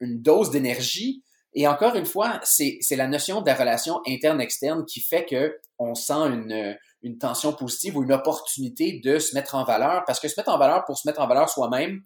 une 0.00 0.20
dose 0.20 0.50
d'énergie. 0.50 1.22
Et 1.54 1.68
encore 1.68 1.94
une 1.94 2.06
fois, 2.06 2.40
c'est 2.42 2.80
la 2.96 3.06
notion 3.06 3.42
de 3.42 3.46
la 3.46 3.54
relation 3.54 4.00
interne-externe 4.06 4.84
qui 4.86 5.00
fait 5.00 5.24
que 5.24 5.58
on 5.78 5.94
sent 5.94 6.14
une, 6.14 6.76
une 7.02 7.18
tension 7.18 7.52
positive 7.52 7.96
ou 7.96 8.02
une 8.02 8.12
opportunité 8.12 9.00
de 9.04 9.18
se 9.18 9.34
mettre 9.34 9.54
en 9.54 9.64
valeur. 9.64 10.04
Parce 10.06 10.20
que 10.20 10.28
se 10.28 10.38
mettre 10.38 10.50
en 10.50 10.58
valeur 10.58 10.84
pour 10.84 10.98
se 10.98 11.06
mettre 11.06 11.20
en 11.20 11.26
valeur 11.26 11.48
soi-même, 11.48 12.02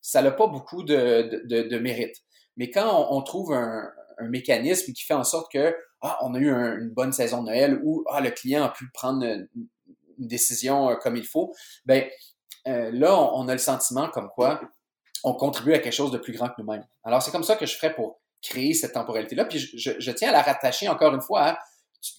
ça 0.00 0.22
n'a 0.22 0.30
pas 0.30 0.46
beaucoup 0.46 0.82
de, 0.82 1.78
mérite. 1.78 2.16
Mais 2.56 2.70
quand 2.70 3.08
on, 3.10 3.22
trouve 3.22 3.52
un, 3.52 3.90
mécanisme 4.20 4.92
qui 4.92 5.04
fait 5.04 5.14
en 5.14 5.22
sorte 5.22 5.52
que 5.52 5.76
ah, 6.00 6.18
on 6.22 6.34
a 6.34 6.38
eu 6.38 6.50
une 6.50 6.90
bonne 6.90 7.12
saison 7.12 7.42
de 7.42 7.46
Noël 7.46 7.80
ou 7.84 8.04
ah, 8.10 8.20
le 8.20 8.30
client 8.30 8.64
a 8.64 8.68
pu 8.70 8.90
prendre 8.92 9.24
une, 9.24 9.48
décision 10.18 10.90
euh, 10.90 10.96
comme 10.96 11.14
il 11.14 11.24
faut, 11.24 11.54
ben 11.86 12.04
euh, 12.66 12.90
là, 12.92 13.18
on, 13.34 13.48
a 13.48 13.52
le 13.52 13.58
sentiment 13.58 14.08
comme 14.08 14.28
quoi 14.34 14.60
on 15.24 15.34
contribue 15.34 15.74
à 15.74 15.78
quelque 15.78 15.92
chose 15.92 16.10
de 16.10 16.18
plus 16.18 16.32
grand 16.32 16.48
que 16.48 16.54
nous-mêmes. 16.58 16.86
Alors, 17.04 17.22
c'est 17.22 17.30
comme 17.30 17.44
ça 17.44 17.56
que 17.56 17.66
je 17.66 17.74
ferais 17.74 17.94
pour 17.94 18.20
créer 18.42 18.74
cette 18.74 18.92
temporalité-là. 18.92 19.44
Puis 19.46 19.58
je, 19.58 20.10
tiens 20.12 20.28
à 20.28 20.32
la 20.32 20.42
rattacher 20.42 20.88
encore 20.88 21.14
une 21.14 21.22
fois 21.22 21.58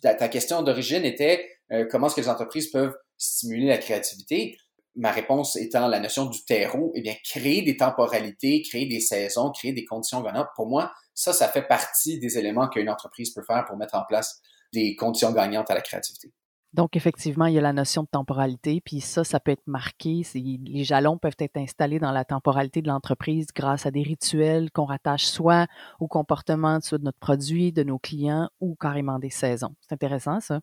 ta, 0.02 0.28
question 0.28 0.62
d'origine 0.62 1.06
était 1.06 1.50
euh, 1.72 1.86
comment 1.90 2.08
est-ce 2.08 2.16
que 2.16 2.22
les 2.22 2.30
entreprises 2.30 2.70
peuvent 2.70 2.96
stimuler 3.18 3.68
la 3.68 3.78
créativité? 3.78 4.58
Ma 4.96 5.12
réponse 5.12 5.56
étant 5.56 5.88
la 5.88 6.00
notion 6.00 6.26
du 6.26 6.44
terreau, 6.44 6.92
eh 6.96 7.02
bien, 7.02 7.16
créer 7.24 7.62
des 7.62 7.78
temporalités, 7.78 8.62
créer 8.64 8.86
des 8.86 9.00
saisons, 9.00 9.52
créer 9.52 9.72
des 9.72 9.86
conditions 9.86 10.22
gagnantes, 10.22 10.50
pour 10.56 10.68
moi, 10.68 10.92
ça, 11.14 11.32
ça 11.32 11.48
fait 11.48 11.62
partie 11.62 12.20
des 12.20 12.38
éléments 12.38 12.68
qu'une 12.68 12.90
entreprise 12.90 13.32
peut 13.32 13.44
faire 13.44 13.66
pour 13.66 13.78
mettre 13.78 13.96
en 13.96 14.04
place 14.04 14.42
des 14.74 14.96
conditions 14.96 15.32
gagnantes 15.32 15.70
à 15.72 15.76
la 15.76 15.82
créativité. 15.82 16.34
Donc, 16.74 16.96
effectivement, 16.96 17.46
il 17.46 17.56
y 17.56 17.58
a 17.58 17.62
la 17.62 17.74
notion 17.74 18.04
de 18.04 18.08
temporalité, 18.08 18.82
puis 18.84 19.02
ça, 19.02 19.24
ça 19.24 19.40
peut 19.40 19.52
être 19.52 19.66
marqué. 19.66 20.22
Les 20.36 20.84
jalons 20.84 21.18
peuvent 21.18 21.36
être 21.40 21.58
installés 21.58 22.00
dans 22.00 22.12
la 22.12 22.26
temporalité 22.26 22.82
de 22.82 22.88
l'entreprise 22.88 23.48
grâce 23.56 23.88
à 23.88 23.92
des 23.92 24.04
rituels 24.04 24.70
qu'on 24.72 24.86
rattache 24.86 25.26
soit 25.26 25.68
au 26.00 26.08
comportement 26.08 26.78
de 26.78 26.98
notre 27.04 27.18
produit, 27.18 27.72
de 27.72 27.84
nos 27.84 27.98
clients 27.98 28.50
ou 28.60 28.76
carrément 28.76 29.18
des 29.18 29.32
saisons. 29.32 29.76
C'est 29.82 29.94
intéressant, 29.94 30.40
ça. 30.40 30.60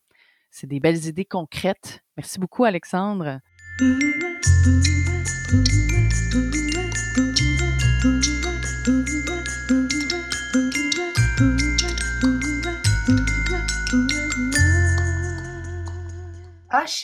C'est 0.51 0.69
des 0.69 0.81
belles 0.81 1.07
idées 1.07 1.25
concrètes. 1.25 2.03
Merci 2.17 2.39
beaucoup, 2.39 2.65
Alexandre. 2.65 3.41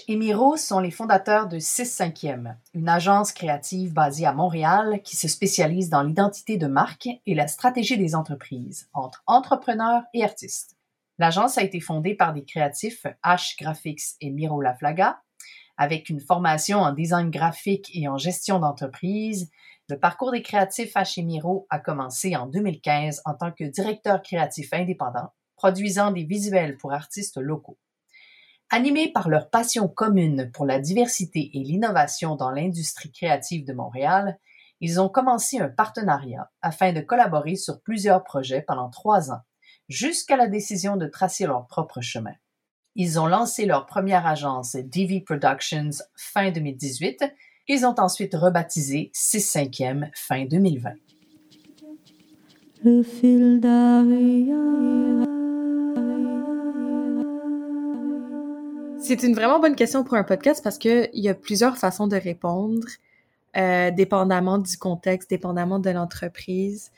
H 0.02 0.04
et 0.08 0.16
Miro 0.16 0.56
sont 0.56 0.80
les 0.80 0.90
fondateurs 0.90 1.48
de 1.48 1.58
6 1.58 1.86
5 1.86 2.26
une 2.74 2.88
agence 2.88 3.32
créative 3.32 3.92
basée 3.92 4.26
à 4.26 4.32
Montréal 4.32 5.00
qui 5.04 5.16
se 5.16 5.28
spécialise 5.28 5.90
dans 5.90 6.02
l'identité 6.02 6.56
de 6.56 6.66
marque 6.66 7.08
et 7.26 7.34
la 7.34 7.46
stratégie 7.46 7.98
des 7.98 8.14
entreprises 8.14 8.88
entre 8.92 9.22
entrepreneurs 9.26 10.02
et 10.14 10.24
artistes. 10.24 10.76
L'agence 11.18 11.58
a 11.58 11.62
été 11.62 11.78
fondée 11.80 12.14
par 12.14 12.32
des 12.32 12.44
créatifs 12.44 13.06
H 13.24 13.54
Graphics 13.60 14.16
et 14.20 14.30
Miro 14.30 14.60
Laflaga 14.60 15.20
avec 15.76 16.08
une 16.08 16.20
formation 16.20 16.78
en 16.78 16.92
design 16.92 17.30
graphique 17.30 17.90
et 17.94 18.08
en 18.08 18.18
gestion 18.18 18.58
d'entreprise, 18.58 19.50
le 19.88 19.98
parcours 19.98 20.32
des 20.32 20.42
créatifs 20.42 20.96
Hachimiro 20.96 21.66
a 21.70 21.78
commencé 21.78 22.36
en 22.36 22.46
2015 22.46 23.22
en 23.24 23.34
tant 23.34 23.52
que 23.52 23.64
directeur 23.64 24.22
créatif 24.22 24.72
indépendant, 24.72 25.32
produisant 25.56 26.12
des 26.12 26.24
visuels 26.24 26.76
pour 26.76 26.92
artistes 26.92 27.38
locaux. 27.38 27.78
Animés 28.74 29.12
par 29.12 29.28
leur 29.28 29.50
passion 29.50 29.86
commune 29.86 30.50
pour 30.50 30.64
la 30.64 30.80
diversité 30.80 31.50
et 31.52 31.58
l'innovation 31.58 32.36
dans 32.36 32.48
l'industrie 32.48 33.12
créative 33.12 33.66
de 33.66 33.74
Montréal, 33.74 34.38
ils 34.80 34.98
ont 34.98 35.10
commencé 35.10 35.58
un 35.58 35.68
partenariat 35.68 36.50
afin 36.62 36.94
de 36.94 37.02
collaborer 37.02 37.56
sur 37.56 37.82
plusieurs 37.82 38.24
projets 38.24 38.62
pendant 38.62 38.88
trois 38.88 39.30
ans, 39.30 39.42
jusqu'à 39.90 40.38
la 40.38 40.46
décision 40.46 40.96
de 40.96 41.06
tracer 41.06 41.44
leur 41.44 41.66
propre 41.66 42.00
chemin. 42.00 42.32
Ils 42.94 43.20
ont 43.20 43.26
lancé 43.26 43.66
leur 43.66 43.84
première 43.84 44.26
agence 44.26 44.74
DV 44.74 45.20
Productions 45.20 45.90
fin 46.16 46.50
2018. 46.50 47.24
Ils 47.68 47.84
ont 47.84 47.96
ensuite 47.98 48.34
rebaptisé 48.34 49.10
6 49.12 49.54
5e 49.54 50.08
fin 50.14 50.46
2020. 50.46 50.92
Le 52.84 53.02
fil 53.02 53.60
C'est 59.02 59.24
une 59.24 59.34
vraiment 59.34 59.58
bonne 59.58 59.74
question 59.74 60.04
pour 60.04 60.14
un 60.14 60.22
podcast 60.22 60.62
parce 60.62 60.78
qu'il 60.78 61.10
y 61.12 61.28
a 61.28 61.34
plusieurs 61.34 61.76
façons 61.76 62.06
de 62.06 62.16
répondre, 62.16 62.86
euh, 63.56 63.90
dépendamment 63.90 64.58
du 64.58 64.76
contexte, 64.78 65.28
dépendamment 65.28 65.80
de 65.80 65.90
l'entreprise. 65.90 66.92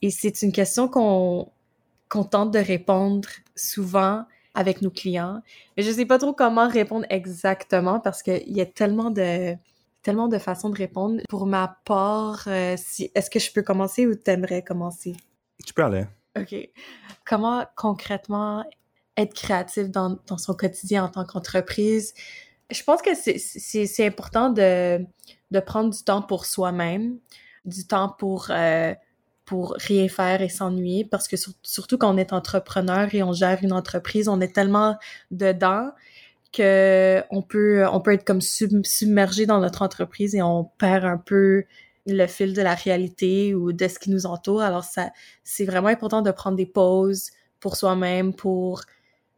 Et 0.00 0.10
c'est 0.10 0.40
une 0.40 0.52
question 0.52 0.88
qu'on 0.88 2.24
tente 2.30 2.50
de 2.50 2.58
répondre 2.58 3.28
souvent 3.54 4.24
avec 4.54 4.80
nos 4.80 4.90
clients. 4.90 5.42
Mais 5.76 5.82
je 5.82 5.90
sais 5.90 6.06
pas 6.06 6.18
trop 6.18 6.32
comment 6.32 6.66
répondre 6.66 7.04
exactement 7.10 8.00
parce 8.00 8.22
qu'il 8.22 8.50
y 8.50 8.62
a 8.62 8.66
tellement 8.66 9.10
de 9.10 9.54
tellement 10.02 10.28
de 10.28 10.38
façons 10.38 10.70
de 10.70 10.78
répondre. 10.78 11.20
Pour 11.28 11.44
ma 11.44 11.78
part, 11.84 12.44
euh, 12.46 12.74
si, 12.78 13.10
est-ce 13.14 13.28
que 13.28 13.38
je 13.38 13.52
peux 13.52 13.62
commencer 13.62 14.06
ou 14.06 14.14
t'aimerais 14.14 14.62
commencer? 14.62 15.14
Tu 15.66 15.74
peux 15.74 15.84
aller. 15.84 16.06
OK. 16.38 16.54
Comment 17.26 17.66
concrètement 17.76 18.64
être 19.22 19.34
créatif 19.34 19.90
dans, 19.90 20.18
son 20.38 20.54
quotidien 20.54 21.04
en 21.04 21.08
tant 21.08 21.24
qu'entreprise? 21.24 22.14
Je 22.70 22.82
pense 22.84 23.02
que 23.02 23.10
c'est 23.14 24.06
important 24.06 24.50
de, 24.50 25.04
prendre 25.66 25.90
du 25.90 26.02
temps 26.04 26.22
pour 26.22 26.46
soi-même, 26.46 27.18
du 27.64 27.86
temps 27.86 28.14
pour 28.18 28.48
euh, 28.50 28.94
pour 29.44 29.74
rien 29.78 30.08
faire 30.08 30.42
et 30.42 30.48
s'ennuyer 30.48 31.04
parce 31.04 31.26
que 31.26 31.34
surtout 31.64 31.98
quand 31.98 32.14
on 32.14 32.16
est 32.16 32.32
entrepreneur 32.32 33.12
et 33.12 33.24
on 33.24 33.32
gère 33.32 33.58
une 33.64 33.72
entreprise, 33.72 34.28
on 34.28 34.40
est 34.40 34.54
tellement 34.54 34.96
dedans 35.32 35.90
que 36.52 37.20
on 37.30 37.42
peut 37.42 37.84
on 37.92 38.00
peut 38.00 38.12
être 38.12 38.24
comme 38.24 38.40
submergé 38.40 39.46
dans 39.46 39.58
notre 39.58 39.82
entreprise 39.82 40.36
et 40.36 40.42
on 40.42 40.64
perd 40.78 41.04
un 41.04 41.18
peu 41.18 41.64
le 42.06 42.26
fil 42.28 42.54
de 42.54 42.62
la 42.62 42.74
réalité 42.74 43.52
ou 43.52 43.72
de 43.72 43.88
ce 43.88 43.98
qui 43.98 44.10
nous 44.10 44.26
entoure. 44.26 44.62
Alors 44.62 44.84
c'est 45.42 45.64
vraiment 45.64 45.88
important 45.88 46.22
de 46.22 46.30
prendre 46.30 46.56
des 46.56 46.66
pauses 46.66 47.30
pour 47.58 47.76
soi-même 47.76 48.34
pour 48.34 48.82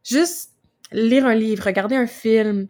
juste 0.03 0.51
lire 0.91 1.25
un 1.25 1.35
livre, 1.35 1.65
regarder 1.65 1.95
un 1.95 2.07
film, 2.07 2.67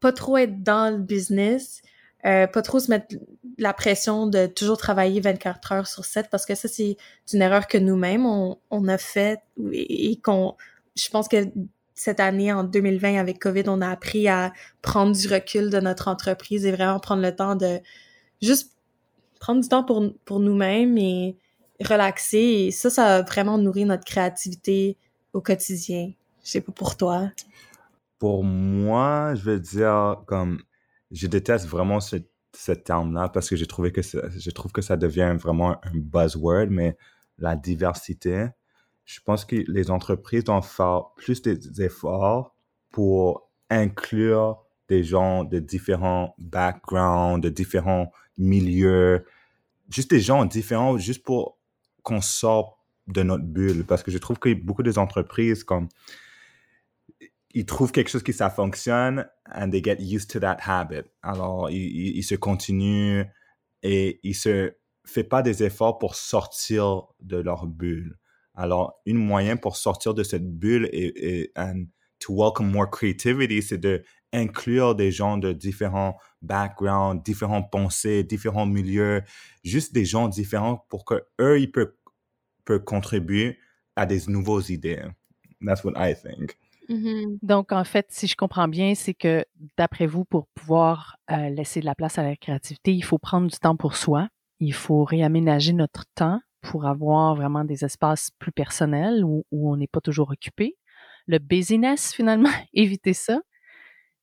pas 0.00 0.12
trop 0.12 0.36
être 0.36 0.62
dans 0.62 0.94
le 0.94 1.02
business, 1.02 1.82
euh, 2.24 2.46
pas 2.46 2.62
trop 2.62 2.80
se 2.80 2.90
mettre 2.90 3.16
la 3.58 3.72
pression 3.72 4.26
de 4.26 4.46
toujours 4.46 4.76
travailler 4.76 5.20
24 5.20 5.72
heures 5.72 5.86
sur 5.86 6.04
7 6.04 6.28
parce 6.30 6.44
que 6.44 6.54
ça, 6.54 6.68
c'est 6.68 6.96
une 7.32 7.42
erreur 7.42 7.66
que 7.66 7.78
nous-mêmes, 7.78 8.26
on, 8.26 8.58
on, 8.70 8.88
a 8.88 8.98
fait 8.98 9.40
et, 9.72 10.20
qu'on, 10.20 10.56
je 10.96 11.08
pense 11.08 11.28
que 11.28 11.46
cette 11.94 12.20
année, 12.20 12.52
en 12.52 12.64
2020, 12.64 13.16
avec 13.16 13.38
COVID, 13.38 13.64
on 13.68 13.80
a 13.80 13.88
appris 13.88 14.28
à 14.28 14.52
prendre 14.82 15.16
du 15.16 15.28
recul 15.28 15.70
de 15.70 15.80
notre 15.80 16.08
entreprise 16.08 16.66
et 16.66 16.72
vraiment 16.72 17.00
prendre 17.00 17.22
le 17.22 17.34
temps 17.34 17.56
de 17.56 17.80
juste 18.42 18.72
prendre 19.40 19.62
du 19.62 19.68
temps 19.68 19.84
pour, 19.84 20.04
pour 20.24 20.40
nous-mêmes 20.40 20.98
et 20.98 21.38
relaxer. 21.80 22.38
Et 22.38 22.70
ça, 22.70 22.90
ça 22.90 23.16
a 23.16 23.22
vraiment 23.22 23.56
nourri 23.56 23.84
notre 23.84 24.04
créativité 24.04 24.98
au 25.32 25.40
quotidien. 25.40 26.12
Je 26.46 26.52
sais 26.52 26.60
pas 26.60 26.70
pour 26.70 26.96
toi. 26.96 27.32
Pour 28.20 28.44
moi, 28.44 29.34
je 29.34 29.42
veux 29.42 29.58
dire, 29.58 30.22
comme, 30.26 30.62
je 31.10 31.26
déteste 31.26 31.66
vraiment 31.66 31.98
ce, 31.98 32.18
terme-là 32.72 33.28
parce 33.28 33.50
que 33.50 33.64
trouvé 33.64 33.90
que 33.90 34.00
je 34.00 34.50
trouve 34.50 34.70
que 34.70 34.80
ça 34.80 34.96
devient 34.96 35.36
vraiment 35.36 35.72
un 35.84 35.90
buzzword, 35.94 36.68
mais 36.70 36.96
la 37.38 37.56
diversité, 37.56 38.46
je 39.04 39.18
pense 39.24 39.44
que 39.44 39.56
les 39.66 39.90
entreprises 39.90 40.44
doivent 40.44 40.66
faire 40.66 41.06
plus 41.16 41.42
des 41.42 41.82
efforts 41.82 42.54
pour 42.92 43.50
inclure 43.68 44.64
des 44.88 45.02
gens 45.02 45.42
de 45.42 45.58
différents 45.58 46.36
backgrounds, 46.38 47.42
de 47.42 47.48
différents 47.48 48.12
milieux, 48.38 49.26
juste 49.90 50.10
des 50.10 50.20
gens 50.20 50.44
différents, 50.44 50.96
juste 50.96 51.24
pour 51.24 51.58
qu'on 52.04 52.20
sorte 52.20 52.78
de 53.08 53.24
notre 53.24 53.44
bulle. 53.44 53.84
Parce 53.84 54.04
que 54.04 54.12
je 54.12 54.18
trouve 54.18 54.38
que 54.38 54.54
beaucoup 54.54 54.84
des 54.84 54.96
entreprises, 54.96 55.64
comme, 55.64 55.88
ils 57.56 57.64
trouvent 57.64 57.90
quelque 57.90 58.10
chose 58.10 58.22
qui 58.22 58.34
ça 58.34 58.50
fonctionne 58.50 59.26
and 59.50 59.70
they 59.70 59.82
get 59.82 59.96
used 59.98 60.28
to 60.28 60.38
that 60.38 60.58
habit. 60.60 61.08
Alors, 61.22 61.70
ils, 61.70 62.22
se 62.22 62.34
continuent 62.34 63.24
et 63.82 64.20
ils 64.22 64.34
se 64.34 64.74
font 65.06 65.24
pas 65.24 65.40
des 65.40 65.62
efforts 65.62 65.98
pour 65.98 66.16
sortir 66.16 67.04
de 67.20 67.38
leur 67.38 67.66
bulle. 67.66 68.18
Alors, 68.54 69.00
une 69.06 69.16
moyen 69.16 69.56
pour 69.56 69.78
sortir 69.78 70.12
de 70.12 70.22
cette 70.22 70.46
bulle 70.46 70.90
et, 70.92 71.40
et 71.40 71.52
and 71.56 71.86
to 72.18 72.34
welcome 72.36 72.70
more 72.70 72.90
creativity, 72.90 73.62
c'est 73.62 73.78
de 73.78 74.02
inclure 74.34 74.94
des 74.94 75.10
gens 75.10 75.38
de 75.38 75.54
différents 75.54 76.18
backgrounds, 76.42 77.22
différentes 77.24 77.70
pensées, 77.70 78.22
différents 78.22 78.66
milieux, 78.66 79.22
juste 79.64 79.94
des 79.94 80.04
gens 80.04 80.28
différents 80.28 80.84
pour 80.90 81.06
que 81.06 81.24
eux 81.40 81.58
ils 81.58 81.72
peuvent, 81.72 81.94
peuvent 82.66 82.84
contribuer 82.84 83.56
à 83.96 84.04
des 84.04 84.26
nouvelles 84.26 84.70
idées. 84.70 85.02
That's 85.64 85.84
what 85.84 85.94
I 85.96 86.14
think. 86.14 86.58
Mm-hmm. 86.88 87.38
Donc, 87.42 87.72
en 87.72 87.84
fait, 87.84 88.06
si 88.10 88.26
je 88.26 88.36
comprends 88.36 88.68
bien, 88.68 88.94
c'est 88.94 89.14
que 89.14 89.44
d'après 89.76 90.06
vous, 90.06 90.24
pour 90.24 90.46
pouvoir 90.48 91.16
euh, 91.30 91.48
laisser 91.50 91.80
de 91.80 91.86
la 91.86 91.94
place 91.94 92.18
à 92.18 92.22
la 92.22 92.36
créativité, 92.36 92.94
il 92.94 93.02
faut 93.02 93.18
prendre 93.18 93.48
du 93.48 93.58
temps 93.58 93.76
pour 93.76 93.96
soi. 93.96 94.28
Il 94.60 94.72
faut 94.72 95.04
réaménager 95.04 95.72
notre 95.72 96.04
temps 96.14 96.40
pour 96.62 96.86
avoir 96.86 97.34
vraiment 97.34 97.64
des 97.64 97.84
espaces 97.84 98.30
plus 98.38 98.52
personnels 98.52 99.24
où, 99.24 99.44
où 99.50 99.72
on 99.72 99.76
n'est 99.76 99.86
pas 99.86 100.00
toujours 100.00 100.30
occupé. 100.30 100.76
Le 101.26 101.38
busyness, 101.38 102.12
finalement, 102.14 102.52
éviter 102.72 103.12
ça. 103.12 103.40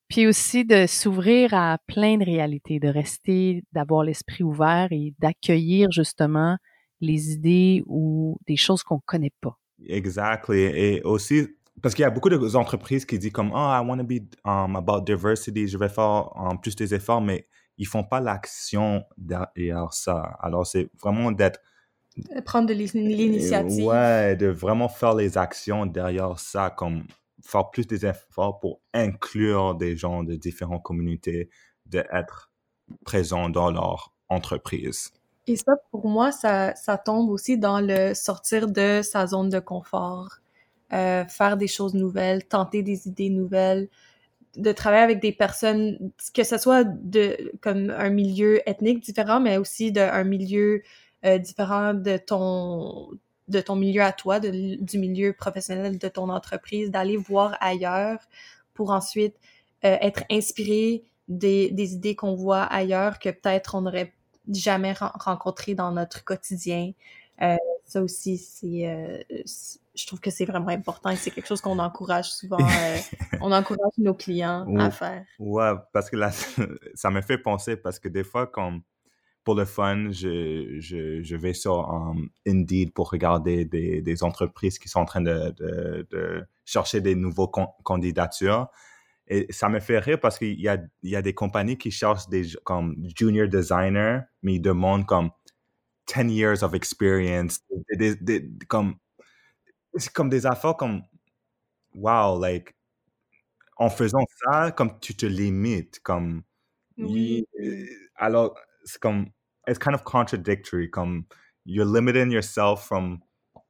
Puis 0.10 0.28
aussi 0.28 0.63
de 0.63 0.86
s'ouvrir 0.86 1.54
à 1.54 1.80
plein 1.88 2.17
de 2.17 2.26
réalités, 2.26 2.80
de 2.80 2.88
rester, 2.88 3.63
d'avoir 3.71 4.04
l'esprit 4.04 4.43
ouvert 4.43 4.89
et 4.91 5.13
d'accueillir 5.17 5.91
justement 5.91 6.58
les 7.02 7.32
idées 7.32 7.84
ou 7.88 8.38
des 8.47 8.56
choses 8.56 8.84
qu'on 8.84 8.99
connaît 8.99 9.34
pas. 9.41 9.58
Exactly. 9.88 10.60
Et 10.60 11.02
aussi, 11.02 11.47
parce 11.82 11.96
qu'il 11.96 12.04
y 12.04 12.06
a 12.06 12.10
beaucoup 12.10 12.30
d'entreprises 12.30 13.06
qui 13.06 13.18
disent 13.20 13.32
comme, 13.32 13.52
oh, 13.52 13.56
I 13.56 13.82
want 13.86 13.98
to 13.98 14.04
be 14.04 14.22
um, 14.46 14.76
about 14.76 15.02
diversity, 15.02 15.68
je 15.68 15.78
vais 15.78 15.90
faire 15.90 16.32
um, 16.36 16.60
plus 16.60 16.76
des 16.76 16.94
efforts, 16.94 17.22
mais 17.22 17.48
ils 17.78 17.88
font 17.88 18.04
pas 18.04 18.20
l'action 18.20 19.04
derrière 19.18 19.92
ça. 19.94 20.38
Alors, 20.40 20.66
c'est 20.66 20.90
vraiment 21.02 21.32
d'être 21.32 21.60
prendre 22.46 22.68
de 22.68 22.74
l'initiative. 22.74 23.86
Ouais, 23.86 24.36
de 24.36 24.48
vraiment 24.48 24.88
faire 24.88 25.16
les 25.16 25.38
actions 25.38 25.86
derrière 25.86 26.40
ça, 26.40 26.70
comme 26.70 27.06
faire 27.42 27.70
plus 27.70 27.88
des 27.88 28.06
efforts 28.06 28.60
pour 28.60 28.82
inclure 28.94 29.76
des 29.76 29.98
gens 29.98 30.24
de 30.24 30.36
différentes 30.36 30.84
communautés, 30.84 31.50
d'être 31.86 32.52
présents 33.04 33.50
dans 33.50 33.72
leur 33.72 34.14
entreprise. 34.30 35.12
Et 35.48 35.58
ça, 35.58 35.74
pour 35.92 36.08
moi, 36.08 36.32
ça, 36.32 36.74
ça 36.76 36.98
tombe 36.98 37.30
aussi 37.30 37.58
dans 37.58 37.82
le 37.82 38.14
sortir 38.14 38.68
de 38.68 39.02
sa 39.04 39.28
zone 39.28 39.50
de 39.50 39.60
confort, 39.60 40.38
euh, 40.91 41.26
faire 41.26 41.58
des 41.58 41.67
choses 41.67 41.93
nouvelles, 41.93 42.46
tenter 42.46 42.84
des 42.84 43.08
idées 43.08 43.30
nouvelles, 43.30 43.88
de 44.58 44.72
travailler 44.72 45.04
avec 45.04 45.19
des 45.19 45.32
personnes, 45.32 46.12
que 46.34 46.43
ce 46.43 46.58
soit 46.58 46.84
de 46.84 47.52
comme 47.62 47.89
un 47.89 48.10
milieu 48.10 48.67
ethnique 48.69 49.00
différent, 49.00 49.39
mais 49.39 49.58
aussi 49.58 49.91
d'un 49.91 50.24
milieu 50.24 50.84
euh, 51.26 51.38
différent 51.38 51.93
de 51.93 52.17
ton 52.17 53.10
de 53.50 53.60
ton 53.60 53.76
milieu 53.76 54.02
à 54.02 54.13
toi, 54.13 54.39
du 54.39 54.98
milieu 54.98 55.34
professionnel 55.34 55.98
de 55.98 56.08
ton 56.08 56.30
entreprise, 56.30 56.91
d'aller 56.91 57.17
voir 57.17 57.58
ailleurs 57.60 58.19
pour 58.74 58.91
ensuite 58.91 59.36
euh, 59.86 59.98
être 60.02 60.24
inspiré 60.32 61.04
des, 61.28 61.72
des 61.72 61.93
idées 61.93 62.15
qu'on 62.15 62.36
voit 62.36 62.63
ailleurs 62.63 63.19
que 63.19 63.30
peut-être 63.30 63.76
on 63.76 63.82
n'aurait 63.82 64.13
jamais 64.52 64.93
rencontré 64.93 65.76
dans 65.76 65.91
notre 65.91 66.24
quotidien. 66.24 66.91
Euh, 67.41 67.58
ça 67.94 68.02
aussi, 68.02 68.40
c'est, 68.40 68.88
euh, 68.88 69.22
je 69.94 70.08
trouve 70.08 70.20
que 70.20 70.32
c'est 70.32 70.46
vraiment 70.46 70.70
important 70.70 71.12
et 71.12 71.16
c'est 71.16 71.30
quelque 71.30 71.46
chose 71.48 71.62
qu'on 71.62 71.78
encourage 71.78 72.32
souvent. 72.32 72.58
Euh, 72.74 72.98
on 73.42 73.52
encourage 73.52 73.94
nos 73.98 74.14
clients 74.14 74.66
à 74.78 74.90
faire. 74.90 75.24
Ouais, 75.38 75.72
parce 75.94 76.10
que 76.10 76.16
là, 76.16 76.32
ça 76.96 77.10
me 77.12 77.22
fait 77.22 77.38
penser 77.38 77.76
parce 77.78 78.00
que 78.00 78.08
des 78.10 78.24
fois, 78.24 78.48
comme 78.48 78.82
pour 79.44 79.56
le 79.56 79.66
fun, 79.66 80.12
je, 80.12 80.78
je, 80.80 81.22
je 81.22 81.36
vais 81.36 81.54
sur 81.54 81.90
um, 81.90 82.30
Indeed 82.48 82.94
pour 82.94 83.12
regarder 83.12 83.66
des, 83.66 84.02
des, 84.02 84.24
entreprises 84.24 84.80
qui 84.80 84.90
sont 84.90 85.00
en 85.00 85.06
train 85.06 85.22
de, 85.22 85.54
de, 85.58 86.08
de 86.10 86.46
chercher 86.66 87.00
des 87.02 87.16
nouveaux 87.16 87.48
candidatures. 87.48 88.68
Et 89.28 89.48
ça 89.52 89.70
me 89.70 89.80
fait 89.80 90.00
rire 90.00 90.20
parce 90.20 90.38
qu'il 90.38 90.60
y 90.60 90.68
a, 90.68 90.78
il 91.04 91.12
y 91.12 91.16
a 91.16 91.22
des 91.22 91.34
compagnies 91.34 91.78
qui 91.78 91.92
cherchent 91.92 92.28
des 92.28 92.44
comme 92.64 92.96
junior 93.16 93.48
designer, 93.48 94.24
mais 94.42 94.56
ils 94.56 94.62
demandent 94.62 95.06
comme 95.06 95.30
10 96.08 96.30
years 96.30 96.63
of 96.63 96.74
experience. 96.74 97.60
Des, 97.96 98.16
des, 98.16 98.50
comme, 98.68 98.96
c'est 99.96 100.12
comme 100.12 100.30
des 100.30 100.46
affaires 100.46 100.76
comme, 100.76 101.04
wow, 101.96 102.39
like, 102.39 102.76
en 103.78 103.89
faisant 103.89 104.26
ça, 104.44 104.72
comme 104.72 105.00
tu 105.00 105.16
te 105.16 105.26
limites, 105.26 106.00
comme, 106.02 106.44
oui. 106.98 107.48
Euh, 107.60 107.86
alors, 108.16 108.56
c'est 108.84 109.00
comme, 109.00 109.30
it's 109.68 109.80
kind 109.80 109.96
of 109.96 110.04
contradictory, 110.04 110.89
comme 110.89 111.26
you're 111.66 111.86
limiting 111.86 112.32
yourself 112.32 112.86
from 112.86 113.20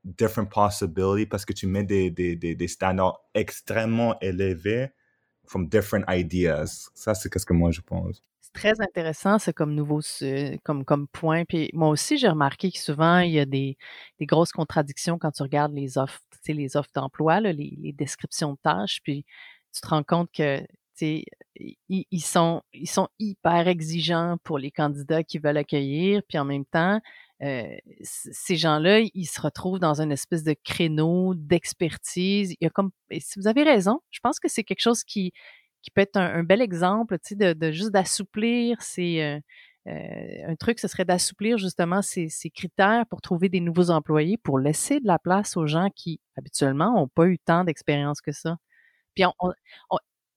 different 0.03 0.49
possibilities 0.49 1.25
parce 1.25 1.45
que 1.45 1.53
tu 1.53 1.67
mets 1.67 1.83
des, 1.83 2.09
des, 2.09 2.35
des, 2.35 2.55
des 2.55 2.67
standards 2.67 3.19
extrêmement 3.33 4.19
élevés 4.21 4.89
from 5.45 5.67
different 5.67 6.03
ideas. 6.07 6.89
Ça, 6.93 7.13
c'est 7.15 7.33
ce 7.37 7.45
que 7.45 7.53
moi 7.53 7.71
je 7.71 7.81
pense. 7.81 8.21
Très 8.53 8.79
intéressant, 8.81 9.39
c'est 9.39 9.53
comme 9.53 9.73
nouveau 9.73 10.01
comme, 10.63 10.85
comme 10.85 11.07
point. 11.07 11.43
Puis 11.45 11.71
moi 11.73 11.89
aussi, 11.89 12.17
j'ai 12.17 12.29
remarqué 12.29 12.71
que 12.71 12.77
souvent, 12.77 13.19
il 13.19 13.31
y 13.31 13.39
a 13.39 13.45
des, 13.45 13.77
des 14.19 14.25
grosses 14.27 14.51
contradictions 14.51 15.17
quand 15.17 15.31
tu 15.31 15.41
regardes 15.41 15.73
les 15.73 15.97
offres, 15.97 16.19
tu 16.31 16.37
sais, 16.43 16.53
les 16.53 16.77
offres 16.77 16.91
d'emploi, 16.93 17.39
les, 17.39 17.53
les 17.53 17.93
descriptions 17.93 18.53
de 18.53 18.57
tâches, 18.61 18.99
puis 19.03 19.25
tu 19.73 19.81
te 19.81 19.87
rends 19.87 20.03
compte 20.03 20.29
que 20.31 20.61
ils, 21.01 22.21
sont, 22.21 22.61
ils 22.73 22.89
sont 22.89 23.07
hyper 23.19 23.67
exigeants 23.67 24.37
pour 24.43 24.59
les 24.59 24.71
candidats 24.71 25.23
qui 25.23 25.39
veulent 25.39 25.57
accueillir, 25.57 26.21
puis 26.27 26.37
en 26.37 26.45
même 26.45 26.65
temps, 26.65 27.01
euh, 27.41 27.75
ces 28.03 28.55
gens-là, 28.55 28.99
ils 29.13 29.25
se 29.25 29.41
retrouvent 29.41 29.79
dans 29.79 30.01
une 30.01 30.11
espèce 30.11 30.43
de 30.43 30.55
créneau 30.63 31.33
d'expertise. 31.35 32.51
Il 32.51 32.57
y 32.63 32.67
a 32.67 32.69
comme, 32.69 32.91
si 33.19 33.39
vous 33.39 33.47
avez 33.47 33.63
raison, 33.63 34.01
je 34.11 34.19
pense 34.21 34.39
que 34.39 34.47
c'est 34.47 34.63
quelque 34.63 34.81
chose 34.81 35.03
qui, 35.03 35.33
qui 35.83 35.91
peut 35.91 36.01
être 36.01 36.17
un, 36.17 36.43
bel 36.43 36.61
exemple, 36.61 37.19
tu 37.19 37.35
sais, 37.37 37.53
de, 37.53 37.71
juste 37.71 37.91
d'assouplir 37.91 38.81
ces, 38.81 39.21
euh, 39.21 39.39
euh, 39.87 40.47
un 40.47 40.55
truc, 40.55 40.79
ce 40.79 40.87
serait 40.87 41.05
d'assouplir 41.05 41.57
justement 41.57 42.01
ces, 42.01 42.29
critères 42.55 43.05
pour 43.07 43.21
trouver 43.21 43.49
des 43.49 43.59
nouveaux 43.59 43.89
employés, 43.89 44.37
pour 44.37 44.57
laisser 44.59 44.99
de 44.99 45.07
la 45.07 45.19
place 45.19 45.57
aux 45.57 45.67
gens 45.67 45.89
qui 45.95 46.21
habituellement 46.37 46.93
n'ont 46.93 47.09
pas 47.09 47.27
eu 47.27 47.37
tant 47.37 47.63
d'expérience 47.65 48.21
que 48.21 48.31
ça. 48.31 48.57
Puis 49.15 49.25
on, 49.25 49.51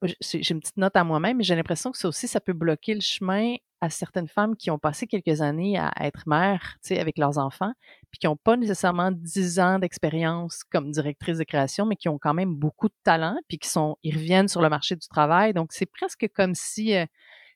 j'ai 0.03 0.51
une 0.51 0.61
petite 0.61 0.77
note 0.77 0.97
à 0.97 1.05
moi-même, 1.05 1.39
mais 1.39 1.45
j'ai 1.45 1.57
l'impression 1.57 1.91
que 1.91 1.99
ça 1.99 2.09
aussi, 2.09 2.29
ça 2.29 2.41
peut 2.41 2.53
bloquer 2.53 2.95
le 2.95 3.01
chemin 3.01 3.57
à 3.81 3.91
certaines 3.91 4.29
femmes 4.29 4.57
qui 4.57 4.71
ont 4.71 4.79
passé 4.79 5.07
quelques 5.07 5.43
années 5.43 5.79
à 5.79 5.93
être 6.01 6.25
mères, 6.27 6.77
tu 6.83 6.89
sais, 6.89 7.01
avec 7.01 7.19
leurs 7.19 7.39
enfants, 7.39 7.73
puis 8.11 8.19
qui 8.19 8.27
n'ont 8.27 8.37
pas 8.37 8.57
nécessairement 8.57 9.11
10 9.13 9.61
ans 9.61 9.79
d'expérience 9.79 10.65
comme 10.65 10.91
directrice 10.91 11.39
de 11.39 11.45
création, 11.45 11.87
mais 11.87 11.97
qui 11.97 12.09
ont 12.09 12.19
quand 12.19 12.35
même 12.35 12.55
beaucoup 12.55 12.89
de 12.89 12.95
talent, 13.05 13.39
puis 13.49 13.59
qui 13.59 13.69
sont, 13.69 13.97
ils 14.03 14.15
reviennent 14.15 14.49
sur 14.49 14.63
le 14.63 14.69
marché 14.69 14.97
du 14.97 15.07
travail. 15.09 15.53
Donc, 15.53 15.73
c'est 15.73 15.87
presque 15.87 16.27
comme 16.35 16.55
si 16.55 16.95
euh, 16.95 17.05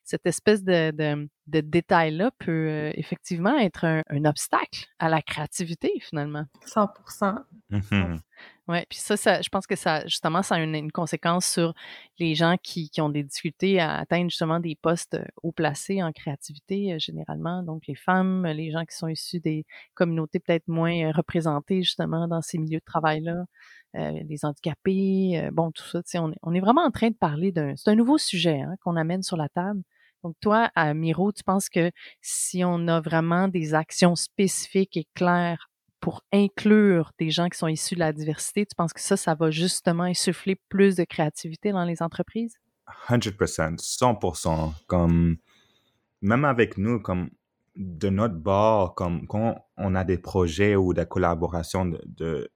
cette 0.03 0.25
espèce 0.25 0.63
de, 0.63 0.91
de, 0.91 1.29
de 1.47 1.61
détail-là 1.61 2.31
peut 2.39 2.67
euh, 2.69 2.91
effectivement 2.95 3.57
être 3.57 3.85
un, 3.85 4.03
un, 4.09 4.25
obstacle 4.25 4.85
à 4.99 5.09
la 5.09 5.21
créativité, 5.21 5.91
finalement. 6.01 6.45
100 6.65 7.35
mmh 7.69 8.15
Oui, 8.71 8.77
puis 8.87 8.99
ça, 8.99 9.17
ça, 9.17 9.41
je 9.41 9.49
pense 9.49 9.67
que 9.67 9.75
ça, 9.75 10.05
justement, 10.05 10.41
ça 10.43 10.55
a 10.55 10.59
une, 10.59 10.91
conséquence 10.93 11.45
sur 11.45 11.73
les 12.19 12.35
gens 12.35 12.55
qui, 12.63 12.89
qui, 12.89 13.01
ont 13.01 13.09
des 13.09 13.23
difficultés 13.23 13.81
à 13.81 13.97
atteindre 13.97 14.29
justement 14.29 14.61
des 14.61 14.77
postes 14.81 15.15
euh, 15.15 15.25
haut 15.43 15.51
placés 15.51 16.01
en 16.01 16.13
créativité, 16.13 16.93
euh, 16.93 16.97
généralement. 16.97 17.63
Donc, 17.63 17.83
les 17.87 17.95
femmes, 17.95 18.47
les 18.47 18.71
gens 18.71 18.85
qui 18.85 18.95
sont 18.95 19.09
issus 19.09 19.41
des 19.41 19.65
communautés 19.93 20.39
peut-être 20.39 20.69
moins 20.69 21.09
euh, 21.09 21.11
représentées, 21.11 21.83
justement, 21.83 22.29
dans 22.29 22.41
ces 22.41 22.59
milieux 22.59 22.79
de 22.79 22.85
travail-là, 22.85 23.43
les 23.93 24.45
handicapés, 24.45 25.49
bon, 25.51 25.71
tout 25.71 25.83
ça, 25.83 26.01
on, 26.21 26.31
on, 26.43 26.53
est 26.53 26.61
vraiment 26.61 26.85
en 26.85 26.91
train 26.91 27.09
de 27.09 27.15
parler 27.15 27.51
d'un, 27.51 27.75
c'est 27.75 27.89
un 27.89 27.95
nouveau 27.95 28.17
sujet 28.17 28.61
hein, 28.61 28.75
qu'on 28.81 28.95
amène 28.95 29.21
sur 29.21 29.35
la 29.35 29.49
table. 29.49 29.81
Donc, 30.23 30.35
toi, 30.39 30.71
à 30.75 30.93
Miro, 30.93 31.33
tu 31.33 31.43
penses 31.43 31.67
que 31.67 31.91
si 32.21 32.63
on 32.63 32.87
a 32.87 33.01
vraiment 33.01 33.49
des 33.49 33.73
actions 33.73 34.15
spécifiques 34.15 34.95
et 34.95 35.07
claires 35.13 35.70
pour 36.01 36.23
inclure 36.33 37.11
des 37.19 37.29
gens 37.29 37.47
qui 37.47 37.57
sont 37.57 37.67
issus 37.67 37.95
de 37.95 37.99
la 37.99 38.11
diversité, 38.11 38.65
tu 38.65 38.75
penses 38.75 38.91
que 38.91 38.99
ça, 38.99 39.15
ça 39.15 39.35
va 39.35 39.51
justement 39.51 40.03
insuffler 40.03 40.57
plus 40.67 40.95
de 40.95 41.03
créativité 41.03 41.71
dans 41.71 41.85
les 41.85 42.01
entreprises? 42.01 42.55
100%, 43.07 43.77
100%. 43.77 44.73
Comme, 44.87 45.37
même 46.21 46.43
avec 46.43 46.77
nous, 46.77 46.99
comme 46.99 47.29
de 47.75 48.09
notre 48.09 48.35
bord, 48.35 48.95
comme 48.95 49.27
quand 49.27 49.65
on 49.77 49.95
a 49.95 50.03
des 50.03 50.17
projets 50.17 50.75
ou 50.75 50.93
des 50.93 51.05
collaborations 51.05 51.85
de, 51.85 52.49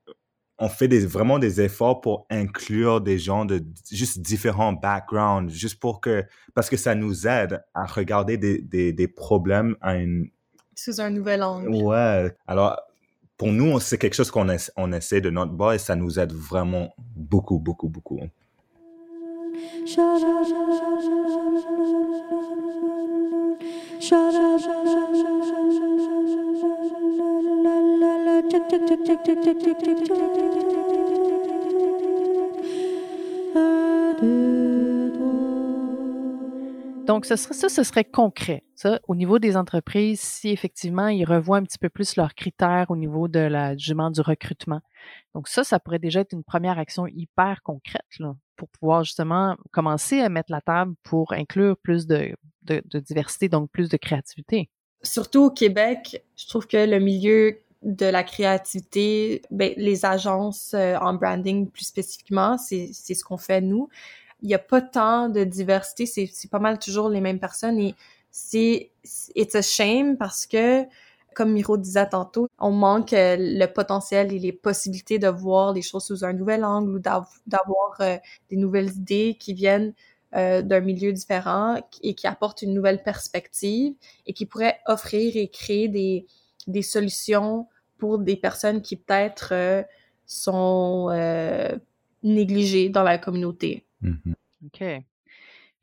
on 0.57 0.69
fait 0.69 0.87
des, 0.87 1.05
vraiment 1.05 1.39
des 1.39 1.61
efforts 1.61 2.01
pour 2.01 2.25
inclure 2.29 3.01
des 3.01 3.17
gens 3.17 3.45
de 3.45 3.63
juste 3.91 4.19
différents 4.19 4.73
backgrounds, 4.73 5.53
juste 5.53 5.79
pour 5.79 6.01
que, 6.01 6.25
parce 6.53 6.69
que 6.69 6.77
ça 6.77 6.95
nous 6.95 7.27
aide 7.27 7.63
à 7.73 7.85
regarder 7.85 8.37
des, 8.37 8.59
des, 8.59 8.91
des 8.91 9.07
problèmes 9.07 9.75
à 9.81 9.95
une... 9.95 10.29
Sous 10.75 10.99
un 10.99 11.09
nouvel 11.09 11.43
angle. 11.43 11.69
Ouais. 11.69 12.35
Alors, 12.47 12.81
pour 13.37 13.49
nous, 13.49 13.79
c'est 13.79 13.97
quelque 13.97 14.13
chose 14.15 14.31
qu'on 14.31 14.47
on 14.77 14.91
essaie 14.93 15.21
de 15.21 15.29
notre 15.29 15.51
bas 15.51 15.75
et 15.75 15.77
ça 15.77 15.95
nous 15.95 16.19
aide 16.19 16.31
vraiment 16.31 16.93
beaucoup, 17.15 17.59
beaucoup, 17.59 17.89
beaucoup. 17.89 18.19
Donc, 37.05 37.25
ce 37.25 37.35
serait, 37.35 37.53
ça, 37.53 37.69
ce 37.69 37.83
serait 37.83 38.03
concret. 38.03 38.63
Ça, 38.75 38.99
au 39.07 39.15
niveau 39.15 39.39
des 39.39 39.57
entreprises, 39.57 40.19
si 40.19 40.49
effectivement 40.49 41.07
ils 41.07 41.25
revoient 41.25 41.57
un 41.57 41.63
petit 41.63 41.77
peu 41.77 41.89
plus 41.89 42.15
leurs 42.15 42.35
critères 42.35 42.87
au 42.89 42.95
niveau 42.95 43.27
de 43.27 43.39
la, 43.39 43.75
du 43.75 44.21
recrutement. 44.21 44.81
Donc, 45.33 45.47
ça, 45.47 45.63
ça 45.63 45.79
pourrait 45.79 45.99
déjà 45.99 46.21
être 46.21 46.33
une 46.33 46.43
première 46.43 46.79
action 46.79 47.07
hyper 47.07 47.61
concrète 47.63 48.01
là, 48.19 48.35
pour 48.55 48.69
pouvoir 48.69 49.03
justement 49.03 49.55
commencer 49.71 50.19
à 50.21 50.29
mettre 50.29 50.51
la 50.51 50.61
table 50.61 50.95
pour 51.03 51.33
inclure 51.33 51.77
plus 51.77 52.07
de 52.07 52.35
diversité, 52.99 53.49
donc 53.49 53.69
plus 53.69 53.89
de 53.89 53.97
créativité. 53.97 54.69
Surtout 55.03 55.43
au 55.43 55.51
Québec, 55.51 56.23
je 56.35 56.47
trouve 56.47 56.65
que 56.65 56.77
le 56.77 56.99
milieu 56.99 57.59
de 57.83 58.07
la 58.07 58.23
créativité, 58.23 59.43
ben, 59.51 59.73
les 59.77 60.05
agences 60.05 60.73
euh, 60.73 60.95
en 60.97 61.13
branding 61.13 61.69
plus 61.69 61.85
spécifiquement, 61.85 62.57
c'est 62.57 62.91
ce 62.91 63.23
qu'on 63.23 63.37
fait 63.37 63.61
nous 63.61 63.89
il 64.41 64.47
n'y 64.47 64.55
a 64.55 64.59
pas 64.59 64.81
tant 64.81 65.29
de 65.29 65.43
diversité, 65.43 66.05
c'est 66.05 66.49
pas 66.51 66.59
mal 66.59 66.79
toujours 66.79 67.09
les 67.09 67.21
mêmes 67.21 67.39
personnes 67.39 67.79
et 67.79 67.95
c'est 68.31 68.91
it's 69.35 69.55
a 69.55 69.61
shame 69.61 70.17
parce 70.17 70.45
que 70.45 70.85
comme 71.35 71.51
Miro 71.51 71.77
disait 71.77 72.09
tantôt, 72.09 72.47
on 72.57 72.71
manque 72.71 73.13
euh, 73.13 73.35
le 73.37 73.65
potentiel 73.67 74.33
et 74.33 74.39
les 74.39 74.53
possibilités 74.53 75.19
de 75.19 75.27
voir 75.27 75.73
les 75.73 75.81
choses 75.83 76.05
sous 76.05 76.23
un 76.23 76.33
nouvel 76.33 76.63
angle 76.63 76.95
ou 76.95 76.99
d'avoir 76.99 77.97
euh, 77.99 78.17
des 78.49 78.55
nouvelles 78.55 78.89
idées 78.95 79.37
qui 79.39 79.53
viennent 79.53 79.93
euh, 80.35 80.61
d'un 80.61 80.79
milieu 80.79 81.11
différent 81.13 81.75
et 82.01 82.15
qui 82.15 82.25
apportent 82.25 82.61
une 82.61 82.73
nouvelle 82.73 83.03
perspective 83.03 83.93
et 84.25 84.33
qui 84.33 84.45
pourraient 84.45 84.79
offrir 84.87 85.35
et 85.35 85.49
créer 85.49 85.89
des, 85.89 86.25
des 86.67 86.81
solutions 86.81 87.67
pour 87.97 88.17
des 88.17 88.37
personnes 88.37 88.81
qui 88.81 88.95
peut-être 88.95 89.85
sont 90.25 91.09
négligées 92.23 92.89
dans 92.89 93.03
la 93.03 93.17
communauté. 93.17 93.84
Mm-hmm. 94.01 94.33
OK. 94.65 95.05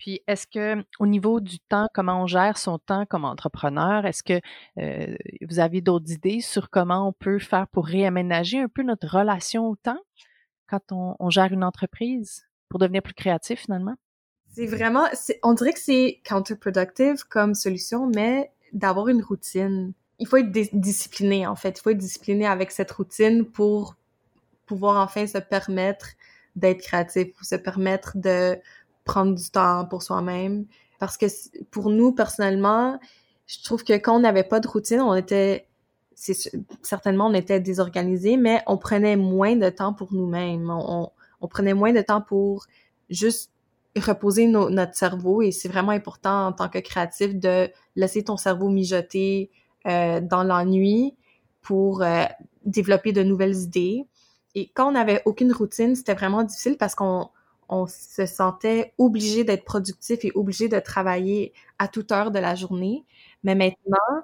Puis, 0.02 0.20
est-ce 0.26 0.48
que 0.48 0.84
au 0.98 1.06
niveau 1.06 1.38
du 1.38 1.60
temps, 1.60 1.86
comment 1.94 2.24
on 2.24 2.26
gère 2.26 2.58
son 2.58 2.80
temps 2.80 3.06
comme 3.06 3.24
entrepreneur, 3.24 4.04
est-ce 4.04 4.24
que 4.24 4.40
euh, 4.78 5.14
vous 5.48 5.60
avez 5.60 5.80
d'autres 5.80 6.10
idées 6.10 6.40
sur 6.40 6.70
comment 6.70 7.06
on 7.06 7.12
peut 7.12 7.38
faire 7.38 7.68
pour 7.68 7.86
réaménager 7.86 8.58
un 8.58 8.66
peu 8.66 8.82
notre 8.82 9.06
relation 9.06 9.68
au 9.68 9.76
temps 9.76 10.00
quand 10.68 10.90
on, 10.90 11.30
gère 11.30 11.52
une 11.52 11.62
entreprise 11.62 12.48
pour 12.68 12.80
devenir 12.80 13.00
plus 13.00 13.14
créatif 13.14 13.60
finalement? 13.60 13.94
C'est 14.50 14.66
vraiment, 14.66 15.04
on 15.44 15.54
dirait 15.54 15.72
que 15.72 15.78
c'est 15.78 16.20
counterproductive 16.26 17.22
comme 17.28 17.54
solution, 17.54 18.10
mais 18.12 18.50
d'avoir 18.72 19.06
une 19.06 19.22
routine. 19.22 19.92
Il 20.18 20.26
faut 20.26 20.38
être 20.38 20.50
discipliné 20.50 21.46
en 21.46 21.54
fait. 21.54 21.78
Il 21.78 21.80
faut 21.80 21.90
être 21.90 21.98
discipliné 21.98 22.46
avec 22.46 22.72
cette 22.72 22.90
routine 22.90 23.44
pour 23.44 23.94
pouvoir 24.66 25.00
enfin 25.04 25.28
se 25.28 25.38
permettre 25.38 26.08
d'être 26.56 26.80
créatif 26.82 27.28
ou 27.40 27.44
se 27.44 27.54
permettre 27.54 28.16
de 28.16 28.58
prendre 29.04 29.34
du 29.34 29.50
temps 29.50 29.86
pour 29.86 30.02
soi-même. 30.02 30.66
Parce 30.98 31.16
que 31.16 31.26
pour 31.70 31.90
nous, 31.90 32.12
personnellement, 32.12 32.98
je 33.46 33.62
trouve 33.62 33.84
que 33.84 33.94
quand 33.94 34.16
on 34.16 34.20
n'avait 34.20 34.44
pas 34.44 34.60
de 34.60 34.68
routine, 34.68 35.00
on 35.00 35.14
était, 35.14 35.66
certainement, 36.82 37.26
on 37.26 37.34
était 37.34 37.60
désorganisé, 37.60 38.36
mais 38.36 38.62
on 38.66 38.78
prenait 38.78 39.16
moins 39.16 39.56
de 39.56 39.68
temps 39.68 39.94
pour 39.94 40.12
nous-mêmes. 40.14 40.70
On, 40.70 41.10
on, 41.40 41.48
prenait 41.48 41.74
moins 41.74 41.92
de 41.92 42.00
temps 42.02 42.20
pour 42.20 42.66
juste 43.10 43.50
reposer 43.96 44.46
notre 44.46 44.94
cerveau 44.94 45.42
et 45.42 45.50
c'est 45.50 45.68
vraiment 45.68 45.92
important 45.92 46.46
en 46.46 46.52
tant 46.52 46.68
que 46.68 46.78
créatif 46.78 47.34
de 47.34 47.68
laisser 47.96 48.24
ton 48.24 48.36
cerveau 48.36 48.68
mijoter 48.68 49.50
euh, 49.86 50.20
dans 50.20 50.44
l'ennui 50.44 51.14
pour 51.60 52.02
euh, 52.02 52.24
développer 52.64 53.12
de 53.12 53.22
nouvelles 53.22 53.56
idées. 53.56 54.06
Et 54.54 54.70
quand 54.74 54.88
on 54.88 54.92
n'avait 54.92 55.22
aucune 55.24 55.52
routine, 55.52 55.94
c'était 55.94 56.14
vraiment 56.14 56.42
difficile 56.42 56.76
parce 56.76 56.94
qu'on 56.94 57.30
on 57.68 57.86
se 57.86 58.26
sentait 58.26 58.92
obligé 58.98 59.44
d'être 59.44 59.64
productif 59.64 60.24
et 60.24 60.32
obligé 60.34 60.68
de 60.68 60.78
travailler 60.78 61.52
à 61.78 61.88
toute 61.88 62.12
heure 62.12 62.30
de 62.30 62.38
la 62.38 62.54
journée. 62.54 63.04
Mais 63.44 63.54
maintenant, 63.54 64.22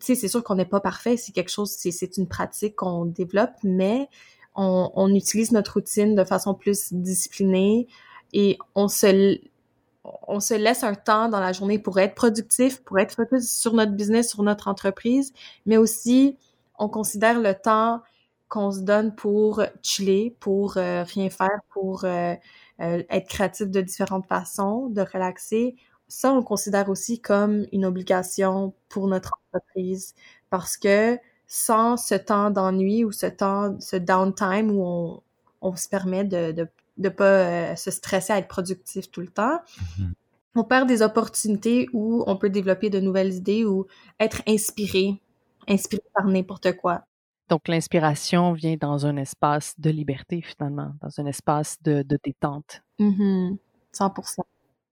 tu 0.00 0.06
sais, 0.06 0.14
c'est 0.14 0.28
sûr 0.28 0.42
qu'on 0.42 0.54
n'est 0.54 0.64
pas 0.64 0.80
parfait. 0.80 1.16
C'est 1.16 1.32
quelque 1.32 1.50
chose, 1.50 1.70
c'est 1.70 2.16
une 2.16 2.28
pratique 2.28 2.76
qu'on 2.76 3.04
développe, 3.04 3.52
mais 3.62 4.08
on, 4.54 4.90
on, 4.94 5.14
utilise 5.14 5.52
notre 5.52 5.74
routine 5.74 6.14
de 6.14 6.24
façon 6.24 6.54
plus 6.54 6.92
disciplinée 6.92 7.86
et 8.32 8.58
on 8.74 8.88
se, 8.88 9.38
on 10.26 10.40
se 10.40 10.54
laisse 10.54 10.82
un 10.82 10.94
temps 10.94 11.28
dans 11.28 11.40
la 11.40 11.52
journée 11.52 11.78
pour 11.78 11.98
être 11.98 12.14
productif, 12.14 12.82
pour 12.84 12.98
être 12.98 13.14
focus 13.14 13.50
sur 13.50 13.74
notre 13.74 13.92
business, 13.92 14.30
sur 14.30 14.42
notre 14.42 14.68
entreprise, 14.68 15.32
mais 15.66 15.76
aussi 15.76 16.36
on 16.78 16.88
considère 16.88 17.40
le 17.40 17.54
temps 17.54 18.02
qu'on 18.48 18.70
se 18.70 18.80
donne 18.80 19.14
pour 19.14 19.62
chiller, 19.82 20.36
pour 20.40 20.76
euh, 20.76 21.04
rien 21.04 21.30
faire, 21.30 21.60
pour 21.70 22.04
euh, 22.04 22.34
euh, 22.80 23.02
être 23.10 23.28
créatif 23.28 23.68
de 23.68 23.80
différentes 23.80 24.26
façons, 24.26 24.88
de 24.88 25.02
relaxer. 25.02 25.76
Ça, 26.08 26.32
on 26.32 26.36
le 26.36 26.42
considère 26.42 26.88
aussi 26.88 27.20
comme 27.20 27.66
une 27.72 27.84
obligation 27.84 28.72
pour 28.88 29.08
notre 29.08 29.34
entreprise 29.52 30.14
parce 30.48 30.76
que 30.76 31.18
sans 31.46 31.96
ce 31.96 32.14
temps 32.14 32.50
d'ennui 32.50 33.04
ou 33.04 33.12
ce 33.12 33.26
temps, 33.26 33.78
ce 33.80 33.96
downtime 33.96 34.70
où 34.70 34.82
on, 34.84 35.22
on 35.60 35.76
se 35.76 35.88
permet 35.88 36.24
de, 36.24 36.52
de, 36.52 36.68
de 36.96 37.08
pas 37.10 37.76
se 37.76 37.90
stresser 37.90 38.32
à 38.32 38.38
être 38.38 38.48
productif 38.48 39.10
tout 39.10 39.20
le 39.20 39.28
temps, 39.28 39.60
mm-hmm. 39.78 40.12
on 40.54 40.64
perd 40.64 40.88
des 40.88 41.02
opportunités 41.02 41.88
où 41.92 42.24
on 42.26 42.36
peut 42.36 42.50
développer 42.50 42.88
de 42.88 43.00
nouvelles 43.00 43.34
idées 43.34 43.66
ou 43.66 43.86
être 44.18 44.42
inspiré, 44.46 45.20
inspiré 45.68 46.02
par 46.14 46.26
n'importe 46.26 46.74
quoi. 46.76 47.07
Donc, 47.48 47.68
l'inspiration 47.68 48.52
vient 48.52 48.76
dans 48.78 49.06
un 49.06 49.16
espace 49.16 49.74
de 49.78 49.90
liberté, 49.90 50.42
finalement, 50.42 50.92
dans 51.00 51.20
un 51.20 51.26
espace 51.26 51.80
de, 51.82 52.02
de 52.02 52.18
détente. 52.22 52.82
Mm 52.98 53.56
100 53.90 54.12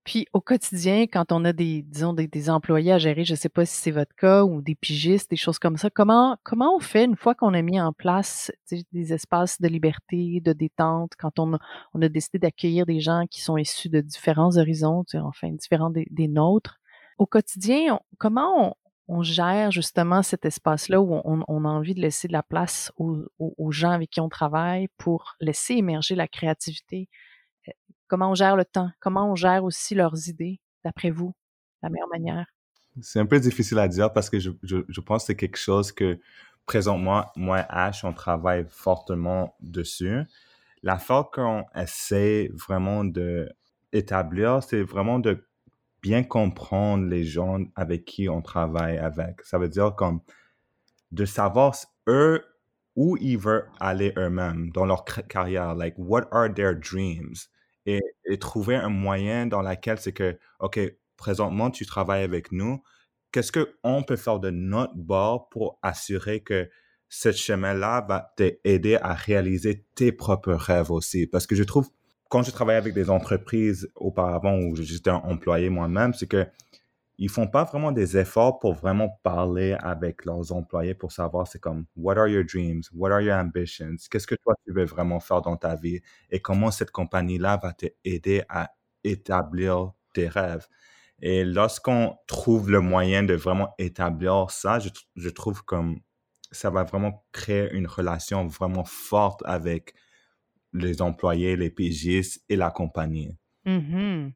Puis, 0.03 0.25
au 0.33 0.41
quotidien, 0.41 1.03
quand 1.03 1.31
on 1.31 1.45
a 1.45 1.53
des, 1.53 1.83
disons, 1.83 2.13
des, 2.13 2.27
des 2.27 2.49
employés 2.49 2.93
à 2.93 2.97
gérer, 2.97 3.23
je 3.23 3.33
ne 3.33 3.37
sais 3.37 3.49
pas 3.49 3.63
si 3.63 3.79
c'est 3.79 3.91
votre 3.91 4.15
cas, 4.15 4.43
ou 4.43 4.61
des 4.61 4.73
pigistes, 4.73 5.29
des 5.29 5.37
choses 5.37 5.59
comme 5.59 5.77
ça, 5.77 5.89
comment, 5.89 6.37
comment 6.43 6.75
on 6.75 6.79
fait 6.79 7.05
une 7.05 7.15
fois 7.15 7.35
qu'on 7.35 7.53
a 7.53 7.61
mis 7.61 7.79
en 7.79 7.93
place 7.93 8.51
des 8.91 9.13
espaces 9.13 9.61
de 9.61 9.67
liberté, 9.67 10.41
de 10.43 10.51
détente, 10.51 11.11
quand 11.17 11.39
on 11.39 11.53
a, 11.53 11.59
on 11.93 12.01
a 12.01 12.09
décidé 12.09 12.39
d'accueillir 12.39 12.85
des 12.85 12.99
gens 12.99 13.25
qui 13.29 13.41
sont 13.41 13.57
issus 13.57 13.89
de 13.89 14.01
différents 14.01 14.57
horizons, 14.57 15.03
enfin, 15.21 15.51
différents 15.51 15.91
des, 15.91 16.07
des 16.09 16.27
nôtres? 16.27 16.79
Au 17.19 17.25
quotidien, 17.25 17.99
comment 18.17 18.75
on, 19.07 19.23
gère 19.23 19.71
justement 19.71 20.23
cet 20.23 20.45
espace-là 20.45 21.01
où 21.01 21.21
on, 21.23 21.65
a 21.65 21.67
envie 21.67 21.93
de 21.95 22.01
laisser 22.01 22.27
de 22.27 22.33
la 22.33 22.43
place 22.43 22.91
aux, 22.97 23.71
gens 23.71 23.91
avec 23.91 24.11
qui 24.11 24.21
on 24.21 24.29
travaille 24.29 24.87
pour 24.97 25.35
laisser 25.39 25.75
émerger 25.75 26.15
la 26.15 26.27
créativité? 26.27 27.09
Euh, 27.67 27.71
comment 28.07 28.31
on 28.31 28.35
gère 28.35 28.55
le 28.55 28.65
temps? 28.65 28.89
Comment 28.99 29.31
on 29.31 29.35
gère 29.35 29.63
aussi 29.63 29.95
leurs 29.95 30.27
idées, 30.29 30.59
d'après 30.83 31.09
vous, 31.09 31.33
la 31.81 31.89
meilleure 31.89 32.09
manière? 32.09 32.45
C'est 33.01 33.19
un 33.19 33.25
peu 33.25 33.39
difficile 33.39 33.79
à 33.79 33.87
dire 33.87 34.11
parce 34.11 34.29
que 34.29 34.39
je, 34.39 35.01
pense 35.01 35.23
que 35.23 35.27
c'est 35.27 35.35
quelque 35.35 35.57
chose 35.57 35.91
que 35.91 36.19
présentement, 36.65 37.25
moi 37.35 37.61
et 37.61 37.65
Ash, 37.69 38.03
on 38.03 38.13
travaille 38.13 38.65
fortement 38.69 39.55
dessus. 39.59 40.23
La 40.83 40.97
fois 40.97 41.29
qu'on 41.31 41.65
essaie 41.75 42.49
vraiment 42.53 43.03
de 43.03 43.49
établir, 43.93 44.63
c'est 44.63 44.83
vraiment 44.83 45.19
de 45.19 45.46
bien 46.07 46.23
comprendre 46.23 47.05
les 47.05 47.25
gens 47.25 47.59
avec 47.75 48.05
qui 48.05 48.29
on 48.29 48.41
travaille 48.41 48.97
avec. 48.97 49.41
Ça 49.43 49.57
veut 49.57 49.67
dire 49.67 49.93
comme 49.95 50.21
de 51.11 51.25
savoir 51.25 51.75
eux 52.07 52.45
où 52.95 53.17
ils 53.17 53.37
veulent 53.37 53.69
aller 53.81 54.13
eux-mêmes 54.17 54.69
dans 54.71 54.85
leur 54.85 55.03
carrière. 55.03 55.75
Like, 55.75 55.95
what 55.97 56.23
are 56.31 56.53
their 56.53 56.73
dreams? 56.75 57.35
Et, 57.85 57.99
et 58.25 58.39
trouver 58.39 58.75
un 58.75 58.89
moyen 58.89 59.47
dans 59.47 59.61
lequel 59.61 59.97
c'est 59.99 60.13
que, 60.13 60.37
OK, 60.61 60.79
présentement, 61.17 61.71
tu 61.71 61.85
travailles 61.85 62.23
avec 62.23 62.53
nous. 62.53 62.81
Qu'est-ce 63.33 63.51
qu'on 63.51 64.03
peut 64.03 64.15
faire 64.15 64.39
de 64.39 64.49
notre 64.49 64.95
bord 64.95 65.49
pour 65.49 65.77
assurer 65.81 66.41
que 66.41 66.69
ce 67.09 67.33
chemin-là 67.33 68.05
va 68.07 68.33
t'aider 68.37 68.95
à 68.95 69.13
réaliser 69.13 69.85
tes 69.95 70.13
propres 70.13 70.53
rêves 70.53 70.91
aussi? 70.91 71.27
Parce 71.27 71.47
que 71.47 71.55
je 71.55 71.63
trouve, 71.63 71.89
quand 72.29 72.43
je 72.43 72.51
travaillais 72.51 72.77
avec 72.77 72.93
des 72.93 73.09
entreprises 73.09 73.89
auparavant 73.95 74.57
où 74.57 74.75
j'étais 74.75 75.09
employé 75.09 75.69
moi-même, 75.69 76.13
c'est 76.13 76.27
que 76.27 76.45
ils 77.19 77.29
font 77.29 77.47
pas 77.47 77.63
vraiment 77.63 77.91
des 77.91 78.15
efforts 78.17 78.59
pour 78.59 78.73
vraiment 78.73 79.19
parler 79.23 79.75
avec 79.79 80.23
leurs 80.25 80.51
employés 80.51 80.93
pour 80.93 81.11
savoir 81.11 81.47
c'est 81.47 81.59
comme 81.59 81.85
what 81.95 82.17
are 82.17 82.27
your 82.27 82.43
dreams, 82.43 82.83
what 82.93 83.11
are 83.11 83.21
your 83.21 83.35
ambitions, 83.35 83.95
qu'est-ce 84.09 84.27
que 84.27 84.35
toi 84.35 84.53
tu 84.65 84.71
veux 84.71 84.85
vraiment 84.85 85.19
faire 85.19 85.41
dans 85.41 85.57
ta 85.57 85.75
vie? 85.75 85.99
Et 86.29 86.39
comment 86.39 86.69
cette 86.69 86.91
compagnie-là 86.91 87.59
va 87.61 87.73
t'aider 87.73 88.43
à 88.49 88.71
établir 89.03 89.93
tes 90.13 90.27
rêves? 90.27 90.67
Et 91.19 91.43
lorsqu'on 91.43 92.15
trouve 92.27 92.69
le 92.69 92.81
moyen 92.81 93.23
de 93.23 93.33
vraiment 93.33 93.73
établir 93.79 94.51
ça, 94.51 94.77
je, 94.77 94.89
je, 95.15 95.29
trouve 95.29 95.63
comme 95.65 95.99
ça 96.51 96.69
va 96.69 96.83
vraiment 96.83 97.25
créer 97.31 97.71
une 97.73 97.87
relation 97.87 98.45
vraiment 98.45 98.85
forte 98.85 99.41
avec 99.45 99.95
les 100.73 101.01
employés, 101.01 101.55
les 101.55 101.69
pigistes 101.69 102.43
et 102.49 102.55
la 102.55 102.71
compagnie. 102.71 103.37
Mm-hmm. 103.65 104.33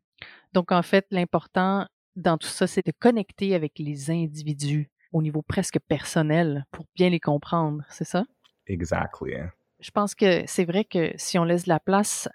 Donc, 0.53 0.71
en 0.71 0.81
fait, 0.81 1.05
l'important 1.11 1.87
dans 2.15 2.37
tout 2.37 2.47
ça, 2.47 2.67
c'est 2.67 2.85
de 2.85 2.91
connecter 2.97 3.55
avec 3.55 3.79
les 3.79 4.11
individus 4.11 4.89
au 5.13 5.21
niveau 5.21 5.41
presque 5.41 5.79
personnel 5.87 6.65
pour 6.71 6.85
bien 6.95 7.09
les 7.09 7.19
comprendre, 7.19 7.83
c'est 7.89 8.05
ça? 8.05 8.25
Exactly. 8.67 9.33
Je 9.79 9.91
pense 9.91 10.15
que 10.15 10.43
c'est 10.45 10.65
vrai 10.65 10.85
que 10.85 11.11
si 11.15 11.39
on 11.39 11.43
laisse 11.43 11.67
la 11.67 11.79
place 11.79 12.29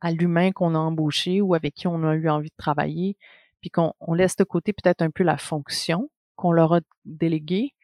à 0.00 0.10
l'humain 0.12 0.52
qu'on 0.52 0.74
a 0.74 0.78
embauché 0.78 1.40
ou 1.40 1.54
avec 1.54 1.74
qui 1.74 1.86
on 1.86 2.04
a 2.04 2.14
eu 2.14 2.28
envie 2.28 2.50
de 2.50 2.56
travailler, 2.56 3.16
puis 3.60 3.70
qu'on 3.70 4.14
laisse 4.14 4.36
de 4.36 4.44
côté 4.44 4.72
peut-être 4.72 5.02
un 5.02 5.10
peu 5.10 5.22
la 5.22 5.36
fonction 5.36 6.10
qu'on 6.36 6.52
leur 6.52 6.74
a 6.74 6.80
déléguée, 7.04 7.74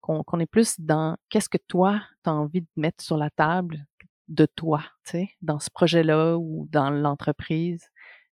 qu'on 0.00 0.40
est 0.40 0.46
plus 0.46 0.78
dans 0.78 1.16
qu'est-ce 1.28 1.48
que 1.48 1.58
toi, 1.68 2.00
tu 2.22 2.30
as 2.30 2.34
envie 2.34 2.60
de 2.60 2.68
mettre 2.76 3.02
sur 3.02 3.16
la 3.16 3.28
table 3.30 3.86
de 4.28 4.46
toi, 4.46 4.82
tu 5.04 5.12
sais, 5.12 5.30
dans 5.42 5.58
ce 5.58 5.70
projet-là 5.70 6.36
ou 6.36 6.68
dans 6.70 6.90
l'entreprise 6.90 7.90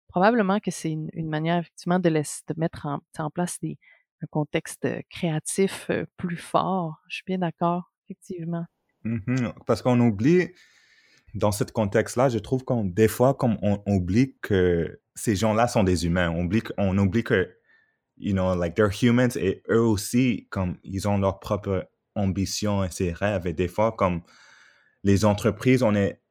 probablement 0.08 0.60
que 0.60 0.72
c'est 0.72 0.92
une, 0.92 1.30
manière 1.30 1.60
effectivement 1.60 1.98
de, 1.98 2.10
de 2.10 2.54
mettre 2.58 2.86
en, 2.86 3.00
en 3.18 3.30
place 3.30 3.58
des, 3.62 3.80
un 4.22 4.28
contexte 4.30 4.86
euh, 4.86 5.02
créatif 5.10 5.88
euh, 5.90 6.06
plus 6.18 6.38
fort. 6.38 7.02
Je 7.08 7.16
suis 7.16 7.24
bien 7.26 7.40
d'accord, 7.40 7.92
effectivement. 8.06 8.66
Mm-hmm. 9.06 9.54
Parce 9.66 9.82
qu'on 9.82 10.00
oublie, 10.00 10.50
dans 11.34 11.52
ce 11.52 11.64
contexte-là, 11.64 12.30
je 12.30 12.40
trouve 12.40 12.64
qu'on 12.64 12.84
des 12.84 13.08
fois, 13.08 13.34
comme 13.34 13.58
on, 13.62 13.82
oublie 13.88 14.36
que 14.42 15.02
ces 15.16 15.36
gens-là 15.36 15.68
sont 15.68 15.84
des 15.84 16.06
humains, 16.06 16.30
on 16.30 16.46
oublie, 16.46 16.62
on 16.78 16.98
oublie 16.98 17.24
que, 17.24 17.56
you 18.18 18.34
know, 18.34 18.54
like 18.56 18.76
they're 18.76 18.92
humans 18.92 19.36
et 19.36 19.64
eux 19.70 19.82
aussi, 19.82 20.48
comme 20.50 20.78
ils 20.84 21.08
ont 21.08 21.18
leur 21.18 21.40
propre 21.40 21.90
ambition 22.16 22.84
et 22.84 22.92
ses 22.92 23.12
rêves. 23.12 23.48
Et 23.48 23.54
des 23.54 23.68
fois, 23.68 23.94
comme 23.94 24.22
les 25.04 25.26
entreprises, 25.26 25.84
on 25.84 25.96
est 25.96 26.22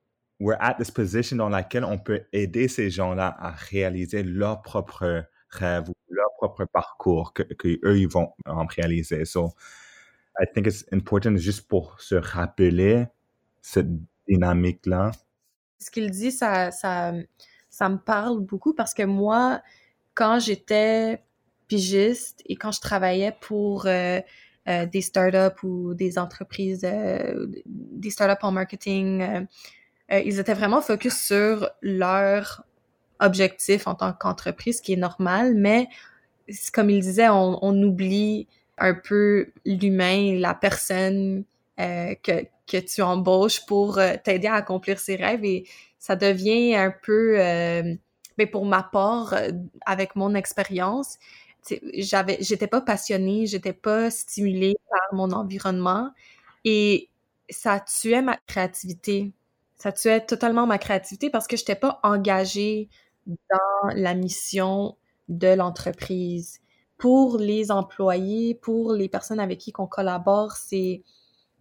we're 0.41 0.57
at 0.59 0.75
this 0.75 0.91
position 0.91 1.37
dans 1.37 1.51
laquelle 1.51 1.85
on 1.85 1.99
peut 1.99 2.23
aider 2.33 2.67
ces 2.67 2.91
gens-là 2.91 3.37
à 3.39 3.51
réaliser 3.51 4.23
leur 4.23 4.63
propre 4.63 5.25
rêve 5.51 5.91
ou 5.91 5.95
leur 6.09 6.31
propre 6.39 6.65
parcours 6.65 7.35
que, 7.35 7.43
eux 7.85 7.99
ils 7.99 8.09
vont 8.09 8.33
en 8.47 8.65
réaliser. 8.67 9.25
So, 9.25 9.53
I 10.41 10.47
think 10.53 10.67
it's 10.67 10.87
important 10.93 11.37
juste 11.37 11.69
pour 11.69 12.01
se 12.01 12.15
rappeler 12.15 13.07
cette 13.61 13.89
dynamique-là. 14.29 15.11
Ce 15.79 15.91
qu'il 15.91 16.11
dit, 16.11 16.33
ça, 16.33 16.71
ça, 16.71 17.13
ça 17.69 17.89
me 17.89 17.99
parle 17.99 18.41
beaucoup 18.41 18.75
parce 18.75 18.95
que 18.95 19.03
moi, 19.03 19.61
quand 20.15 20.39
j'étais 20.39 21.23
pigiste 21.67 22.43
et 22.47 22.57
quand 22.57 22.73
je 22.73 22.81
travaillais 22.81 23.37
pour 23.41 23.87
euh, 23.87 24.21
euh, 24.69 24.85
des 24.85 25.01
startups 25.01 25.63
ou 25.63 25.95
des 25.95 26.19
entreprises, 26.19 26.83
euh, 26.85 27.47
des 27.65 28.11
startups 28.11 28.45
en 28.45 28.53
marketing, 28.53 29.23
euh, 30.13 30.21
ils 30.25 30.39
étaient 30.39 30.53
vraiment 30.53 30.83
focus 30.83 31.15
sur 31.15 31.71
leur 31.81 32.63
objectif 33.21 33.87
en 33.87 33.95
tant 33.95 34.13
qu'entreprise, 34.13 34.77
ce 34.77 34.83
qui 34.83 34.93
est 34.93 34.97
normal, 34.97 35.55
mais 35.55 35.89
comme 36.75 36.91
il 36.91 37.01
disait, 37.01 37.31
on, 37.31 37.59
on 37.65 37.83
oublie 37.83 38.49
un 38.77 38.93
peu 38.93 39.49
l'humain, 39.65 40.39
la 40.39 40.53
personne 40.53 41.45
que, 41.79 42.45
que 42.67 42.77
tu 42.77 43.01
embauches 43.01 43.65
pour 43.65 43.99
t'aider 44.25 44.49
à 44.49 44.55
accomplir 44.55 44.99
ses 44.99 45.17
rêves 45.17 45.45
et 45.45 45.65
ça 45.99 46.17
devient 46.17 46.75
un 46.75 46.93
peu, 47.03 47.37
mais 48.37 48.47
pour 48.51 48.67
ma 48.67 48.83
part, 48.83 49.35
avec 49.87 50.17
mon 50.17 50.35
expérience, 50.35 51.19
j'avais, 51.95 52.39
j'étais 52.41 52.67
pas 52.67 52.81
passionnée, 52.81 53.47
j'étais 53.47 53.73
pas 53.73 54.11
stimulée 54.11 54.77
par 54.89 55.15
mon 55.15 55.33
environnement 55.33 56.11
et 56.65 57.09
ça 57.49 57.81
tuait 57.81 58.23
ma 58.23 58.37
créativité 58.47 59.33
ça 59.81 59.93
tuait 59.93 60.21
totalement 60.21 60.67
ma 60.67 60.77
créativité 60.77 61.31
parce 61.31 61.47
que 61.47 61.57
je 61.57 61.63
n'étais 61.63 61.75
pas 61.75 62.01
engagée 62.03 62.91
dans 63.27 63.89
la 63.95 64.15
mission 64.15 64.97
de 65.31 65.49
l'entreprise. 65.49 66.61
Pour 66.99 67.39
les 67.39 67.71
employés, 67.71 68.55
pour 68.55 68.93
les 68.93 69.09
personnes 69.09 69.41
avec 69.41 69.59
qui 69.59 69.73
on 69.79 69.87
collabore, 69.87 70.53
c'est, 70.53 71.03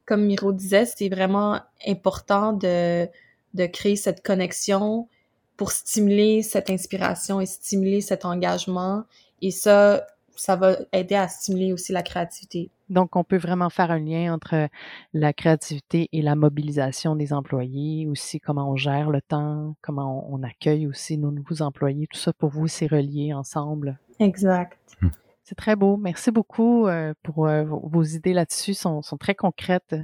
comme 0.06 0.26
Miro 0.26 0.52
disait, 0.52 0.86
c'est 0.86 1.08
vraiment 1.08 1.62
important 1.88 2.52
de, 2.52 3.08
de 3.54 3.66
créer 3.68 3.96
cette 3.96 4.22
connexion 4.22 5.08
pour 5.56 5.72
stimuler 5.72 6.44
cette 6.44 6.70
inspiration 6.70 7.40
et 7.40 7.46
stimuler 7.46 8.02
cet 8.02 8.26
engagement. 8.26 9.06
Et 9.42 9.52
ça, 9.52 10.06
ça 10.36 10.56
va 10.56 10.78
aider 10.94 11.16
à 11.16 11.28
stimuler 11.28 11.74
aussi 11.74 11.92
la 11.92 12.04
créativité. 12.04 12.72
Donc, 12.90 13.16
on 13.16 13.24
peut 13.24 13.38
vraiment 13.38 13.70
faire 13.70 13.92
un 13.92 14.00
lien 14.00 14.34
entre 14.34 14.68
la 15.14 15.34
créativité 15.34 16.10
et 16.12 16.22
la 16.22 16.36
mobilisation 16.36 17.16
des 17.16 17.34
employés, 17.34 18.08
aussi 18.08 18.40
comment 18.40 18.72
on 18.72 18.76
gère 18.76 19.12
le 19.12 19.22
temps, 19.22 19.76
comment 19.82 20.28
on, 20.32 20.42
accueille 20.42 20.88
aussi 20.88 21.18
nos 21.18 21.32
nouveaux 21.32 21.62
employés. 21.62 22.08
Tout 22.08 22.18
ça, 22.18 22.34
pour 22.34 22.50
vous, 22.50 22.68
c'est 22.68 22.88
relié 22.88 23.34
ensemble. 23.34 24.00
Exact. 24.20 24.78
Hmm. 25.02 25.10
C'est 25.44 25.56
très 25.56 25.76
beau. 25.76 25.98
Merci 25.98 26.32
beaucoup 26.32 26.88
euh, 26.88 27.14
pour 27.22 27.48
euh, 27.48 27.64
vos 27.64 28.04
idées 28.04 28.34
là-dessus. 28.34 28.74
Sont, 28.74 29.02
sont 29.02 29.18
très 29.18 29.36
concrètes. 29.36 29.96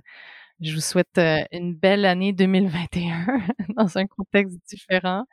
Je 0.62 0.74
vous 0.74 0.82
souhaite 0.82 1.18
euh, 1.18 1.44
une 1.52 1.74
belle 1.74 2.06
année 2.06 2.34
2021 2.34 3.26
dans 3.78 3.98
un 3.98 4.06
contexte 4.06 4.58
différent. 4.68 5.26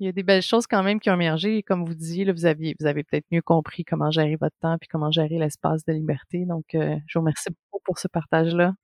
Il 0.00 0.06
y 0.06 0.08
a 0.08 0.12
des 0.12 0.22
belles 0.22 0.42
choses 0.42 0.68
quand 0.68 0.84
même 0.84 1.00
qui 1.00 1.10
ont 1.10 1.14
émergé. 1.14 1.64
Comme 1.64 1.84
vous 1.84 1.94
disiez, 1.94 2.30
vous 2.30 2.46
avez 2.46 2.74
peut-être 2.76 3.26
mieux 3.32 3.42
compris 3.42 3.84
comment 3.84 4.12
gérer 4.12 4.36
votre 4.36 4.54
temps 4.60 4.78
puis 4.78 4.88
comment 4.88 5.10
gérer 5.10 5.38
l'espace 5.38 5.84
de 5.84 5.92
liberté. 5.92 6.44
Donc, 6.44 6.66
euh, 6.76 6.96
je 7.08 7.18
vous 7.18 7.22
remercie 7.22 7.48
beaucoup 7.50 7.82
pour 7.84 7.98
ce 7.98 8.06
partage-là. 8.06 8.74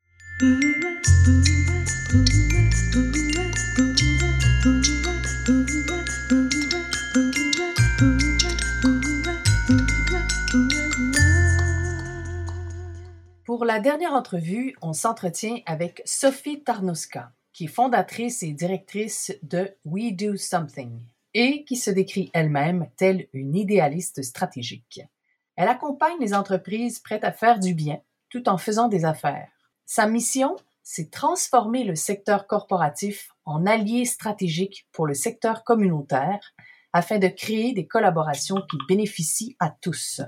Pour 13.45 13.64
la 13.64 13.78
dernière 13.78 14.14
entrevue, 14.14 14.74
on 14.82 14.93
s'entretient 14.93 15.59
avec 15.66 16.03
Sophie 16.05 16.64
Tarnowska 16.64 17.30
qui 17.55 17.64
est 17.64 17.68
fondatrice 17.68 18.43
et 18.43 18.53
directrice 18.53 19.32
de 19.43 19.70
We 19.84 20.12
Do 20.12 20.36
Something 20.36 21.13
et 21.35 21.64
qui 21.64 21.76
se 21.76 21.91
décrit 21.91 22.30
elle-même 22.32 22.89
telle 22.97 23.28
une 23.32 23.55
idéaliste 23.55 24.22
stratégique. 24.22 25.01
Elle 25.57 25.68
accompagne 25.68 26.18
les 26.20 26.35
entreprises 26.35 27.01
prêtes 27.01 27.24
à 27.24 27.32
faire 27.32 27.59
du 27.59 27.74
bien 27.74 28.01
tout 28.30 28.49
en 28.49 28.59
faisant 28.59 28.89
des 28.89 29.05
affaires. 29.05 29.51
Sa 29.87 30.07
mission, 30.07 30.57
c'est 30.82 31.11
transformer 31.11 31.85
le 31.85 31.95
secteur 31.95 32.47
corporatif 32.47 33.30
en 33.45 33.66
allié 33.66 34.05
stratégique 34.05 34.87
pour 34.93 35.07
le 35.07 35.14
secteur 35.14 35.64
communautaire 35.64 36.41
afin 36.93 37.18
de 37.18 37.28
créer 37.28 37.72
des 37.72 37.87
collaborations 37.87 38.62
qui 38.70 38.76
bénéficient 38.89 39.57
à 39.61 39.70
tous. 39.70 40.20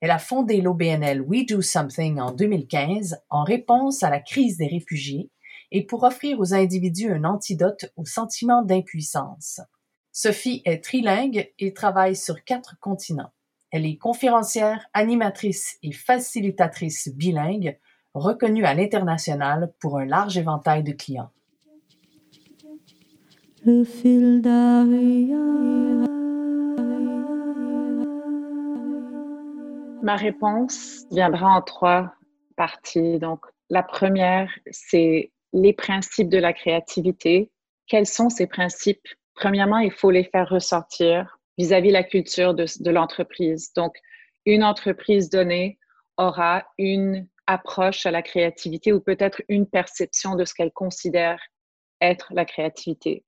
Elle 0.00 0.10
a 0.10 0.18
fondé 0.18 0.60
l'OBNL 0.60 1.22
We 1.22 1.46
Do 1.46 1.62
Something 1.62 2.20
en 2.20 2.32
2015 2.32 3.18
en 3.30 3.44
réponse 3.44 4.02
à 4.02 4.10
la 4.10 4.20
crise 4.20 4.58
des 4.58 4.66
réfugiés 4.66 5.30
et 5.70 5.84
pour 5.86 6.02
offrir 6.04 6.38
aux 6.40 6.54
individus 6.54 7.10
un 7.10 7.24
antidote 7.24 7.86
au 7.96 8.04
sentiment 8.04 8.62
d'impuissance. 8.62 9.60
Sophie 10.16 10.62
est 10.64 10.84
trilingue 10.84 11.52
et 11.58 11.74
travaille 11.74 12.14
sur 12.14 12.44
quatre 12.44 12.78
continents. 12.78 13.32
Elle 13.72 13.84
est 13.84 13.96
conférencière, 13.96 14.86
animatrice 14.94 15.76
et 15.82 15.90
facilitatrice 15.90 17.08
bilingue, 17.08 17.76
reconnu 18.14 18.64
à 18.64 18.74
l'international 18.74 19.72
pour 19.80 19.98
un 19.98 20.04
large 20.04 20.38
éventail 20.38 20.84
de 20.84 20.92
clients. 20.92 21.32
Le 23.66 23.82
fil 23.82 24.40
Ma 30.00 30.14
réponse 30.14 31.06
viendra 31.10 31.56
en 31.56 31.60
trois 31.60 32.14
parties. 32.56 33.18
Donc, 33.18 33.40
la 33.68 33.82
première, 33.82 34.48
c'est 34.70 35.32
les 35.52 35.72
principes 35.72 36.28
de 36.28 36.38
la 36.38 36.52
créativité. 36.52 37.50
Quels 37.88 38.06
sont 38.06 38.28
ces 38.28 38.46
principes? 38.46 39.08
Premièrement, 39.34 39.78
il 39.78 39.92
faut 39.92 40.10
les 40.10 40.24
faire 40.24 40.48
ressortir 40.48 41.38
vis-à-vis 41.58 41.90
la 41.90 42.04
culture 42.04 42.54
de, 42.54 42.66
de 42.80 42.90
l'entreprise. 42.90 43.72
Donc, 43.74 43.96
une 44.46 44.64
entreprise 44.64 45.30
donnée 45.30 45.78
aura 46.16 46.64
une 46.78 47.26
approche 47.46 48.06
à 48.06 48.10
la 48.10 48.22
créativité 48.22 48.92
ou 48.92 49.00
peut-être 49.00 49.42
une 49.48 49.66
perception 49.66 50.34
de 50.36 50.44
ce 50.44 50.54
qu'elle 50.54 50.72
considère 50.72 51.40
être 52.00 52.32
la 52.32 52.44
créativité. 52.44 53.24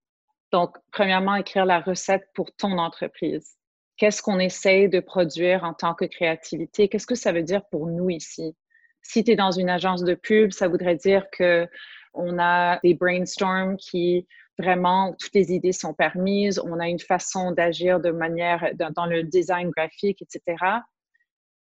Donc, 0.53 0.77
premièrement, 0.93 1.35
écrire 1.35 1.67
la 1.67 1.81
recette 1.81 2.29
pour 2.35 2.55
ton 2.57 2.79
entreprise 2.79 3.57
qu'est-ce 3.97 4.23
qu'on 4.23 4.39
essaye 4.39 4.89
de 4.89 5.01
produire 5.01 5.65
en 5.65 5.75
tant 5.75 5.95
que 5.95 6.05
créativité, 6.05 6.89
qu'est-ce 6.89 7.07
que 7.07 7.15
ça 7.15 7.33
veut 7.33 7.43
dire 7.43 7.65
pour 7.71 7.87
nous 7.87 8.11
ici? 8.11 8.55
Si 9.03 9.25
tu 9.25 9.33
es 9.33 9.37
dans 9.37 9.51
une 9.51 9.71
agence 9.71 10.03
de 10.05 10.15
pub, 10.15 10.53
ça 10.53 10.69
voudrait 10.69 10.97
dire 10.97 11.27
que 11.31 11.69
on 12.13 12.39
a 12.39 12.79
des 12.83 12.95
brainstorms 12.95 13.77
qui 13.77 14.27
vraiment 14.59 15.15
toutes 15.19 15.35
les 15.35 15.53
idées 15.53 15.73
sont 15.73 15.95
permises, 15.95 16.61
on 16.65 16.79
a 16.81 16.89
une 16.89 16.99
façon 16.99 17.53
d'agir 17.53 18.01
de 18.01 18.11
manière 18.11 18.73
dans 18.75 19.07
le 19.07 19.23
design 19.23 19.71
graphique, 19.71 20.23
etc. 20.23 20.57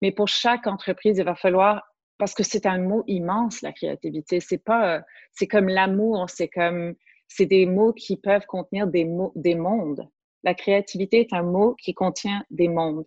Mais 0.01 0.11
pour 0.11 0.27
chaque 0.27 0.67
entreprise, 0.67 1.17
il 1.17 1.23
va 1.23 1.35
falloir 1.35 1.81
parce 2.17 2.33
que 2.33 2.43
c'est 2.43 2.65
un 2.65 2.77
mot 2.77 3.03
immense 3.07 3.61
la 3.61 3.71
créativité. 3.71 4.39
C'est 4.39 4.57
pas, 4.57 5.03
c'est 5.31 5.47
comme 5.47 5.67
l'amour, 5.67 6.29
c'est 6.29 6.47
comme, 6.47 6.93
c'est 7.27 7.45
des 7.45 7.65
mots 7.65 7.93
qui 7.93 8.17
peuvent 8.17 8.45
contenir 8.45 8.87
des 8.87 9.05
mots, 9.05 9.31
des 9.35 9.55
mondes. 9.55 10.07
La 10.43 10.53
créativité 10.53 11.21
est 11.21 11.33
un 11.33 11.43
mot 11.43 11.75
qui 11.75 11.93
contient 11.93 12.43
des 12.49 12.67
mondes. 12.67 13.05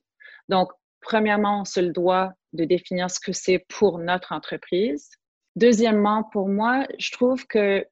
Donc, 0.49 0.71
premièrement, 1.01 1.61
on 1.61 1.65
se 1.65 1.81
le 1.81 1.93
doit 1.93 2.33
de 2.53 2.65
définir 2.65 3.11
ce 3.11 3.21
que 3.21 3.33
c'est 3.33 3.65
pour 3.69 3.99
notre 3.99 4.33
entreprise. 4.33 5.11
Deuxièmement, 5.55 6.25
pour 6.25 6.49
moi, 6.49 6.87
je 6.99 7.13
trouve 7.13 7.47
que 7.47 7.87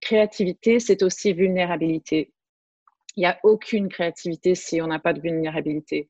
créativité, 0.00 0.80
c'est 0.80 1.02
aussi 1.02 1.32
vulnérabilité. 1.32 2.32
Il 3.16 3.20
n'y 3.20 3.26
a 3.26 3.38
aucune 3.42 3.88
créativité 3.88 4.54
si 4.54 4.80
on 4.80 4.86
n'a 4.86 4.98
pas 4.98 5.12
de 5.12 5.20
vulnérabilité. 5.20 6.08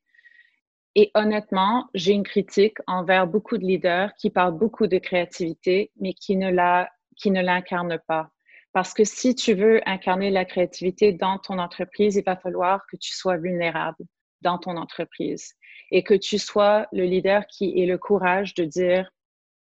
Et 0.96 1.10
honnêtement, 1.14 1.88
j'ai 1.94 2.12
une 2.12 2.24
critique 2.24 2.78
envers 2.86 3.26
beaucoup 3.26 3.58
de 3.58 3.64
leaders 3.64 4.12
qui 4.14 4.28
parlent 4.30 4.58
beaucoup 4.58 4.86
de 4.86 4.98
créativité, 4.98 5.92
mais 6.00 6.12
qui 6.14 6.36
ne 6.36 7.40
l'incarnent 7.40 8.00
pas. 8.06 8.30
Parce 8.72 8.92
que 8.92 9.04
si 9.04 9.34
tu 9.34 9.54
veux 9.54 9.80
incarner 9.88 10.30
la 10.30 10.44
créativité 10.44 11.12
dans 11.12 11.38
ton 11.38 11.58
entreprise, 11.58 12.16
il 12.16 12.24
va 12.24 12.36
falloir 12.36 12.86
que 12.86 12.96
tu 12.96 13.12
sois 13.14 13.36
vulnérable 13.36 14.04
dans 14.42 14.58
ton 14.58 14.76
entreprise 14.76 15.54
et 15.90 16.02
que 16.02 16.14
tu 16.14 16.38
sois 16.38 16.86
le 16.92 17.04
leader 17.04 17.46
qui 17.46 17.80
ait 17.80 17.86
le 17.86 17.98
courage 17.98 18.54
de 18.54 18.64
dire, 18.64 19.10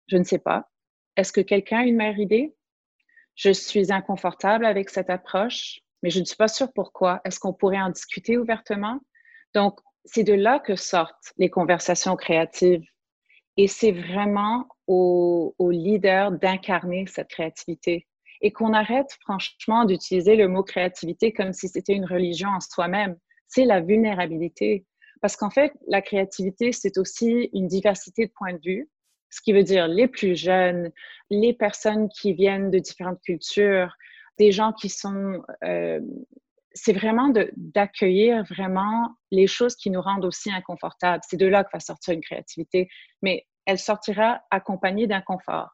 je 0.08 0.18
ne 0.18 0.24
sais 0.24 0.40
pas, 0.40 0.70
est-ce 1.18 1.34
que 1.34 1.42
quelqu'un 1.42 1.80
a 1.80 1.84
une 1.84 1.96
meilleure 1.98 2.20
idée? 2.20 2.56
Je 3.36 3.52
suis 3.52 3.92
inconfortable 3.92 4.66
avec 4.66 4.90
cette 4.90 5.10
approche, 5.10 5.80
mais 6.04 6.10
je 6.10 6.20
ne 6.20 6.26
suis 6.26 6.36
pas 6.36 6.48
sûre 6.48 6.72
pourquoi. 6.74 7.22
Est-ce 7.26 7.40
qu'on 7.40 7.54
pourrait 7.54 7.82
en 7.82 7.90
discuter 7.90 8.38
ouvertement? 8.38 9.00
Donc, 9.54 9.80
c'est 10.06 10.24
de 10.24 10.34
là 10.34 10.60
que 10.60 10.76
sortent 10.76 11.34
les 11.38 11.50
conversations 11.50 12.16
créatives. 12.16 12.84
Et 13.58 13.68
c'est 13.68 13.92
vraiment 13.92 14.68
au, 14.88 15.56
au 15.60 15.72
leader 15.72 16.32
d'incarner 16.32 17.06
cette 17.08 17.30
créativité 17.30 18.08
et 18.42 18.52
qu'on 18.52 18.74
arrête 18.74 19.12
franchement 19.22 19.86
d'utiliser 19.86 20.36
le 20.36 20.48
mot 20.48 20.64
créativité 20.64 21.32
comme 21.32 21.54
si 21.54 21.68
c'était 21.68 21.94
une 21.94 22.06
religion 22.06 22.50
en 22.50 22.60
soi-même. 22.60 23.18
C'est 23.48 23.66
la 23.66 23.82
vulnérabilité. 23.82 24.86
Parce 25.22 25.36
qu'en 25.36 25.52
fait, 25.52 25.74
la 25.88 26.02
créativité, 26.02 26.72
c'est 26.72 26.98
aussi 26.98 27.50
une 27.54 27.68
diversité 27.68 28.26
de 28.26 28.32
points 28.32 28.54
de 28.54 28.62
vue, 28.64 28.90
ce 29.32 29.42
qui 29.42 29.54
veut 29.54 29.64
dire 29.64 29.88
les 29.88 30.08
plus 30.08 30.36
jeunes, 30.36 30.92
les 31.30 31.54
personnes 31.54 32.10
qui 32.10 32.34
viennent 32.34 32.70
de 32.70 32.80
différentes 32.80 33.22
cultures, 33.22 33.96
des 34.38 34.52
gens 34.52 34.74
qui 34.74 34.90
sont... 34.90 35.44
Euh, 35.64 36.00
c'est 36.74 36.94
vraiment 36.94 37.34
d'accueillir 37.58 38.46
vraiment 38.46 39.10
les 39.30 39.48
choses 39.48 39.76
qui 39.76 39.90
nous 39.90 40.02
rendent 40.02 40.24
aussi 40.24 40.50
inconfortables. 40.52 41.22
C'est 41.28 41.36
de 41.36 41.46
là 41.46 41.66
que 41.66 41.70
va 41.74 41.82
sortir 41.82 42.14
une 42.14 42.22
créativité, 42.22 42.88
mais 43.22 43.46
elle 43.66 43.78
sortira 43.78 44.42
accompagnée 44.52 45.06
d'un 45.06 45.20
confort. 45.20 45.70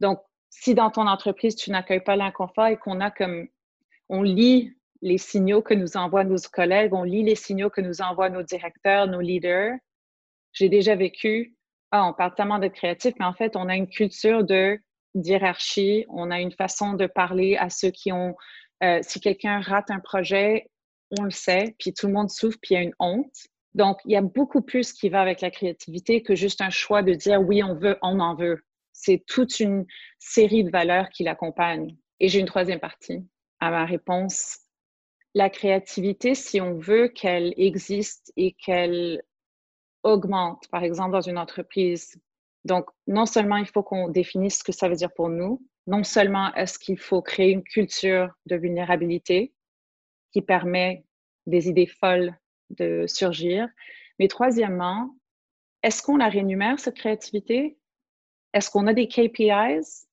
Donc, 0.00 0.20
si 0.50 0.74
dans 0.74 0.90
ton 0.90 1.06
entreprise, 1.06 1.56
tu 1.56 1.70
n'accueilles 1.70 2.04
pas 2.04 2.16
l'inconfort 2.16 2.66
et 2.66 2.76
qu'on 2.76 3.00
a 3.00 3.10
comme, 3.10 3.48
on 4.08 4.22
lit 4.22 4.76
les 5.02 5.18
signaux 5.18 5.62
que 5.62 5.74
nous 5.74 5.96
envoient 5.96 6.24
nos 6.24 6.36
collègues, 6.52 6.92
on 6.92 7.02
lit 7.02 7.22
les 7.22 7.34
signaux 7.34 7.70
que 7.70 7.80
nous 7.80 8.00
envoient 8.00 8.30
nos 8.30 8.42
directeurs, 8.42 9.06
nos 9.06 9.20
leaders. 9.20 9.74
J'ai 10.52 10.68
déjà 10.68 10.94
vécu, 10.94 11.56
ah, 11.92 12.06
on 12.08 12.12
parle 12.12 12.34
tellement 12.34 12.58
de 12.58 12.68
créatif, 12.68 13.14
mais 13.18 13.24
en 13.24 13.34
fait, 13.34 13.56
on 13.56 13.68
a 13.68 13.76
une 13.76 13.88
culture 13.88 14.44
de 14.44 14.78
hiérarchie, 15.14 16.04
on 16.08 16.30
a 16.30 16.40
une 16.40 16.52
façon 16.52 16.94
de 16.94 17.06
parler 17.06 17.56
à 17.56 17.70
ceux 17.70 17.90
qui 17.90 18.12
ont, 18.12 18.34
euh, 18.82 18.98
si 19.02 19.20
quelqu'un 19.20 19.60
rate 19.60 19.90
un 19.90 20.00
projet, 20.00 20.68
on 21.18 21.22
le 21.22 21.30
sait, 21.30 21.74
puis 21.78 21.94
tout 21.94 22.06
le 22.08 22.12
monde 22.12 22.30
souffre, 22.30 22.58
puis 22.60 22.74
il 22.74 22.78
y 22.78 22.80
a 22.80 22.82
une 22.82 22.94
honte. 22.98 23.34
Donc, 23.74 23.98
il 24.04 24.12
y 24.12 24.16
a 24.16 24.22
beaucoup 24.22 24.62
plus 24.62 24.92
qui 24.92 25.08
va 25.08 25.20
avec 25.20 25.40
la 25.40 25.50
créativité 25.50 26.22
que 26.22 26.34
juste 26.34 26.60
un 26.60 26.70
choix 26.70 27.02
de 27.02 27.14
dire 27.14 27.40
oui, 27.40 27.62
on 27.62 27.74
veut, 27.74 27.98
on 28.02 28.20
en 28.20 28.34
veut 28.34 28.62
c'est 28.96 29.22
toute 29.26 29.60
une 29.60 29.86
série 30.18 30.64
de 30.64 30.70
valeurs 30.70 31.10
qui 31.10 31.22
l'accompagnent. 31.22 31.96
Et 32.18 32.28
j'ai 32.28 32.40
une 32.40 32.46
troisième 32.46 32.80
partie 32.80 33.24
à 33.60 33.70
ma 33.70 33.84
réponse. 33.84 34.58
La 35.34 35.50
créativité, 35.50 36.34
si 36.34 36.60
on 36.60 36.78
veut 36.78 37.08
qu'elle 37.08 37.52
existe 37.58 38.32
et 38.36 38.52
qu'elle 38.52 39.22
augmente, 40.06 40.68
par 40.68 40.82
exemple, 40.84 41.12
dans 41.12 41.20
une 41.20 41.38
entreprise, 41.38 42.18
donc 42.64 42.88
non 43.06 43.26
seulement 43.26 43.56
il 43.56 43.66
faut 43.66 43.82
qu'on 43.82 44.08
définisse 44.08 44.58
ce 44.60 44.64
que 44.64 44.72
ça 44.72 44.88
veut 44.88 44.94
dire 44.94 45.12
pour 45.12 45.28
nous, 45.28 45.62
non 45.86 46.04
seulement 46.04 46.54
est-ce 46.54 46.78
qu'il 46.78 46.98
faut 46.98 47.22
créer 47.22 47.50
une 47.50 47.62
culture 47.62 48.30
de 48.46 48.56
vulnérabilité 48.56 49.52
qui 50.32 50.42
permet 50.42 51.04
des 51.46 51.68
idées 51.68 51.86
folles 51.86 52.36
de 52.70 53.06
surgir, 53.06 53.68
mais 54.18 54.28
troisièmement, 54.28 55.14
est-ce 55.82 56.02
qu'on 56.02 56.16
la 56.16 56.28
rémunère, 56.28 56.80
cette 56.80 56.96
créativité? 56.96 57.78
Est-ce 58.52 58.70
qu'on 58.70 58.86
a 58.86 58.94
des 58.94 59.08
KPIs? 59.08 60.06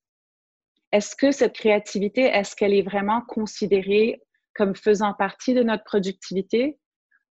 Est-ce 0.92 1.16
que 1.16 1.32
cette 1.32 1.54
créativité, 1.54 2.22
est-ce 2.22 2.54
qu'elle 2.54 2.74
est 2.74 2.82
vraiment 2.82 3.22
considérée 3.22 4.22
comme 4.54 4.76
faisant 4.76 5.14
partie 5.14 5.54
de 5.54 5.62
notre 5.62 5.82
productivité? 5.82 6.78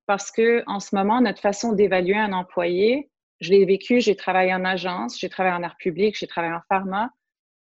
Parce 0.06 0.32
que 0.32 0.64
en 0.68 0.80
ce 0.80 0.96
moment, 0.96 1.22
notre 1.22 1.42
façon 1.42 1.74
d'évaluer 1.74 2.18
un 2.18 2.34
employé, 2.34 3.10
je 3.40 3.52
l'ai 3.52 3.66
vécu, 3.66 4.00
j'ai 4.00 4.16
travaillé 4.16 4.54
en 4.54 4.66
agence, 4.66 5.20
j'ai 5.20 5.30
travaillé 5.30 5.56
en 5.56 5.64
art 5.64 5.78
public, 5.78 6.16
j'ai 6.18 6.28
travaillé 6.28 6.54
en 6.54 6.62
pharma. 6.70 7.10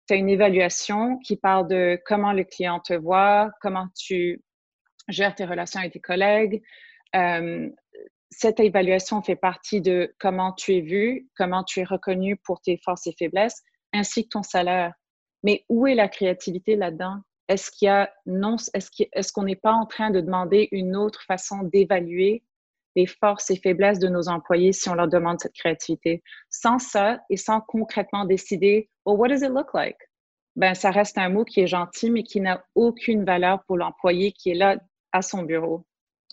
C'est 0.08 0.18
une 0.18 0.30
évaluation 0.30 1.18
qui 1.20 1.36
parle 1.36 1.68
de 1.68 2.00
comment 2.06 2.34
le 2.34 2.44
client 2.44 2.80
te 2.80 2.94
voit, 2.94 3.52
comment 3.62 3.88
tu 3.96 4.42
gères 5.08 5.36
tes 5.36 5.46
relations 5.46 5.80
avec 5.80 5.94
tes 5.94 6.00
collègues, 6.00 6.62
euh, 7.16 7.70
cette 8.32 8.60
évaluation 8.60 9.22
fait 9.22 9.36
partie 9.36 9.82
de 9.82 10.14
comment 10.20 10.54
tu 10.54 10.76
es 10.76 10.82
vu, 10.82 11.28
comment 11.36 11.64
tu 11.64 11.80
es 11.80 11.84
reconnu 11.84 12.38
pour 12.38 12.62
tes 12.62 12.78
forces 12.84 13.08
et 13.08 13.16
faiblesses, 13.18 13.64
ainsi 13.94 14.24
que 14.24 14.30
ton 14.30 14.44
salaire. 14.44 14.94
Mais 15.44 15.66
où 15.70 15.88
est 15.88 15.96
la 15.96 16.08
créativité 16.08 16.76
là-dedans? 16.76 17.18
Est-ce 17.50 17.72
qu'il 17.72 17.88
y 17.88 17.90
a 17.90 18.10
non, 18.28 18.58
est-ce 18.74 19.34
qu'on 19.34 19.44
n'est 19.44 19.56
pas 19.56 19.74
en 19.74 19.88
train 19.88 20.12
de 20.12 20.22
demander 20.22 20.70
une 20.72 20.96
autre 20.96 21.24
façon 21.24 21.64
d'évaluer 21.64 22.44
les 22.96 23.08
forces 23.08 23.50
et 23.50 23.56
faiblesses 23.56 24.00
de 24.00 24.08
nos 24.08 24.30
employés 24.30 24.72
si 24.72 24.88
on 24.88 24.94
leur 24.94 25.08
demande 25.08 25.40
cette 25.40 25.56
créativité? 25.56 26.22
Sans 26.50 26.78
ça 26.78 27.20
et 27.30 27.38
sans 27.38 27.60
concrètement 27.62 28.26
décider, 28.26 28.90
well, 29.06 29.18
what 29.18 29.30
does 29.30 29.42
it 29.42 29.50
look 29.50 29.74
like? 29.74 29.98
Ben, 30.56 30.76
ça 30.76 30.92
reste 30.92 31.18
un 31.18 31.30
mot 31.30 31.44
qui 31.44 31.62
est 31.62 31.68
gentil, 31.68 32.12
mais 32.12 32.24
qui 32.24 32.40
n'a 32.40 32.64
aucune 32.76 33.26
valeur 33.26 33.64
pour 33.66 33.78
l'employé 33.78 34.32
qui 34.32 34.52
est 34.52 34.56
là 34.56 34.78
à 35.12 35.24
son 35.24 35.42
bureau. 35.42 35.86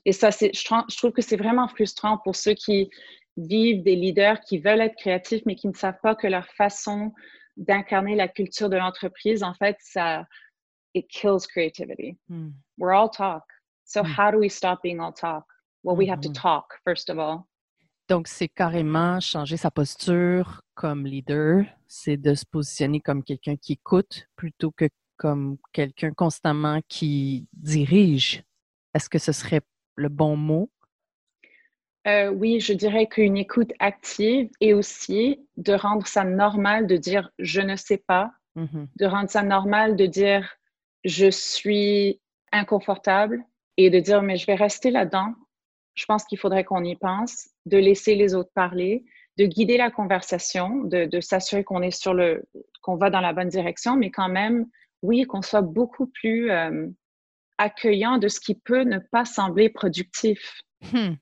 Et 0.04 0.12
ça, 0.12 0.30
je, 0.30 0.48
je 0.52 0.96
trouve 0.96 1.12
que 1.12 1.22
c'est 1.22 1.36
vraiment 1.36 1.68
frustrant 1.68 2.18
pour 2.18 2.36
ceux 2.36 2.54
qui 2.54 2.90
vivent 3.38 3.82
des 3.82 3.96
leaders 3.96 4.40
qui 4.40 4.58
veulent 4.58 4.80
être 4.80 4.96
créatifs, 4.96 5.42
mais 5.46 5.54
qui 5.54 5.68
ne 5.68 5.74
savent 5.74 5.98
pas 6.02 6.14
que 6.14 6.26
leur 6.26 6.46
façon 6.46 7.12
d'incarner 7.56 8.16
la 8.16 8.28
culture 8.28 8.68
de 8.68 8.76
l'entreprise, 8.76 9.42
en 9.42 9.54
fait, 9.54 9.76
ça, 9.80 10.26
it 10.96 11.08
kills 11.10 11.46
creativity. 11.46 12.16
We're 12.78 12.94
all 12.94 13.08
talk. 13.10 13.44
So 13.84 14.02
how 14.02 14.30
do 14.30 14.38
we 14.38 14.48
stop 14.48 14.82
being 14.82 14.98
all 15.00 15.12
talk? 15.12 15.44
Well, 15.84 15.96
we 15.96 16.06
have 16.06 16.20
to 16.22 16.32
talk, 16.32 16.74
first 16.84 17.10
of 17.10 17.18
all. 17.18 17.46
Donc, 18.08 18.28
c'est 18.28 18.48
carrément 18.48 19.20
changer 19.20 19.56
sa 19.56 19.70
posture 19.70 20.62
comme 20.74 21.06
leader, 21.06 21.64
c'est 21.86 22.16
de 22.16 22.34
se 22.34 22.44
positionner 22.44 23.00
comme 23.00 23.22
quelqu'un 23.22 23.56
qui 23.56 23.72
écoute 23.74 24.26
plutôt 24.36 24.70
que 24.70 24.88
comme 25.16 25.56
quelqu'un 25.72 26.12
constamment 26.12 26.80
qui 26.88 27.46
dirige. 27.52 28.42
Est-ce 28.94 29.08
que 29.08 29.18
ce 29.18 29.32
serait 29.32 29.62
le 29.96 30.08
bon 30.08 30.36
mot? 30.36 30.70
Euh, 32.06 32.30
oui, 32.30 32.60
je 32.60 32.72
dirais 32.74 33.06
qu'une 33.08 33.36
écoute 33.36 33.72
active 33.80 34.48
et 34.60 34.72
aussi 34.74 35.40
de 35.56 35.72
rendre 35.72 36.06
ça 36.06 36.22
normal 36.22 36.86
de 36.86 36.96
dire 36.96 37.30
je 37.38 37.60
ne 37.60 37.76
sais 37.76 37.98
pas, 37.98 38.30
Mhm. 38.54 38.88
de 38.96 39.06
rendre 39.06 39.28
ça 39.30 39.42
normal 39.42 39.96
de 39.96 40.06
dire 40.06 40.48
je 41.06 41.30
suis 41.30 42.20
inconfortable 42.52 43.44
et 43.76 43.90
de 43.90 44.00
dire 44.00 44.22
mais 44.22 44.36
je 44.36 44.46
vais 44.46 44.56
rester 44.56 44.90
là-dedans. 44.90 45.32
Je 45.94 46.04
pense 46.04 46.24
qu'il 46.24 46.38
faudrait 46.38 46.64
qu'on 46.64 46.84
y 46.84 46.96
pense, 46.96 47.48
de 47.64 47.78
laisser 47.78 48.16
les 48.16 48.34
autres 48.34 48.50
parler, 48.54 49.04
de 49.38 49.46
guider 49.46 49.78
la 49.78 49.90
conversation, 49.90 50.82
de, 50.84 51.20
s'assurer 51.20 51.64
qu'on 51.64 51.80
est 51.80 51.90
sur 51.90 52.12
le, 52.12 52.44
qu'on 52.82 52.96
va 52.96 53.08
dans 53.08 53.20
la 53.20 53.32
bonne 53.32 53.48
direction, 53.48 53.96
mais 53.96 54.10
quand 54.10 54.28
même, 54.28 54.66
oui, 55.02 55.24
qu'on 55.24 55.42
soit 55.42 55.62
beaucoup 55.62 56.06
plus 56.06 56.50
euh, 56.50 56.88
accueillant 57.56 58.18
de 58.18 58.28
ce 58.28 58.40
qui 58.40 58.56
peut 58.56 58.82
ne 58.82 58.98
pas 58.98 59.24
sembler 59.24 59.70
productif. 59.70 60.60
Hmm. 60.92 61.14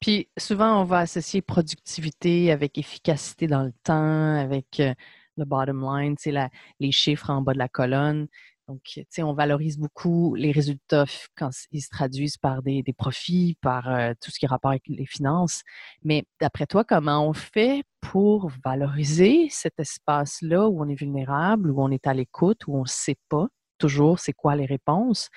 Puis 0.00 0.28
souvent, 0.38 0.80
on 0.80 0.84
va 0.84 1.00
associer 1.00 1.42
productivité 1.42 2.52
avec 2.52 2.78
efficacité 2.78 3.46
dans 3.46 3.62
le 3.62 3.72
temps, 3.82 4.36
avec 4.36 4.80
euh, 4.80 4.94
le 5.36 5.44
bottom 5.44 5.82
line, 5.82 6.14
la- 6.26 6.50
les 6.80 6.92
chiffres 6.92 7.30
en 7.30 7.42
bas 7.42 7.52
de 7.52 7.58
la 7.58 7.68
colonne. 7.68 8.28
Donc, 8.68 8.80
tu 8.84 9.04
sais, 9.10 9.22
on 9.22 9.34
valorise 9.34 9.78
beaucoup 9.78 10.34
les 10.34 10.50
résultats 10.50 11.04
quand 11.36 11.50
ils 11.70 11.82
se 11.82 11.90
traduisent 11.90 12.38
par 12.38 12.62
des, 12.62 12.82
profits, 12.96 13.58
par 13.60 13.88
euh, 13.90 14.14
tout 14.22 14.30
ce 14.30 14.38
qui 14.38 14.46
est 14.46 14.48
rapport 14.48 14.70
avec 14.70 14.84
les 14.88 15.06
finances. 15.06 15.62
Mais 16.02 16.24
d'après 16.40 16.66
toi, 16.66 16.82
comment 16.82 17.28
on 17.28 17.34
fait 17.34 17.82
pour 18.00 18.50
valoriser 18.64 19.48
cet 19.50 19.78
espace-là 19.78 20.68
où 20.68 20.82
on 20.82 20.88
est 20.88 20.94
vulnérable, 20.94 21.70
où 21.70 21.82
on 21.82 21.90
est 21.90 22.06
à 22.06 22.14
l'écoute, 22.14 22.66
où 22.66 22.76
on 22.76 22.82
ne 22.82 22.88
sait 22.88 23.18
pas 23.28 23.48
toujours 23.78 24.18
c'est 24.18 24.32
quoi 24.32 24.56
les 24.56 24.66
réponses? 24.66 25.28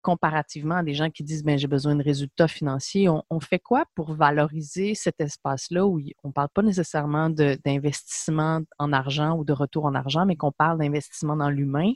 comparativement 0.00 0.76
à 0.76 0.82
des 0.82 0.94
gens 0.94 1.10
qui 1.10 1.22
disent 1.24 1.42
ben 1.44 1.58
j'ai 1.58 1.66
besoin 1.66 1.94
de 1.96 2.02
résultats 2.02 2.48
financiers, 2.48 3.08
on, 3.08 3.22
on 3.30 3.40
fait 3.40 3.58
quoi 3.58 3.84
pour 3.94 4.14
valoriser 4.14 4.94
cet 4.94 5.20
espace-là 5.20 5.86
où 5.86 6.00
on 6.24 6.28
ne 6.28 6.32
parle 6.32 6.48
pas 6.54 6.62
nécessairement 6.62 7.28
d'investissement 7.30 8.60
en 8.78 8.92
argent 8.92 9.36
ou 9.36 9.44
de 9.44 9.52
retour 9.52 9.84
en 9.84 9.94
argent, 9.94 10.24
mais 10.24 10.36
qu'on 10.36 10.52
parle 10.52 10.78
d'investissement 10.78 11.36
dans 11.36 11.50
l'humain, 11.50 11.92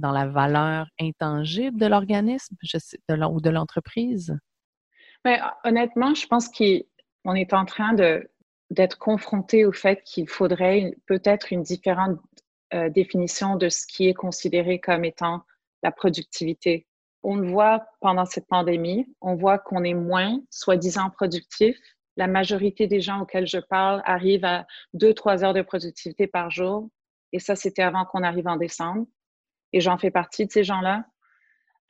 dans 0.00 0.12
la 0.12 0.26
valeur 0.26 0.86
intangible 1.00 1.78
de 1.78 1.86
l'organisme 1.86 2.56
ou 3.08 3.40
de 3.40 3.50
l'entreprise? 3.50 4.36
Mais 5.24 5.38
honnêtement, 5.64 6.14
je 6.14 6.26
pense 6.26 6.48
qu'on 6.48 7.34
est 7.34 7.52
en 7.52 7.64
train 7.64 7.94
d'être 8.70 8.98
confronté 8.98 9.64
au 9.64 9.72
fait 9.72 10.02
qu'il 10.02 10.28
faudrait 10.28 10.96
peut-être 11.06 11.52
une 11.52 11.62
différente 11.62 12.18
euh, 12.72 12.88
définition 12.88 13.56
de 13.56 13.68
ce 13.68 13.86
qui 13.86 14.08
est 14.08 14.14
considéré 14.14 14.78
comme 14.78 15.04
étant 15.04 15.42
la 15.82 15.90
productivité. 15.90 16.86
On 17.22 17.36
le 17.36 17.48
voit 17.48 17.84
pendant 18.00 18.24
cette 18.24 18.46
pandémie, 18.46 19.06
on 19.20 19.34
voit 19.34 19.58
qu'on 19.58 19.84
est 19.84 19.94
moins, 19.94 20.40
soi-disant, 20.50 21.10
productif. 21.10 21.76
La 22.16 22.26
majorité 22.26 22.86
des 22.86 23.00
gens 23.00 23.22
auxquels 23.22 23.46
je 23.46 23.58
parle 23.58 24.02
arrivent 24.04 24.44
à 24.44 24.66
deux, 24.94 25.12
trois 25.14 25.44
heures 25.44 25.52
de 25.52 25.62
productivité 25.62 26.26
par 26.26 26.50
jour. 26.50 26.88
Et 27.32 27.38
ça, 27.38 27.56
c'était 27.56 27.82
avant 27.82 28.04
qu'on 28.04 28.22
arrive 28.22 28.48
en 28.48 28.56
décembre. 28.56 29.06
Et 29.72 29.80
j'en 29.80 29.98
fais 29.98 30.10
partie 30.10 30.46
de 30.46 30.52
ces 30.52 30.64
gens-là. 30.64 31.04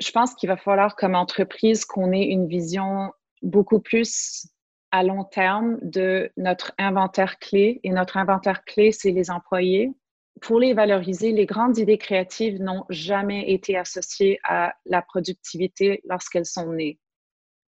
Je 0.01 0.11
pense 0.13 0.35
qu'il 0.35 0.49
va 0.49 0.57
falloir, 0.57 0.97
comme 0.97 1.15
entreprise, 1.15 1.85
qu'on 1.85 2.13
ait 2.13 2.25
une 2.25 2.47
vision 2.49 3.13
beaucoup 3.43 3.81
plus 3.81 4.47
à 4.91 5.03
long 5.03 5.25
terme 5.25 5.79
de 5.83 6.31
notre 6.37 6.73
inventaire 6.79 7.39
clé. 7.39 7.81
Et 7.85 7.91
notre 7.91 8.17
inventaire 8.17 8.65
clé, 8.65 8.93
c'est 8.93 9.13
les 9.13 9.31
employés. 9.31 9.93
Pour 10.41 10.59
les 10.59 10.73
valoriser, 10.73 11.33
les 11.33 11.47
grandes 11.47 11.79
idées 11.79 11.99
créatives 11.99 12.63
n'ont 12.63 12.85
jamais 12.89 13.51
été 13.51 13.77
associées 13.77 14.39
à 14.43 14.75
la 14.87 15.03
productivité 15.03 16.01
lorsqu'elles 16.05 16.47
sont 16.47 16.73
nées. 16.73 16.99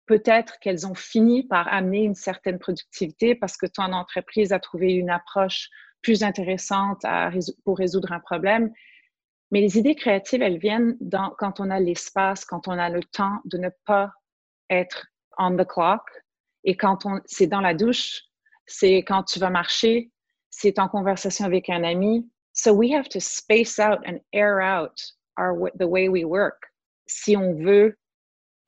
Peut-être 0.06 0.58
qu'elles 0.60 0.86
ont 0.86 0.94
fini 0.94 1.46
par 1.46 1.72
amener 1.72 2.02
une 2.02 2.14
certaine 2.14 2.58
productivité 2.58 3.34
parce 3.34 3.56
que 3.56 3.66
ton 3.66 3.92
entreprise 3.92 4.52
a 4.52 4.58
trouvé 4.58 4.92
une 4.92 5.10
approche 5.10 5.68
plus 6.02 6.22
intéressante 6.22 7.02
pour 7.64 7.78
résoudre 7.78 8.12
un 8.12 8.20
problème. 8.20 8.72
Mais 9.54 9.60
les 9.60 9.78
idées 9.78 9.94
créatives, 9.94 10.42
elles 10.42 10.58
viennent 10.58 10.96
dans, 11.00 11.30
quand 11.38 11.60
on 11.60 11.70
a 11.70 11.78
l'espace, 11.78 12.44
quand 12.44 12.66
on 12.66 12.72
a 12.72 12.88
le 12.90 13.04
temps 13.04 13.38
de 13.44 13.56
ne 13.56 13.68
pas 13.86 14.10
être 14.68 15.06
on 15.38 15.56
the 15.56 15.64
clock. 15.64 16.02
Et 16.64 16.76
quand 16.76 17.06
on, 17.06 17.20
c'est 17.24 17.46
dans 17.46 17.60
la 17.60 17.72
douche, 17.72 18.22
c'est 18.66 18.96
quand 19.04 19.22
tu 19.22 19.38
vas 19.38 19.50
marcher, 19.50 20.10
c'est 20.50 20.80
en 20.80 20.88
conversation 20.88 21.44
avec 21.44 21.70
un 21.70 21.84
ami. 21.84 22.28
So 22.52 22.72
we 22.72 22.92
have 22.92 23.08
to 23.10 23.20
space 23.20 23.78
out 23.78 24.00
and 24.08 24.18
air 24.32 24.58
out 24.58 25.00
our, 25.38 25.70
the 25.78 25.86
way 25.86 26.08
we 26.08 26.24
work 26.24 26.72
si 27.06 27.36
on 27.36 27.54
veut 27.54 27.96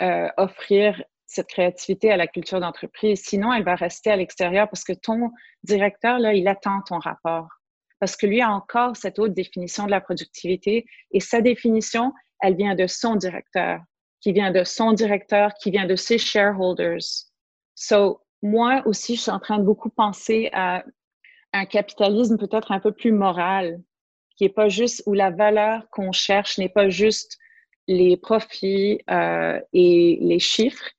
euh, 0.02 0.28
offrir 0.36 1.02
cette 1.26 1.48
créativité 1.48 2.12
à 2.12 2.16
la 2.16 2.28
culture 2.28 2.60
d'entreprise. 2.60 3.24
Sinon, 3.24 3.52
elle 3.52 3.64
va 3.64 3.74
rester 3.74 4.12
à 4.12 4.16
l'extérieur 4.16 4.68
parce 4.68 4.84
que 4.84 4.92
ton 4.92 5.32
directeur, 5.64 6.20
là, 6.20 6.32
il 6.32 6.46
attend 6.46 6.80
ton 6.82 7.00
rapport. 7.00 7.48
Parce 7.98 8.16
que 8.16 8.26
lui 8.26 8.40
a 8.40 8.50
encore 8.50 8.96
cette 8.96 9.18
haute 9.18 9.34
définition 9.34 9.86
de 9.86 9.90
la 9.90 10.00
productivité 10.00 10.86
et 11.12 11.20
sa 11.20 11.40
définition, 11.40 12.12
elle 12.40 12.56
vient 12.56 12.74
de 12.74 12.86
son 12.86 13.16
directeur, 13.16 13.80
qui 14.20 14.32
vient 14.32 14.50
de 14.50 14.64
son 14.64 14.92
directeur, 14.92 15.54
qui 15.54 15.70
vient 15.70 15.86
de 15.86 15.96
ses 15.96 16.18
shareholders. 16.18 17.26
So, 17.74 18.20
moi 18.42 18.82
aussi, 18.86 19.16
je 19.16 19.22
suis 19.22 19.30
en 19.30 19.40
train 19.40 19.58
de 19.58 19.64
beaucoup 19.64 19.90
penser 19.90 20.50
à 20.52 20.84
un 21.52 21.64
capitalisme 21.64 22.36
peut-être 22.36 22.72
un 22.72 22.80
peu 22.80 22.92
plus 22.92 23.12
moral, 23.12 23.80
qui 24.36 24.44
est 24.44 24.50
pas 24.50 24.68
juste, 24.68 25.02
où 25.06 25.14
la 25.14 25.30
valeur 25.30 25.88
qu'on 25.90 26.12
cherche 26.12 26.58
n'est 26.58 26.68
pas 26.68 26.88
juste 26.90 27.38
les 27.88 28.16
profits 28.16 29.00
euh, 29.10 29.60
et 29.72 30.18
les 30.20 30.38
chiffres, 30.38 30.90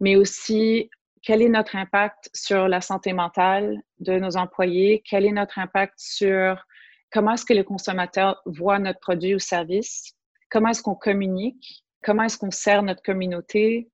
mais 0.00 0.16
aussi 0.16 0.90
quel 1.22 1.40
est 1.42 1.48
notre 1.48 1.76
impact 1.76 2.30
sur 2.34 2.68
la 2.68 2.80
santé 2.80 3.12
mentale 3.12 3.80
de 4.00 4.18
nos 4.18 4.36
employés, 4.36 5.02
quel 5.08 5.24
est 5.24 5.32
notre 5.32 5.58
impact 5.58 5.94
sur 5.96 6.64
comment 7.12 7.34
est-ce 7.34 7.44
que 7.44 7.54
le 7.54 7.62
consommateur 7.62 8.40
voit 8.46 8.78
notre 8.78 9.00
produit 9.00 9.34
ou 9.34 9.38
service, 9.38 10.14
comment 10.50 10.70
est-ce 10.70 10.82
qu'on 10.82 10.94
communique, 10.94 11.84
comment 12.02 12.24
est-ce 12.24 12.38
qu'on 12.38 12.50
sert 12.50 12.82
notre 12.82 13.02
communauté? 13.02 13.88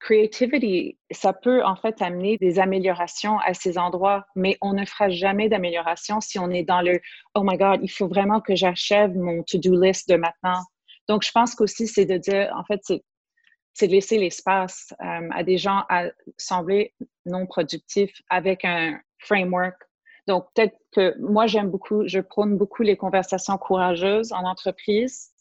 Creativity, 0.00 0.98
ça 1.10 1.32
peut 1.32 1.64
en 1.64 1.76
fait 1.76 2.02
amener 2.02 2.36
des 2.36 2.58
améliorations 2.58 3.38
à 3.38 3.54
ces 3.54 3.78
endroits, 3.78 4.26
mais 4.36 4.58
on 4.60 4.74
ne 4.74 4.84
fera 4.84 5.08
jamais 5.08 5.48
d'amélioration 5.48 6.20
si 6.20 6.38
on 6.38 6.50
est 6.50 6.64
dans 6.64 6.82
le 6.82 7.00
Oh 7.34 7.42
my 7.42 7.56
God, 7.56 7.80
il 7.82 7.90
faut 7.90 8.08
vraiment 8.08 8.42
que 8.42 8.54
j'achève 8.54 9.16
mon 9.16 9.42
to-do 9.44 9.80
list 9.80 10.06
de 10.10 10.16
maintenant. 10.16 10.60
Donc, 11.08 11.22
je 11.22 11.30
pense 11.30 11.54
qu'aussi, 11.54 11.86
c'est 11.86 12.04
de 12.04 12.18
dire, 12.18 12.52
en 12.54 12.64
fait, 12.64 12.80
c'est 12.82 13.02
c'est 13.74 13.88
de 13.88 13.92
laisser 13.92 14.18
l'espace 14.18 14.94
euh, 15.02 15.28
à 15.32 15.42
des 15.42 15.58
gens 15.58 15.82
à 15.88 16.06
sembler 16.38 16.94
non 17.26 17.46
productifs 17.46 18.22
avec 18.30 18.64
un 18.64 19.00
framework. 19.18 19.76
Donc, 20.26 20.46
peut-être 20.54 20.76
que 20.92 21.18
moi, 21.18 21.46
j'aime 21.46 21.70
beaucoup, 21.70 22.06
je 22.06 22.20
prône 22.20 22.56
beaucoup 22.56 22.82
les 22.82 22.96
conversations 22.96 23.58
courageuses 23.58 24.32
en 24.32 24.44
entreprise, 24.44 25.32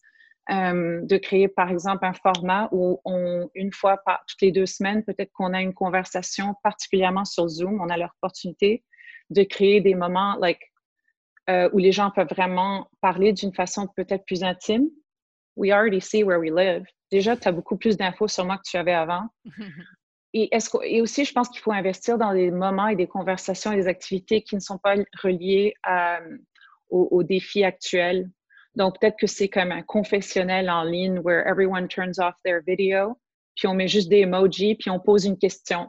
euh, 0.51 0.99
de 1.03 1.17
créer, 1.17 1.47
par 1.47 1.69
exemple, 1.69 2.05
un 2.05 2.13
format 2.13 2.67
où 2.73 2.99
une 3.55 3.71
fois 3.71 4.01
toutes 4.27 4.41
les 4.41 4.51
deux 4.51 4.65
semaines, 4.65 5.03
peut-être 5.03 5.31
qu'on 5.31 5.53
a 5.53 5.61
une 5.61 5.73
conversation, 5.73 6.55
particulièrement 6.63 7.23
sur 7.23 7.47
Zoom, 7.47 7.79
on 7.79 7.88
a 7.88 7.97
l'opportunité 7.97 8.84
de 9.29 9.43
créer 9.43 9.79
des 9.79 9.95
moments 9.95 10.36
like, 10.38 10.59
euh, 11.49 11.69
où 11.71 11.77
les 11.77 11.91
gens 11.91 12.11
peuvent 12.11 12.27
vraiment 12.29 12.89
parler 12.99 13.31
d'une 13.31 13.53
façon 13.53 13.88
peut-être 13.95 14.25
plus 14.25 14.43
intime. 14.43 14.89
We 15.55 15.71
already 15.71 16.01
see 16.01 16.23
where 16.23 16.39
we 16.39 16.51
live 16.51 16.86
déjà, 17.14 17.38
tu 17.38 17.47
as 17.47 17.51
beaucoup 17.51 17.78
plus 17.78 17.95
d'infos 17.95 18.28
sur 18.28 18.43
moi 18.43 18.57
que 18.57 18.64
tu 18.66 18.76
avais 18.78 18.93
avant. 18.93 19.28
Et, 20.36 20.49
et 20.82 20.99
aussi, 20.99 21.26
je 21.26 21.32
pense 21.32 21.47
qu'il 21.47 21.61
faut 21.61 21.72
investir 21.72 22.18
dans 22.18 22.34
des 22.34 22.49
moments 22.49 22.88
et 22.88 22.95
des 22.95 23.05
conversations 23.05 23.72
et 23.72 23.76
des 23.76 23.88
activités 23.88 24.41
qui 24.41 24.55
ne 24.55 24.59
sont 24.59 24.80
pas 24.80 24.95
reliées 25.22 25.76
à, 25.84 26.22
aux, 26.89 27.07
aux, 27.11 27.22
défis 27.22 27.64
actuels. 27.64 28.32
Donc, 28.76 28.99
peut-être 28.99 29.18
que 29.20 29.28
c'est 29.28 29.47
comme 29.47 29.72
un 29.72 29.84
confessionnel 29.84 30.72
en 30.72 30.86
ligne 30.86 31.20
where 31.20 31.45
everyone 31.45 31.88
turns 31.88 32.18
off 32.18 32.34
their 32.43 32.61
video, 32.66 33.16
puis 33.55 33.68
on 33.68 33.76
met 33.76 33.88
juste 33.88 34.09
des 34.09 34.22
emojis, 34.22 34.74
puis 34.74 34.89
on 34.89 34.99
pose 34.99 35.26
une 35.26 35.38
question. 35.38 35.88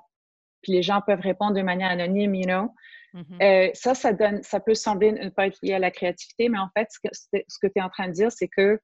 Puis 0.60 0.72
les 0.72 0.82
gens 0.82 1.00
peuvent 1.00 1.22
répondre 1.22 1.54
de 1.54 1.62
manière 1.62 1.90
anonyme, 1.90 2.34
you 2.34 2.44
know. 2.44 2.68
Mm-hmm. 3.14 3.42
Euh, 3.42 3.70
ça, 3.72 3.94
ça, 3.94 4.12
donne, 4.12 4.42
ça 4.42 4.60
peut 4.60 4.74
sembler 4.74 5.12
ne 5.12 5.30
pas 5.30 5.46
être 5.46 5.58
lié 5.62 5.72
à 5.72 5.78
la 5.78 5.90
créativité, 5.90 6.50
mais 6.50 6.58
en 6.58 6.68
fait, 6.76 6.88
ce 6.90 6.98
que, 7.00 7.08
ce 7.48 7.58
que 7.62 7.66
tu 7.68 7.78
es 7.78 7.80
en 7.80 7.88
train 7.88 8.08
de 8.08 8.12
dire, 8.12 8.30
c'est 8.30 8.48
que 8.48 8.78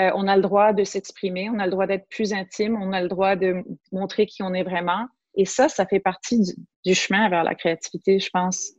euh, 0.00 0.10
on 0.14 0.26
a 0.26 0.36
le 0.36 0.42
droit 0.42 0.72
de 0.72 0.84
s'exprimer, 0.84 1.50
on 1.50 1.58
a 1.58 1.66
le 1.66 1.70
droit 1.70 1.86
d'être 1.86 2.08
plus 2.08 2.32
intime, 2.32 2.80
on 2.80 2.92
a 2.92 3.02
le 3.02 3.08
droit 3.08 3.36
de 3.36 3.62
montrer 3.92 4.26
qui 4.26 4.42
on 4.42 4.54
est 4.54 4.62
vraiment. 4.62 5.06
Et 5.34 5.44
ça, 5.44 5.68
ça 5.68 5.86
fait 5.86 6.00
partie 6.00 6.40
du, 6.40 6.52
du 6.84 6.94
chemin 6.94 7.28
vers 7.28 7.44
la 7.44 7.54
créativité, 7.54 8.18
je 8.18 8.30
pense. 8.30 8.72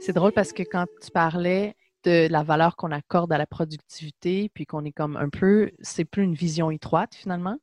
C'est 0.00 0.12
drôle 0.12 0.32
parce 0.32 0.52
que 0.52 0.62
quand 0.62 0.84
tu 1.02 1.10
parlais 1.10 1.74
de 2.04 2.28
la 2.30 2.42
valeur 2.42 2.76
qu'on 2.76 2.92
accorde 2.92 3.32
à 3.32 3.38
la 3.38 3.46
productivité, 3.46 4.50
puis 4.54 4.64
qu'on 4.64 4.84
est 4.84 4.92
comme 4.92 5.16
un 5.16 5.28
peu, 5.28 5.72
c'est 5.80 6.04
plus 6.04 6.22
une 6.22 6.34
vision 6.34 6.70
étroite 6.70 7.14
finalement 7.14 7.56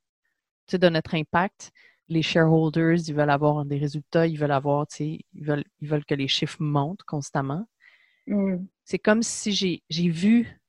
de 0.72 0.90
notre 0.90 1.16
impact. 1.16 1.72
Les 2.10 2.22
shareholders, 2.22 3.08
ils 3.08 3.14
veulent 3.14 3.30
avoir 3.30 3.66
des 3.66 3.78
résultats, 3.78 4.28
ils 4.28 4.38
veulent 4.38 4.52
avoir, 4.52 4.86
ils 5.00 5.24
veulent, 5.34 5.64
ils 5.80 5.88
veulent 5.88 6.06
que 6.06 6.16
les 6.16 6.28
chiffres 6.28 6.58
montent 6.60 7.04
constamment. 7.04 7.66
Mm. 8.28 8.66
C'est 8.84 9.00
comme 9.00 9.24
si 9.24 9.82
j'ai 9.90 10.10
vu 10.10 10.60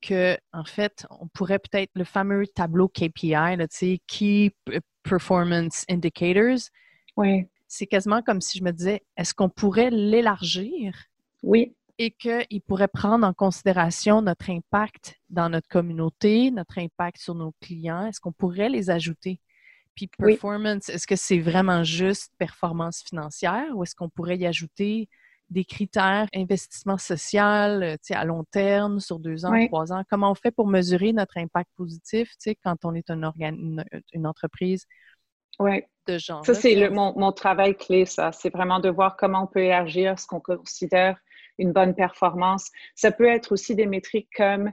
que, 0.00 0.36
en 0.52 0.64
fait, 0.64 1.06
on 1.10 1.28
pourrait 1.28 1.58
peut-être 1.58 1.90
le 1.94 2.04
fameux 2.04 2.46
tableau 2.46 2.88
KPI, 2.88 3.56
là, 3.56 3.66
Key 4.06 4.54
Performance 5.02 5.84
Indicators. 5.88 6.68
Oui. 7.16 7.46
C'est 7.66 7.86
quasiment 7.86 8.22
comme 8.22 8.40
si 8.40 8.58
je 8.58 8.64
me 8.64 8.70
disais, 8.70 9.02
est-ce 9.16 9.34
qu'on 9.34 9.48
pourrait 9.48 9.90
l'élargir? 9.90 10.94
Oui. 11.42 11.74
Et 11.98 12.10
qu'il 12.10 12.60
pourrait 12.66 12.88
prendre 12.88 13.26
en 13.26 13.32
considération 13.32 14.20
notre 14.22 14.50
impact 14.50 15.16
dans 15.34 15.50
notre 15.50 15.68
communauté, 15.68 16.50
notre 16.50 16.78
impact 16.78 17.18
sur 17.18 17.34
nos 17.34 17.52
clients? 17.60 18.06
Est-ce 18.06 18.20
qu'on 18.20 18.32
pourrait 18.32 18.70
les 18.70 18.88
ajouter? 18.90 19.40
Puis 19.94 20.08
performance, 20.08 20.88
est-ce 20.88 21.06
que 21.06 21.16
c'est 21.16 21.38
vraiment 21.38 21.84
juste 21.84 22.32
performance 22.38 23.02
financière 23.02 23.66
ou 23.74 23.82
est-ce 23.82 23.94
qu'on 23.94 24.08
pourrait 24.08 24.38
y 24.38 24.46
ajouter 24.46 25.08
des 25.50 25.64
critères 25.64 26.26
investissement 26.34 26.98
social 26.98 27.82
euh, 27.82 27.96
à 28.10 28.24
long 28.24 28.44
terme, 28.44 28.98
sur 28.98 29.18
deux 29.18 29.44
ans, 29.44 29.52
trois 29.66 29.92
ans? 29.92 30.02
Comment 30.10 30.32
on 30.32 30.34
fait 30.34 30.50
pour 30.50 30.66
mesurer 30.66 31.12
notre 31.12 31.38
impact 31.38 31.70
positif 31.76 32.32
quand 32.64 32.84
on 32.84 32.94
est 32.94 33.08
une, 33.10 33.84
entreprise 34.24 34.86
ouais. 35.60 35.88
de 36.08 36.18
genre? 36.18 36.44
Ça, 36.44 36.54
c'est 36.54 36.90
mon, 36.90 37.16
mon, 37.16 37.30
travail 37.30 37.76
clé, 37.76 38.04
ça. 38.04 38.32
C'est 38.32 38.50
vraiment 38.50 38.80
de 38.80 38.88
voir 38.88 39.16
comment 39.16 39.44
on 39.44 39.46
peut 39.46 39.62
élargir 39.62 40.18
ce 40.18 40.26
qu'on 40.26 40.40
considère 40.40 41.18
une 41.58 41.72
bonne 41.72 41.94
performance. 41.94 42.70
Ça 42.96 43.12
peut 43.12 43.26
être 43.26 43.52
aussi 43.52 43.76
des 43.76 43.86
métriques 43.86 44.30
comme 44.36 44.72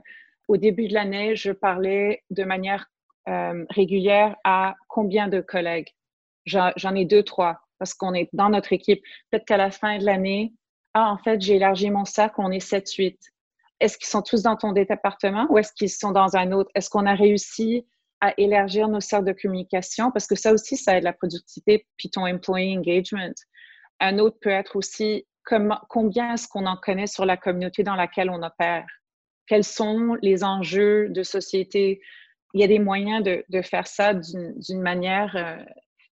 au 0.52 0.58
début 0.58 0.86
de 0.86 0.92
l'année, 0.92 1.34
je 1.34 1.50
parlais 1.50 2.22
de 2.28 2.44
manière 2.44 2.86
euh, 3.26 3.64
régulière 3.70 4.36
à 4.44 4.74
combien 4.86 5.26
de 5.28 5.40
collègues? 5.40 5.88
J'en 6.44 6.94
ai 6.94 7.06
deux, 7.06 7.22
trois, 7.22 7.62
parce 7.78 7.94
qu'on 7.94 8.12
est 8.12 8.28
dans 8.34 8.50
notre 8.50 8.74
équipe. 8.74 9.02
Peut-être 9.30 9.46
qu'à 9.46 9.56
la 9.56 9.70
fin 9.70 9.96
de 9.96 10.04
l'année, 10.04 10.52
ah, 10.92 11.10
en 11.10 11.16
fait, 11.16 11.40
j'ai 11.40 11.56
élargi 11.56 11.88
mon 11.88 12.04
sac, 12.04 12.38
on 12.38 12.50
est 12.50 12.60
7, 12.60 12.86
8. 12.92 13.18
Est-ce 13.80 13.96
qu'ils 13.96 14.08
sont 14.08 14.20
tous 14.20 14.42
dans 14.42 14.56
ton 14.56 14.72
département 14.72 15.46
ou 15.48 15.56
est-ce 15.56 15.72
qu'ils 15.72 15.88
sont 15.88 16.10
dans 16.10 16.36
un 16.36 16.52
autre? 16.52 16.70
Est-ce 16.74 16.90
qu'on 16.90 17.06
a 17.06 17.14
réussi 17.14 17.86
à 18.20 18.34
élargir 18.36 18.88
nos 18.88 19.00
cercles 19.00 19.28
de 19.28 19.32
communication? 19.32 20.10
Parce 20.10 20.26
que 20.26 20.34
ça 20.34 20.52
aussi, 20.52 20.76
ça 20.76 20.98
aide 20.98 21.04
la 21.04 21.14
productivité, 21.14 21.86
puis 21.96 22.10
ton 22.10 22.26
employee 22.26 22.76
engagement. 22.76 23.32
Un 24.00 24.18
autre 24.18 24.36
peut 24.38 24.50
être 24.50 24.76
aussi 24.76 25.26
combien 25.88 26.34
est-ce 26.34 26.46
qu'on 26.46 26.66
en 26.66 26.76
connaît 26.76 27.06
sur 27.06 27.24
la 27.24 27.38
communauté 27.38 27.82
dans 27.84 27.96
laquelle 27.96 28.28
on 28.28 28.42
opère? 28.42 28.84
Quels 29.46 29.64
sont 29.64 30.16
les 30.22 30.44
enjeux 30.44 31.08
de 31.08 31.22
société? 31.22 32.00
Il 32.54 32.60
y 32.60 32.64
a 32.64 32.68
des 32.68 32.78
moyens 32.78 33.22
de, 33.22 33.62
faire 33.62 33.86
ça 33.86 34.14
d'une 34.14 34.80
manière 34.80 35.36
euh, 35.36 35.64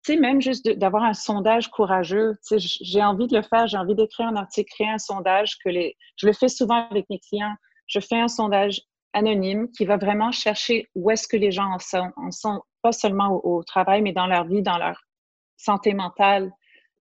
tu 0.05 0.15
sais, 0.15 0.21
même 0.21 0.41
juste 0.41 0.69
d'avoir 0.69 1.03
un 1.03 1.15
sondage 1.15 1.69
courageux. 1.69 2.37
J'ai 2.57 3.03
envie 3.03 3.27
de 3.27 3.37
le 3.37 3.43
faire, 3.43 3.67
j'ai 3.67 3.77
envie 3.77 3.95
d'écrire 3.95 4.29
un 4.29 4.37
article, 4.37 4.71
créer 4.73 4.89
un 4.89 4.99
sondage 4.99 5.59
que 5.59 5.69
les. 5.69 5.97
Je 6.17 6.27
le 6.27 6.33
fais 6.33 6.49
souvent 6.49 6.89
avec 6.89 7.11
mes 7.11 7.19
clients. 7.19 7.55
Je 7.89 8.01
fais 8.01 8.19
un 8.19 8.29
sondage 8.29 8.83
anonyme 9.13 9.71
qui 9.73 9.85
va 9.85 9.97
vraiment 9.97 10.31
chercher 10.31 10.89
où 10.95 11.11
est-ce 11.11 11.27
que 11.27 11.37
les 11.37 11.51
gens 11.51 11.73
en 11.73 11.79
sont, 11.79 12.11
en 12.17 12.31
sont 12.31 12.63
pas 12.83 12.93
seulement 12.93 13.41
au, 13.45 13.63
travail, 13.65 14.03
mais 14.03 14.13
dans 14.13 14.27
leur 14.27 14.45
vie, 14.45 14.63
dans 14.63 14.79
leur 14.79 15.03
santé 15.57 15.95
mentale. 15.95 16.53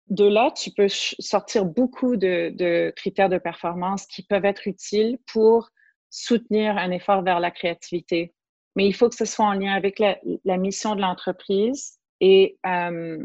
De 0.10 0.26
là, 0.26 0.52
tu 0.52 0.72
peux 0.72 0.88
sortir 0.90 1.66
beaucoup 1.66 2.16
de 2.16 2.94
critères 2.96 3.30
de 3.30 3.38
performance 3.38 4.08
qui 4.08 4.24
peuvent 4.24 4.46
être 4.46 4.68
utiles 4.68 5.20
pour 5.32 5.70
soutenir 6.10 6.78
un 6.78 6.92
effort 6.92 7.22
vers 7.24 7.40
la 7.40 7.52
créativité. 7.52 8.34
Mais 8.76 8.88
il 8.88 8.94
faut 8.94 9.10
que 9.10 9.16
ce 9.16 9.26
soit 9.26 9.46
en 9.46 9.54
lien 9.54 9.74
avec 9.74 10.00
la, 10.00 10.58
mission 10.58 10.96
de 10.96 11.02
l'entreprise 11.02 11.98
et 12.22 12.58
euh, 12.66 13.18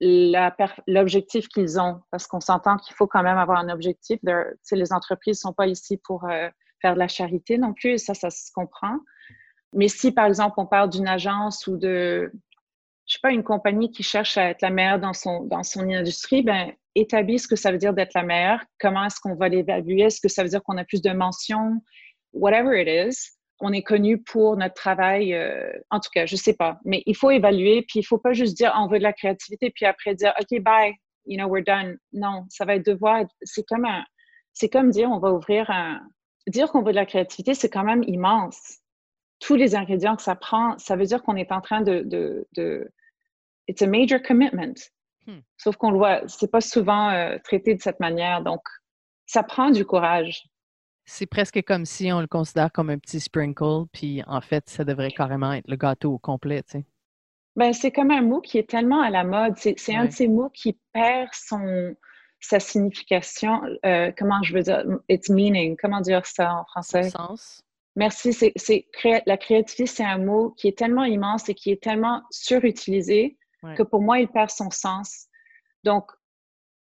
l'objectif 0.00 1.48
qu'ils 1.48 1.78
ont, 1.80 2.00
parce 2.10 2.26
qu'on 2.26 2.40
s'entend 2.40 2.76
qu'il 2.76 2.94
faut 2.94 3.06
quand 3.06 3.22
même 3.22 3.38
avoir 3.38 3.58
un 3.58 3.68
objectif. 3.68 4.18
les 4.22 4.92
entreprises 4.92 5.38
ne 5.38 5.48
sont 5.48 5.52
pas 5.52 5.66
ici 5.66 5.98
pour 5.98 6.24
euh, 6.24 6.48
faire 6.80 6.94
de 6.94 6.98
la 6.98 7.08
charité 7.08 7.58
non 7.58 7.72
plus, 7.72 7.90
et 7.90 7.98
ça, 7.98 8.14
ça 8.14 8.30
se 8.30 8.50
comprend. 8.52 8.98
Mais 9.72 9.88
si, 9.88 10.12
par 10.12 10.26
exemple, 10.26 10.54
on 10.58 10.66
parle 10.66 10.90
d'une 10.90 11.08
agence 11.08 11.66
ou 11.66 11.76
de, 11.76 12.32
je 13.06 13.12
sais 13.12 13.20
pas, 13.22 13.32
une 13.32 13.44
compagnie 13.44 13.90
qui 13.90 14.02
cherche 14.02 14.36
à 14.38 14.50
être 14.50 14.62
la 14.62 14.70
meilleure 14.70 14.98
dans 14.98 15.12
son, 15.12 15.44
dans 15.44 15.62
son 15.62 15.88
industrie, 15.88 16.42
ben, 16.42 16.72
établis 16.94 17.40
ce 17.40 17.48
que 17.48 17.56
ça 17.56 17.70
veut 17.70 17.78
dire 17.78 17.94
d'être 17.94 18.14
la 18.14 18.22
meilleure. 18.22 18.60
Comment 18.80 19.04
est-ce 19.04 19.20
qu'on 19.20 19.34
va 19.34 19.48
l'évaluer? 19.48 20.02
Est-ce 20.02 20.20
que 20.20 20.28
ça 20.28 20.42
veut 20.42 20.48
dire 20.48 20.62
qu'on 20.62 20.78
a 20.78 20.84
plus 20.84 21.02
de 21.02 21.10
mentions? 21.10 21.82
Whatever 22.36 22.74
it 22.80 22.88
is 22.88 23.36
on 23.60 23.72
est 23.72 23.82
connu 23.82 24.22
pour 24.22 24.56
notre 24.56 24.74
travail, 24.74 25.34
euh, 25.34 25.70
en 25.90 26.00
tout 26.00 26.10
cas, 26.12 26.26
je 26.26 26.36
sais 26.36 26.54
pas. 26.54 26.78
Mais 26.84 27.02
il 27.06 27.16
faut 27.16 27.30
évaluer, 27.30 27.82
puis 27.82 28.00
il 28.00 28.02
faut 28.02 28.18
pas 28.18 28.32
juste 28.32 28.56
dire 28.56 28.72
on 28.76 28.86
veut 28.86 28.98
de 28.98 29.02
la 29.02 29.12
créativité, 29.12 29.70
puis 29.70 29.86
après 29.86 30.14
dire 30.14 30.34
OK, 30.38 30.60
bye, 30.60 30.94
you 31.24 31.38
know, 31.38 31.48
we're 31.48 31.64
done. 31.64 31.96
Non, 32.12 32.44
ça 32.50 32.64
va 32.64 32.76
être 32.76 32.86
devoir. 32.86 33.24
C'est 33.42 33.64
comme 33.66 33.84
un, 33.84 34.04
c'est 34.52 34.68
comme 34.68 34.90
dire 34.90 35.10
on 35.10 35.18
va 35.18 35.32
ouvrir 35.32 35.70
un. 35.70 36.00
Dire 36.48 36.70
qu'on 36.70 36.82
veut 36.82 36.92
de 36.92 36.96
la 36.96 37.06
créativité, 37.06 37.54
c'est 37.54 37.70
quand 37.70 37.82
même 37.82 38.04
immense. 38.04 38.78
Tous 39.40 39.56
les 39.56 39.74
ingrédients 39.74 40.16
que 40.16 40.22
ça 40.22 40.36
prend, 40.36 40.78
ça 40.78 40.96
veut 40.96 41.04
dire 41.04 41.22
qu'on 41.22 41.36
est 41.36 41.50
en 41.50 41.60
train 41.60 41.80
de, 41.80 42.02
de, 42.02 42.46
de 42.56 42.88
It's 43.68 43.82
a 43.82 43.86
major 43.86 44.20
commitment. 44.22 44.74
Hmm. 45.26 45.40
Sauf 45.56 45.76
qu'on 45.76 45.90
le 45.90 45.98
voit, 45.98 46.20
c'est 46.28 46.50
pas 46.50 46.60
souvent 46.60 47.10
euh, 47.10 47.36
traité 47.42 47.74
de 47.74 47.82
cette 47.82 47.98
manière. 47.98 48.42
Donc, 48.42 48.60
ça 49.26 49.42
prend 49.42 49.70
du 49.70 49.84
courage. 49.84 50.44
C'est 51.06 51.26
presque 51.26 51.62
comme 51.62 51.86
si 51.86 52.12
on 52.12 52.20
le 52.20 52.26
considère 52.26 52.72
comme 52.72 52.90
un 52.90 52.98
petit 52.98 53.20
sprinkle, 53.20 53.86
puis 53.92 54.22
en 54.26 54.40
fait, 54.40 54.68
ça 54.68 54.84
devrait 54.84 55.12
carrément 55.12 55.52
être 55.52 55.68
le 55.68 55.76
gâteau 55.76 56.14
au 56.14 56.18
complet, 56.18 56.62
tu 56.64 56.78
sais. 56.78 56.84
Ben, 57.54 57.72
c'est 57.72 57.90
comme 57.90 58.10
un 58.10 58.20
mot 58.20 58.40
qui 58.40 58.58
est 58.58 58.68
tellement 58.68 59.00
à 59.00 59.08
la 59.08 59.24
mode. 59.24 59.54
C'est 59.56 59.94
un 59.94 60.06
de 60.06 60.10
ces 60.10 60.28
mots 60.28 60.50
qui 60.50 60.78
perd 60.92 61.30
son, 61.32 61.96
sa 62.38 62.60
signification. 62.60 63.62
Euh, 63.86 64.12
comment 64.16 64.42
je 64.42 64.52
veux 64.52 64.62
dire? 64.62 64.84
Its 65.08 65.30
meaning. 65.32 65.76
Comment 65.80 66.02
dire 66.02 66.26
ça 66.26 66.54
en 66.54 66.64
français? 66.66 67.08
sens. 67.08 67.62
Merci. 67.94 68.34
C'est 68.34 68.86
la 69.24 69.38
créativité, 69.38 69.86
c'est 69.86 70.04
un 70.04 70.18
mot 70.18 70.50
qui 70.50 70.68
est 70.68 70.76
tellement 70.76 71.04
immense 71.04 71.48
et 71.48 71.54
qui 71.54 71.70
est 71.70 71.82
tellement 71.82 72.22
surutilisé 72.30 73.38
que 73.76 73.82
pour 73.82 74.02
moi, 74.02 74.20
il 74.20 74.28
perd 74.28 74.50
son 74.50 74.70
sens. 74.70 75.26
Donc. 75.82 76.10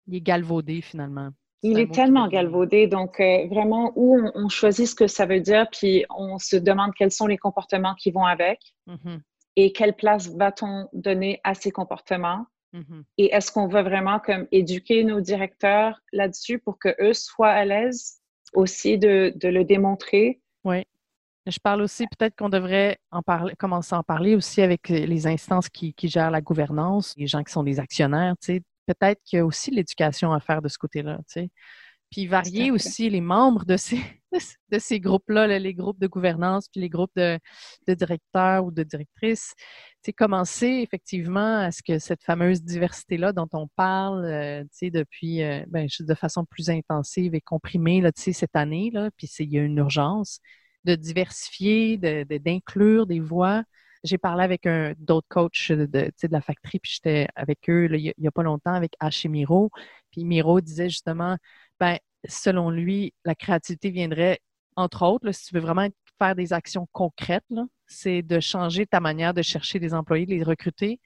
Il 0.07 0.15
est 0.15 0.21
galvaudé 0.21 0.81
finalement. 0.81 1.31
Il 1.65 1.79
est 1.79 1.93
tellement 1.95 2.27
galvaudé, 2.27 2.89
donc 2.89 3.21
euh, 3.21 3.47
vraiment 3.47 3.93
où 3.95 4.21
on, 4.35 4.49
choisit 4.49 4.89
ce 4.89 4.97
que 4.97 5.07
ça 5.07 5.27
veut 5.27 5.41
dire, 5.41 5.67
puis 5.71 6.05
on 6.11 6.39
se 6.39 6.57
demande 6.57 6.93
quels 6.97 7.13
sont 7.13 7.29
les 7.29 7.39
comportements 7.39 7.95
qui 7.95 8.11
vont 8.11 8.25
avec 8.25 8.59
mm-hmm. 8.89 9.21
et 9.55 9.73
quelle 9.73 9.95
place 9.95 10.29
va-t-on 10.29 10.89
donner 10.93 11.41
à 11.45 11.55
ces 11.55 11.71
comportements. 11.71 12.47
Mm-hmm. 12.75 13.03
Et 13.19 13.33
est-ce 13.33 13.53
qu'on 13.53 13.69
veut 13.69 13.83
vraiment 13.83 14.19
comme 14.19 14.49
éduquer 14.51 15.05
nos 15.05 15.21
directeurs 15.21 16.01
là-dessus 16.13 16.59
pour 16.59 16.81
que 16.81 16.97
eux 17.01 17.13
soient 17.13 17.51
à 17.51 17.65
l'aise 17.65 18.19
aussi 18.55 18.99
de, 18.99 19.33
de, 19.37 19.49
le 19.49 19.65
démontrer? 19.65 20.41
Oui. 20.65 20.83
Je 21.47 21.59
parle 21.63 21.83
aussi 21.83 22.07
peut-être 22.07 22.35
qu'on 22.37 22.49
devrait 22.49 22.99
en 23.13 23.23
parler, 23.23 23.55
commencer 23.57 23.95
à 23.95 23.99
en 23.99 24.03
parler 24.03 24.35
aussi 24.35 24.63
avec 24.63 24.89
les 24.89 25.27
instances 25.29 25.69
qui, 25.69 25.95
qui 25.95 26.09
gèrent 26.09 26.31
la 26.31 26.41
gouvernance, 26.41 27.15
les 27.17 27.27
gens 27.29 27.43
qui 27.43 27.53
sont 27.53 27.65
des 27.65 27.79
actionnaires, 27.79 28.35
tu 28.41 28.55
sais, 28.55 28.63
peut-être 28.87 29.21
qu'il 29.25 29.39
y 29.39 29.41
a 29.41 29.47
aussi 29.47 29.71
l'éducation 29.71 30.33
à 30.33 30.41
faire 30.41 30.63
de 30.63 30.69
ce 30.69 30.79
côté-là, 30.79 31.19
tu 31.29 31.41
sais. 31.41 31.51
Puis 32.11 32.27
varier 32.27 32.71
aussi 32.71 33.09
les 33.09 33.23
membres 33.23 33.65
de 33.65 33.79
ces, 33.79 33.99
de 34.71 34.79
ces 34.79 35.01
groupes-là, 35.01 35.59
les 35.59 35.75
groupes 35.75 35.99
de 35.99 36.07
gouvernance, 36.07 36.69
puis 36.69 36.81
les 36.83 36.91
groupes 36.91 37.13
de, 37.17 37.39
directeurs 37.89 38.67
ou 38.67 38.71
de 38.71 38.83
directrices. 38.83 39.55
Tu 40.05 40.13
commencer 40.13 40.67
effectivement 40.67 41.61
à 41.61 41.71
ce 41.71 41.83
que 41.83 41.99
cette 41.99 42.23
fameuse 42.23 42.63
diversité-là 42.63 43.33
dont 43.33 43.49
on 43.55 43.67
parle, 43.77 44.27
euh, 44.27 44.63
tu 44.65 44.69
sais, 44.73 44.91
depuis, 44.91 45.43
euh, 45.43 45.65
ben, 45.69 45.89
de 45.99 46.15
façon 46.15 46.45
plus 46.45 46.69
intensive 46.69 47.35
et 47.35 47.41
comprimée, 47.41 48.03
là, 48.03 48.13
tu 48.13 48.21
sais, 48.21 48.33
cette 48.35 48.57
année, 48.57 48.91
là, 48.93 49.11
puis 49.17 49.29
il 49.39 49.51
y 49.51 49.59
a 49.59 49.63
une 49.63 49.79
urgence 49.79 50.41
de 50.85 50.95
diversifier, 50.97 51.97
d'inclure 51.97 53.07
de, 53.07 53.15
des 53.15 53.21
voix 53.21 53.63
j'ai 54.05 54.19
parlé 54.19 54.45
avec 54.45 54.67
un 54.67 54.95
d'autres 54.99 55.29
coachs 55.29 55.71
de, 55.73 55.87
de, 55.87 56.13
la 56.31 56.41
factory, 56.41 56.79
puis 56.81 56.93
j'étais 56.95 57.29
avec 57.37 57.69
eux 57.69 57.89
il 57.93 58.13
n'y 58.19 58.27
a, 58.27 58.31
pas 58.31 58.43
longtemps 58.43 58.75
avec 58.75 58.95
H 59.01 59.29
Miro. 59.29 59.71
Puis 60.11 60.25
Miro 60.25 60.61
disait 60.61 60.89
justement, 60.89 61.37
ben, 61.81 61.99
selon 62.29 62.71
lui, 62.71 63.15
la 63.25 63.35
créativité 63.35 63.91
viendrait, 63.91 64.41
entre 64.77 65.05
autres, 65.07 65.31
si 65.33 65.47
tu 65.47 65.55
veux 65.55 65.61
vraiment 65.61 65.89
faire 66.19 66.35
des 66.35 66.53
actions 66.53 66.89
concrètes, 66.93 67.45
c'est 67.87 68.23
de 68.23 68.41
changer 68.41 68.87
ta 68.87 69.01
manière 69.01 69.35
de 69.35 69.43
chercher 69.43 69.79
des 69.79 69.95
employés, 69.95 70.27
de 70.27 70.33
les 70.33 70.43
recruter 70.43 71.01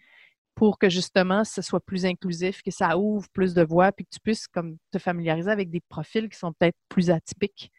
pour 0.55 0.79
que 0.79 0.89
justement 0.89 1.45
ce 1.45 1.63
soit 1.63 1.81
plus 1.81 2.07
inclusif, 2.07 2.63
que 2.63 2.71
ça 2.71 2.99
ouvre 2.99 3.29
plus 3.33 3.55
de 3.55 3.63
voies, 3.63 3.93
puis 3.93 4.07
que 4.07 4.11
tu 4.11 4.21
puisses 4.21 4.49
comme 4.49 4.79
te 4.91 4.99
familiariser 4.99 5.51
avec 5.51 5.71
des 5.71 5.83
profils 5.89 6.29
qui 6.29 6.39
sont 6.39 6.53
peut-être 6.55 6.77
plus 6.89 7.11
atypiques. 7.11 7.71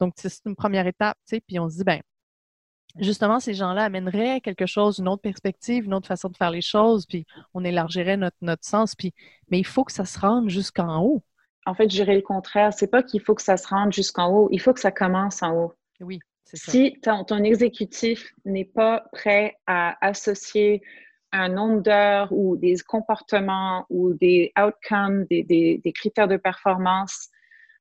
Donc, 0.00 0.14
c'est 0.16 0.30
une 0.46 0.54
première 0.54 0.86
étape, 0.86 1.16
tu 1.26 1.36
sais, 1.36 1.40
puis 1.40 1.58
on 1.58 1.68
se 1.68 1.78
dit, 1.78 1.84
ben, 1.84 2.00
justement, 2.98 3.40
ces 3.40 3.54
gens-là 3.54 3.84
amèneraient 3.84 4.40
quelque 4.40 4.66
chose, 4.66 4.98
une 4.98 5.08
autre 5.08 5.22
perspective, 5.22 5.84
une 5.84 5.94
autre 5.94 6.08
façon 6.08 6.28
de 6.28 6.36
faire 6.36 6.50
les 6.50 6.60
choses, 6.60 7.06
puis 7.06 7.26
on 7.54 7.64
élargirait 7.64 8.16
notre, 8.16 8.36
notre 8.40 8.64
sens. 8.64 8.94
Puis, 8.94 9.14
mais 9.50 9.58
il 9.58 9.66
faut 9.66 9.84
que 9.84 9.92
ça 9.92 10.04
se 10.04 10.18
rende 10.18 10.48
jusqu'en 10.48 11.02
haut. 11.02 11.22
En 11.66 11.74
fait, 11.74 11.84
je 11.84 11.96
dirais 11.96 12.14
le 12.14 12.22
contraire. 12.22 12.72
C'est 12.72 12.86
pas 12.86 13.02
qu'il 13.02 13.20
faut 13.20 13.34
que 13.34 13.42
ça 13.42 13.56
se 13.56 13.68
rende 13.68 13.92
jusqu'en 13.92 14.32
haut, 14.32 14.48
il 14.50 14.60
faut 14.60 14.72
que 14.72 14.80
ça 14.80 14.90
commence 14.90 15.42
en 15.42 15.54
haut. 15.54 15.72
Oui, 16.00 16.18
c'est 16.44 16.56
ça. 16.56 16.72
Si 16.72 16.98
ton, 17.02 17.24
ton 17.24 17.42
exécutif 17.42 18.32
n'est 18.44 18.64
pas 18.64 19.04
prêt 19.12 19.56
à 19.66 19.96
associer 20.06 20.82
un 21.30 21.50
nombre 21.50 21.82
d'heures 21.82 22.32
ou 22.32 22.56
des 22.56 22.76
comportements 22.86 23.84
ou 23.90 24.14
des 24.14 24.50
outcomes, 24.58 25.26
des, 25.26 25.42
des, 25.42 25.78
des 25.84 25.92
critères 25.92 26.28
de 26.28 26.38
performance 26.38 27.28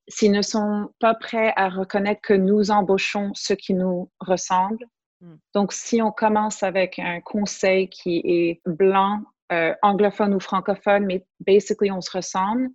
s'ils 0.07 0.31
ne 0.31 0.41
sont 0.41 0.89
pas 0.99 1.15
prêts 1.15 1.53
à 1.55 1.69
reconnaître 1.69 2.21
que 2.21 2.33
nous 2.33 2.71
embauchons 2.71 3.31
ceux 3.33 3.55
qui 3.55 3.73
nous 3.73 4.09
ressemblent. 4.19 4.85
Hmm. 5.21 5.35
Donc, 5.53 5.73
si 5.73 6.01
on 6.01 6.11
commence 6.11 6.63
avec 6.63 6.99
un 6.99 7.21
conseil 7.21 7.89
qui 7.89 8.21
est 8.25 8.61
blanc, 8.65 9.21
euh, 9.51 9.73
anglophone 9.81 10.33
ou 10.33 10.39
francophone, 10.39 11.05
mais 11.05 11.25
basically 11.39 11.89
on 11.89 12.01
se 12.01 12.11
ressemble, 12.11 12.69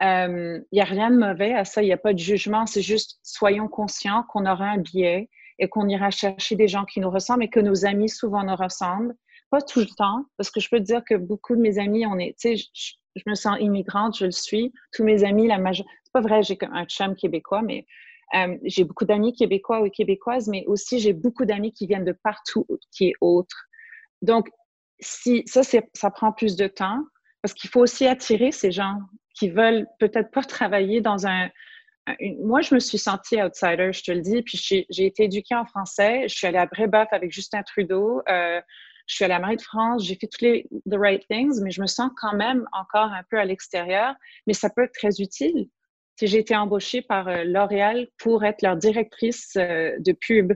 il 0.00 0.06
euh, 0.06 0.60
n'y 0.72 0.80
a 0.80 0.84
rien 0.84 1.10
de 1.10 1.16
mauvais 1.16 1.54
à 1.54 1.64
ça, 1.64 1.82
il 1.82 1.86
n'y 1.86 1.92
a 1.92 1.96
pas 1.96 2.12
de 2.12 2.18
jugement, 2.18 2.66
c'est 2.66 2.82
juste 2.82 3.18
soyons 3.22 3.68
conscients 3.68 4.24
qu'on 4.28 4.46
aura 4.46 4.66
un 4.66 4.78
biais 4.78 5.28
et 5.58 5.68
qu'on 5.68 5.88
ira 5.88 6.10
chercher 6.10 6.56
des 6.56 6.68
gens 6.68 6.84
qui 6.84 7.00
nous 7.00 7.10
ressemblent 7.10 7.44
et 7.44 7.48
que 7.48 7.60
nos 7.60 7.84
amis 7.84 8.08
souvent 8.08 8.44
nous 8.44 8.56
ressemblent. 8.56 9.14
Pas 9.50 9.62
tout 9.62 9.80
le 9.80 9.86
temps, 9.86 10.24
parce 10.36 10.50
que 10.50 10.60
je 10.60 10.68
peux 10.68 10.78
te 10.78 10.84
dire 10.84 11.02
que 11.04 11.14
beaucoup 11.14 11.54
de 11.54 11.60
mes 11.60 11.78
amis, 11.78 12.06
on 12.06 12.18
est, 12.18 12.36
tu 12.38 12.56
sais, 12.56 12.96
je, 13.16 13.22
me 13.26 13.34
sens 13.34 13.56
immigrante, 13.60 14.18
je 14.18 14.26
le 14.26 14.32
suis. 14.32 14.72
Tous 14.92 15.04
mes 15.04 15.22
amis, 15.22 15.46
la 15.46 15.58
c'est 15.72 16.12
pas 16.12 16.20
vrai, 16.20 16.42
j'ai 16.42 16.58
un 16.72 16.84
chum 16.86 17.14
québécois, 17.14 17.62
mais 17.62 17.86
euh, 18.34 18.56
j'ai 18.64 18.84
beaucoup 18.84 19.04
d'amis 19.04 19.34
québécois 19.34 19.82
ou 19.82 19.90
québécoises, 19.90 20.48
mais 20.48 20.64
aussi 20.66 20.98
j'ai 20.98 21.12
beaucoup 21.12 21.44
d'amis 21.44 21.72
qui 21.72 21.86
viennent 21.86 22.04
de 22.04 22.16
partout 22.22 22.66
qui 22.90 23.08
est 23.08 23.14
autre. 23.20 23.66
Donc, 24.22 24.48
ça, 25.00 25.62
ça 25.62 26.10
prend 26.10 26.32
plus 26.32 26.56
de 26.56 26.66
temps, 26.66 27.00
parce 27.42 27.52
qu'il 27.52 27.68
faut 27.68 27.80
aussi 27.80 28.06
attirer 28.06 28.52
ces 28.52 28.70
gens 28.70 28.98
qui 29.34 29.50
veulent 29.50 29.86
peut-être 29.98 30.30
pas 30.30 30.42
travailler 30.42 31.00
dans 31.00 31.26
un, 31.26 31.50
moi, 32.38 32.60
je 32.60 32.74
me 32.74 32.80
suis 32.80 32.98
sentie 32.98 33.42
outsider, 33.42 33.92
je 33.92 34.02
te 34.02 34.12
le 34.12 34.20
dis, 34.20 34.42
puis 34.42 34.58
j'ai 34.90 35.06
été 35.06 35.24
éduquée 35.24 35.54
en 35.54 35.64
français. 35.64 36.28
Je 36.28 36.34
suis 36.34 36.46
allée 36.46 36.58
à 36.58 36.66
Brébeuf 36.66 37.08
avec 37.12 37.32
Justin 37.32 37.62
Trudeau. 37.62 38.20
Euh, 38.28 38.60
je 39.06 39.14
suis 39.14 39.24
allée 39.24 39.34
à 39.34 39.38
Marie 39.38 39.56
de 39.56 39.62
France. 39.62 40.04
J'ai 40.04 40.14
fait 40.16 40.26
toutes 40.26 40.42
les 40.42 40.66
the 40.86 40.96
right 40.96 41.26
things, 41.28 41.60
mais 41.62 41.70
je 41.70 41.80
me 41.80 41.86
sens 41.86 42.10
quand 42.16 42.34
même 42.34 42.66
encore 42.72 43.12
un 43.12 43.22
peu 43.30 43.38
à 43.38 43.44
l'extérieur. 43.44 44.14
Mais 44.46 44.52
ça 44.52 44.68
peut 44.70 44.84
être 44.84 44.92
très 44.92 45.20
utile. 45.20 45.68
Si 46.16 46.26
j'ai 46.26 46.38
été 46.38 46.54
embauchée 46.54 47.02
par 47.02 47.28
euh, 47.28 47.44
L'Oréal 47.44 48.08
pour 48.18 48.44
être 48.44 48.62
leur 48.62 48.76
directrice 48.76 49.56
euh, 49.56 49.92
de 49.98 50.12
pub 50.12 50.52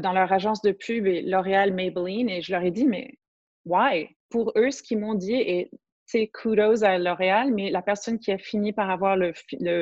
dans 0.00 0.12
leur 0.12 0.32
agence 0.32 0.62
de 0.62 0.70
pub, 0.70 1.08
et 1.08 1.22
L'Oréal 1.22 1.72
Maybelline, 1.72 2.30
et 2.30 2.40
je 2.40 2.52
leur 2.52 2.62
ai 2.62 2.70
dit, 2.70 2.86
mais 2.86 3.18
why? 3.64 4.16
Pour 4.30 4.52
eux, 4.56 4.70
ce 4.70 4.80
qu'ils 4.80 5.00
m'ont 5.00 5.14
dit 5.16 5.34
est 5.34 5.70
c'est 6.12 6.28
kudos 6.28 6.84
à 6.84 6.98
L'Oréal, 6.98 7.52
mais 7.52 7.70
la 7.70 7.80
personne 7.80 8.18
qui 8.18 8.32
a 8.32 8.38
fini 8.38 8.72
par 8.72 8.90
avoir 8.90 9.16
le, 9.16 9.32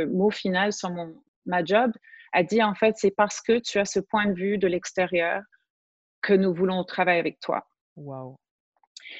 mot 0.07 0.30
final 0.30 0.72
sur 0.72 0.90
mon, 0.90 1.14
ma 1.44 1.64
job 1.64 1.92
a 2.32 2.44
dit 2.44 2.62
en 2.62 2.74
fait, 2.74 2.94
c'est 2.96 3.11
parce 3.11 3.40
que 3.40 3.59
tu 3.59 3.78
as 3.78 3.84
ce 3.84 3.98
point 3.98 4.26
de 4.26 4.34
vue 4.34 4.57
de 4.57 4.68
l'extérieur 4.68 5.42
que 6.22 6.32
nous 6.32 6.55
voulons 6.55 6.84
travailler 6.84 7.18
avec 7.18 7.40
toi. 7.40 7.66
Wow. 7.96 8.36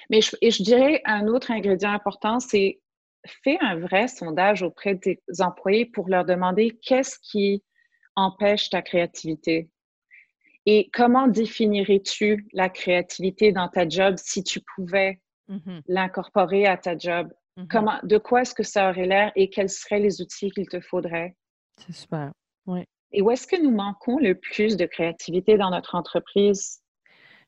Mais 0.09 0.21
je, 0.21 0.37
et 0.41 0.53
je 0.53 0.63
dirais 0.63 1.03
un 1.05 1.27
autre 1.27 1.51
ingrédient 1.51 1.91
important, 1.91 2.39
c'est 2.39 2.81
fais 3.27 3.59
un 3.61 3.79
vrai 3.79 4.09
sondage 4.09 4.63
auprès 4.63 4.95
des 4.95 5.21
employés 5.41 5.87
pour 5.87 6.09
leur 6.09 6.25
demander 6.25 6.79
qu'est-ce 6.83 7.19
qui 7.23 7.63
empêche 8.17 8.71
ta 8.71 8.83
créativité? 8.83 9.71
Et 10.67 10.91
comment 10.93 11.27
définirais-tu 11.27 12.47
la 12.53 12.69
créativité 12.69 13.53
dans 13.53 13.69
ta 13.69 13.89
job 13.89 14.17
si 14.19 14.43
tu 14.43 14.61
pouvais 14.75 15.21
Mmh 15.49 15.81
l'incorporer 15.89 16.67
à 16.67 16.77
ta 16.77 16.97
job? 16.97 17.29
Mmh 17.57 17.67
Comment, 17.69 17.99
de 18.05 18.19
quoi 18.19 18.43
est-ce 18.43 18.55
que 18.55 18.63
ça 18.63 18.89
aurait 18.91 19.07
l'air 19.07 19.33
et 19.35 19.51
quels 19.51 19.69
seraient 19.69 19.99
les 19.99 20.23
outils 20.23 20.51
qu'il 20.53 20.69
te 20.69 20.81
faudrait? 20.81 21.37
C'est 21.77 21.93
super. 21.93 22.31
Oui. 22.67 22.85
Et 23.13 23.21
où 23.21 23.31
est-ce 23.33 23.49
que 23.49 23.61
nous 23.61 23.73
manquons 23.73 24.19
le 24.19 24.37
plus 24.37 24.77
de 24.77 24.87
créativité 24.87 25.57
dans 25.59 25.71
notre 25.71 25.97
entreprise? 25.97 26.81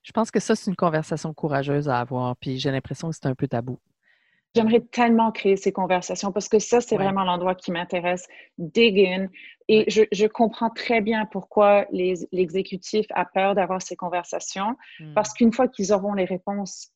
Je 0.02 0.10
pense 0.10 0.32
que 0.32 0.40
ça, 0.40 0.56
c'est 0.56 0.68
une 0.68 0.76
conversation 0.76 1.32
courageuse 1.32 1.88
à 1.88 2.00
avoir, 2.00 2.36
puis 2.36 2.58
j'ai 2.58 2.72
l'impression 2.72 3.08
que 3.08 3.14
c'est 3.14 3.26
un 3.26 3.36
peu 3.36 3.46
tabou. 3.46 3.78
J'aimerais 4.54 4.80
tellement 4.80 5.32
créer 5.32 5.56
ces 5.56 5.72
conversations 5.72 6.30
parce 6.30 6.48
que 6.48 6.58
ça, 6.58 6.80
c'est 6.80 6.96
vraiment 6.96 7.24
l'endroit 7.24 7.54
qui 7.54 7.72
m'intéresse. 7.72 8.26
Dig 8.58 8.98
in. 8.98 9.28
Et 9.68 9.88
je, 9.88 10.02
je, 10.12 10.26
comprends 10.26 10.68
très 10.68 11.00
bien 11.00 11.24
pourquoi 11.24 11.86
l'exécutif 11.90 13.06
a 13.10 13.24
peur 13.24 13.54
d'avoir 13.54 13.80
ces 13.80 13.96
conversations 13.96 14.76
mmh. 15.00 15.14
parce 15.14 15.32
qu'une 15.32 15.52
fois 15.52 15.68
qu'ils 15.68 15.92
auront 15.92 16.12
les 16.12 16.26
réponses, 16.26 16.90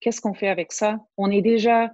qu'est-ce 0.00 0.20
qu'on 0.20 0.34
fait 0.34 0.48
avec 0.48 0.72
ça? 0.72 0.98
On 1.16 1.30
est 1.30 1.42
déjà 1.42 1.90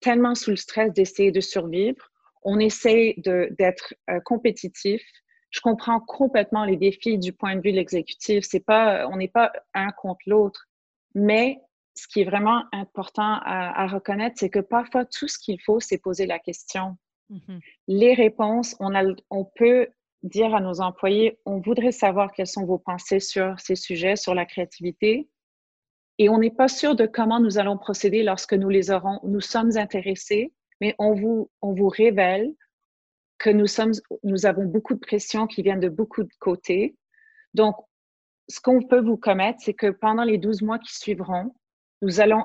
tellement 0.00 0.34
sous 0.34 0.50
le 0.50 0.56
stress 0.56 0.92
d'essayer 0.92 1.32
de 1.32 1.40
survivre. 1.40 2.10
On 2.42 2.58
essaie 2.58 3.14
d'être 3.18 3.94
euh, 4.08 4.20
compétitif. 4.24 5.02
Je 5.50 5.60
comprends 5.60 6.00
complètement 6.00 6.64
les 6.64 6.76
défis 6.76 7.18
du 7.18 7.32
point 7.32 7.56
de 7.56 7.60
vue 7.60 7.72
de 7.72 7.76
l'exécutif. 7.76 8.44
C'est 8.48 8.64
pas, 8.64 9.06
on 9.08 9.16
n'est 9.16 9.28
pas 9.28 9.52
un 9.74 9.90
contre 9.92 10.20
l'autre. 10.26 10.66
Mais 11.14 11.58
ce 11.98 12.06
qui 12.08 12.20
est 12.20 12.24
vraiment 12.24 12.64
important 12.72 13.40
à, 13.42 13.86
reconnaître, 13.86 14.36
c'est 14.38 14.50
que 14.50 14.60
parfois, 14.60 15.04
tout 15.04 15.28
ce 15.28 15.38
qu'il 15.38 15.60
faut, 15.60 15.80
c'est 15.80 15.98
poser 15.98 16.26
la 16.26 16.38
question. 16.38 16.96
Mm-hmm. 17.30 17.60
Les 17.88 18.14
réponses, 18.14 18.76
on, 18.80 18.94
a, 18.94 19.02
on 19.30 19.44
peut 19.44 19.88
dire 20.22 20.54
à 20.54 20.60
nos 20.60 20.80
employés, 20.80 21.38
on 21.44 21.58
voudrait 21.58 21.92
savoir 21.92 22.32
quelles 22.32 22.46
sont 22.46 22.64
vos 22.64 22.78
pensées 22.78 23.20
sur 23.20 23.58
ces 23.58 23.76
sujets, 23.76 24.16
sur 24.16 24.34
la 24.34 24.46
créativité. 24.46 25.28
Et 26.18 26.28
on 26.28 26.38
n'est 26.38 26.50
pas 26.50 26.68
sûr 26.68 26.96
de 26.96 27.06
comment 27.06 27.40
nous 27.40 27.58
allons 27.58 27.78
procéder 27.78 28.22
lorsque 28.22 28.54
nous 28.54 28.68
les 28.68 28.90
aurons. 28.90 29.20
Nous 29.22 29.40
sommes 29.40 29.76
intéressés, 29.76 30.52
mais 30.80 30.94
on 30.98 31.14
vous, 31.14 31.50
on 31.62 31.72
vous 31.72 31.88
révèle 31.88 32.52
que 33.38 33.50
nous, 33.50 33.68
sommes, 33.68 33.92
nous 34.24 34.46
avons 34.46 34.64
beaucoup 34.64 34.94
de 34.94 35.00
pression 35.00 35.46
qui 35.46 35.62
viennent 35.62 35.80
de 35.80 35.88
beaucoup 35.88 36.24
de 36.24 36.34
côtés. 36.40 36.96
Donc, 37.54 37.76
ce 38.48 38.60
qu'on 38.60 38.82
peut 38.82 39.00
vous 39.00 39.16
commettre, 39.16 39.60
c'est 39.60 39.74
que 39.74 39.90
pendant 39.90 40.24
les 40.24 40.38
12 40.38 40.62
mois 40.62 40.78
qui 40.78 40.94
suivront, 40.96 41.54
nous 42.02 42.20
allons 42.20 42.44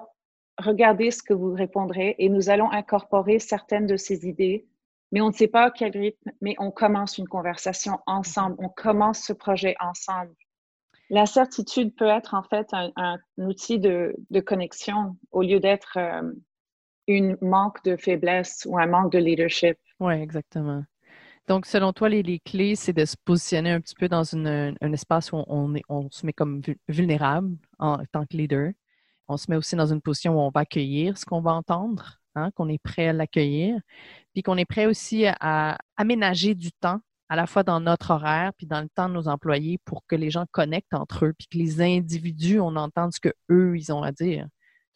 regarder 0.58 1.12
ce 1.12 1.24
que 1.24 1.34
vous 1.34 1.54
répondrez 1.54 2.16
et 2.20 2.30
nous 2.30 2.50
allons 2.50 2.72
incorporer 2.72 3.40
certaines 3.40 3.88
de 3.88 3.98
ces 3.98 4.28
idées, 4.28 4.66
mais 5.12 5.22
on 5.22 5.28
ne 5.28 5.34
sait 5.34 5.48
pas 5.48 5.66
à 5.66 5.72
quel 5.72 5.92
rythme, 5.98 6.32
mais 6.42 6.56
on 6.60 6.72
commence 6.72 7.18
une 7.18 7.28
conversation 7.28 8.00
ensemble, 8.06 8.56
on 8.60 8.70
commence 8.70 9.20
ce 9.20 9.34
projet 9.34 9.76
ensemble. 9.80 10.34
L'incertitude 11.10 11.96
peut 11.96 12.08
être 12.08 12.34
en 12.34 12.44
fait 12.44 12.68
un, 12.72 13.18
outil 13.38 13.80
de, 13.80 14.16
connexion 14.46 15.18
au 15.32 15.42
lieu 15.42 15.60
d'être 15.60 15.98
euh, 15.98 16.32
une 17.08 17.38
manque 17.42 17.84
de 17.84 17.98
faiblesse 17.98 18.66
ou 18.68 18.78
un 18.78 18.88
manque 18.88 19.12
de 19.12 19.20
leadership. 19.20 19.78
Oui, 20.00 20.14
exactement. 20.14 20.84
Donc, 21.48 21.66
selon 21.66 21.92
toi, 21.92 22.08
les, 22.08 22.40
clés, 22.40 22.76
c'est 22.76 22.94
de 22.94 23.04
se 23.04 23.18
positionner 23.18 23.72
un 23.72 23.82
petit 23.82 23.96
peu 23.96 24.08
dans 24.08 24.36
un 24.36 24.94
espace 24.94 25.34
où 25.34 25.44
on, 25.48 25.76
est, 25.76 25.84
on 25.90 26.10
se 26.10 26.26
met 26.26 26.32
comme 26.32 26.62
vulnérable 26.88 27.58
en 27.80 27.98
tant 28.12 28.26
que 28.26 28.38
leader. 28.38 28.72
On 29.28 29.38
se 29.38 29.50
met 29.50 29.58
aussi 29.58 29.76
dans 29.76 29.92
une 29.92 30.02
position 30.02 30.36
où 30.36 30.40
on 30.40 30.50
va 30.50 30.62
accueillir 30.62 31.18
ce 31.18 31.26
qu'on 31.26 31.42
va 31.42 31.54
entendre, 31.54 32.20
hein, 32.36 32.52
qu'on 32.52 32.70
est 32.70 32.82
prêt 32.82 33.08
à 33.08 33.14
l'accueillir, 33.14 33.80
puis 34.34 34.44
qu'on 34.44 34.58
est 34.58 34.66
prêt 34.66 34.86
aussi 34.86 35.26
à 35.28 35.78
aménager 35.98 36.56
du 36.56 36.72
temps 36.72 37.00
à 37.30 37.36
la 37.36 37.48
fois 37.48 37.64
dans 37.64 37.80
notre 37.80 38.12
horaire 38.12 38.54
puis 38.58 38.68
dans 38.68 38.82
le 38.82 38.90
temps 38.90 39.10
de 39.10 39.14
nos 39.16 39.28
employés 39.28 39.80
pour 39.86 40.06
que 40.06 40.16
les 40.16 40.30
gens 40.30 40.46
connectent 40.52 40.94
entre 40.94 41.26
eux 41.26 41.34
puis 41.34 41.48
que 41.48 41.58
les 41.58 41.82
individus, 41.82 42.60
on 42.60 42.76
entende 42.76 43.12
ce 43.14 43.20
qu'eux, 43.20 43.76
ils 43.76 43.92
ont 43.92 44.04
à 44.04 44.12
dire. 44.12 44.48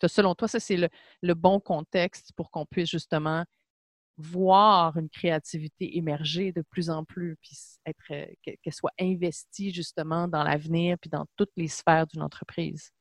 Selon 0.06 0.36
toi, 0.36 0.48
ça, 0.48 0.60
c'est 0.60 0.78
le, 1.24 1.34
bon 1.34 1.60
contexte 1.60 2.32
pour 2.36 2.52
qu'on 2.52 2.66
puisse 2.66 2.90
justement 2.90 3.44
voir 4.18 4.98
une 4.98 5.10
créativité 5.10 5.98
émerger 5.98 6.52
de 6.52 6.62
plus 6.70 6.90
en 6.90 7.04
plus, 7.04 7.38
puis 7.42 7.58
euh, 8.12 8.26
qu'elle 8.44 8.74
soit 8.74 8.94
investie 9.00 9.72
justement 9.72 10.28
dans 10.28 10.44
l'avenir 10.44 10.98
puis 11.00 11.10
dans 11.10 11.26
toutes 11.36 11.52
les 11.56 11.68
sphères 11.68 12.08
d'une 12.08 12.22
entreprise. 12.22 12.92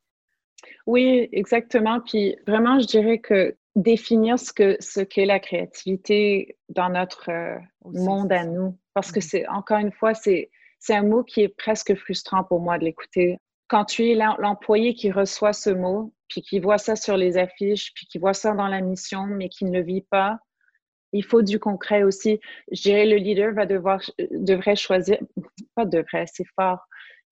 Oui, 0.86 1.28
exactement. 1.32 2.00
Puis 2.00 2.36
vraiment, 2.46 2.78
je 2.80 2.86
dirais 2.86 3.18
que 3.18 3.56
définir 3.74 4.38
ce 4.38 4.52
que 4.52 4.76
ce 4.80 5.00
qu'est 5.00 5.26
la 5.26 5.38
créativité 5.38 6.56
dans 6.68 6.88
notre 6.88 7.30
euh, 7.30 7.58
monde 7.84 8.32
à 8.32 8.44
nous, 8.44 8.76
parce 8.94 9.12
que 9.12 9.20
c'est, 9.20 9.46
encore 9.48 9.78
une 9.78 9.92
fois, 9.92 10.14
c'est, 10.14 10.50
c'est 10.78 10.94
un 10.94 11.02
mot 11.02 11.22
qui 11.22 11.42
est 11.42 11.48
presque 11.48 11.94
frustrant 11.94 12.44
pour 12.44 12.60
moi 12.60 12.78
de 12.78 12.84
l'écouter. 12.84 13.38
Quand 13.68 13.84
tu 13.84 14.10
es 14.10 14.14
l'employé 14.14 14.94
qui 14.94 15.10
reçoit 15.10 15.52
ce 15.52 15.70
mot, 15.70 16.12
puis 16.28 16.40
qui 16.40 16.58
voit 16.60 16.78
ça 16.78 16.96
sur 16.96 17.16
les 17.16 17.36
affiches, 17.36 17.92
puis 17.94 18.06
qui 18.06 18.18
voit 18.18 18.34
ça 18.34 18.52
dans 18.52 18.68
la 18.68 18.80
mission, 18.80 19.26
mais 19.26 19.48
qui 19.48 19.64
ne 19.64 19.72
le 19.78 19.84
vit 19.84 20.06
pas, 20.10 20.38
il 21.12 21.24
faut 21.24 21.42
du 21.42 21.58
concret 21.58 22.02
aussi. 22.02 22.40
Je 22.72 22.82
dirais 22.82 23.06
le 23.06 23.16
leader 23.16 23.52
va 23.52 23.66
devoir, 23.66 24.00
devrait 24.30 24.76
choisir, 24.76 25.18
pas 25.74 25.84
devrait, 25.84 26.26
c'est 26.32 26.46
fort. 26.54 26.80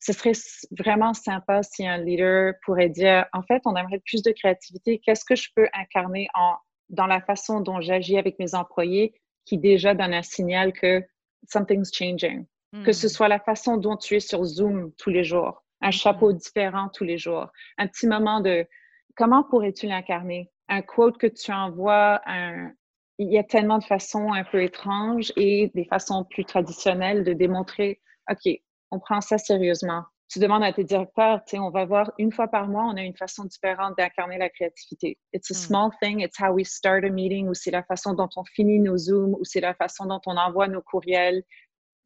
Ce 0.06 0.12
serait 0.12 0.32
vraiment 0.78 1.14
sympa 1.14 1.62
si 1.62 1.86
un 1.86 1.96
leader 1.96 2.52
pourrait 2.66 2.90
dire, 2.90 3.24
en 3.32 3.42
fait, 3.42 3.62
on 3.64 3.74
aimerait 3.74 4.02
plus 4.04 4.22
de 4.22 4.32
créativité. 4.32 4.98
Qu'est-ce 4.98 5.24
que 5.24 5.34
je 5.34 5.48
peux 5.56 5.66
incarner 5.72 6.28
en, 6.34 6.56
dans 6.90 7.06
la 7.06 7.22
façon 7.22 7.60
dont 7.62 7.80
j'agis 7.80 8.18
avec 8.18 8.38
mes 8.38 8.54
employés 8.54 9.14
qui 9.46 9.56
déjà 9.56 9.94
donne 9.94 10.12
un 10.12 10.22
signal 10.22 10.74
que 10.74 11.02
something's 11.48 11.90
changing? 11.90 12.44
Que 12.84 12.92
ce 12.92 13.06
hmm. 13.06 13.10
soit 13.10 13.28
la 13.28 13.38
façon 13.38 13.78
dont 13.78 13.96
tu 13.96 14.16
es 14.16 14.20
sur 14.20 14.44
Zoom 14.44 14.92
tous 14.98 15.08
les 15.08 15.24
jours, 15.24 15.64
un 15.80 15.88
hmm. 15.88 15.92
chapeau 15.92 16.32
différent 16.34 16.90
tous 16.92 17.04
les 17.04 17.16
jours, 17.16 17.48
un 17.78 17.86
petit 17.86 18.06
moment 18.06 18.40
de 18.40 18.66
comment 19.16 19.42
pourrais-tu 19.44 19.86
l'incarner? 19.86 20.50
Un 20.68 20.82
quote 20.82 21.16
que 21.16 21.28
tu 21.28 21.50
envoies, 21.50 22.20
un... 22.26 22.72
il 23.18 23.32
y 23.32 23.38
a 23.38 23.44
tellement 23.44 23.78
de 23.78 23.84
façons 23.84 24.34
un 24.34 24.44
peu 24.44 24.62
étranges 24.62 25.32
et 25.36 25.70
des 25.74 25.86
façons 25.86 26.24
plus 26.24 26.44
traditionnelles 26.44 27.24
de 27.24 27.32
démontrer, 27.32 28.02
OK, 28.30 28.60
on 28.94 29.00
prend 29.00 29.20
ça 29.20 29.38
sérieusement. 29.38 30.04
tu 30.28 30.38
demandes 30.38 30.64
à 30.64 30.72
tes 30.72 30.84
directeurs, 30.84 31.44
tu 31.44 31.50
sais, 31.50 31.58
on 31.58 31.70
va 31.70 31.84
voir 31.84 32.10
une 32.18 32.32
fois 32.32 32.48
par 32.48 32.66
mois, 32.66 32.84
on 32.84 32.96
a 32.96 33.02
une 33.02 33.16
façon 33.16 33.44
différente 33.44 33.96
d'incarner 33.98 34.38
la 34.38 34.48
créativité. 34.48 35.18
It's 35.32 35.50
a 35.50 35.54
hmm. 35.54 35.66
small 35.66 35.90
thing, 36.00 36.20
it's 36.20 36.40
how 36.40 36.52
we 36.52 36.66
start 36.66 37.04
a 37.04 37.10
meeting, 37.10 37.48
ou 37.48 37.54
c'est 37.54 37.70
la 37.70 37.82
façon 37.82 38.14
dont 38.14 38.28
on 38.36 38.44
finit 38.44 38.80
nos 38.80 38.96
Zooms, 38.96 39.34
ou 39.38 39.44
c'est 39.44 39.60
la 39.60 39.74
façon 39.74 40.06
dont 40.06 40.20
on 40.26 40.36
envoie 40.36 40.66
nos 40.66 40.80
courriels. 40.80 41.42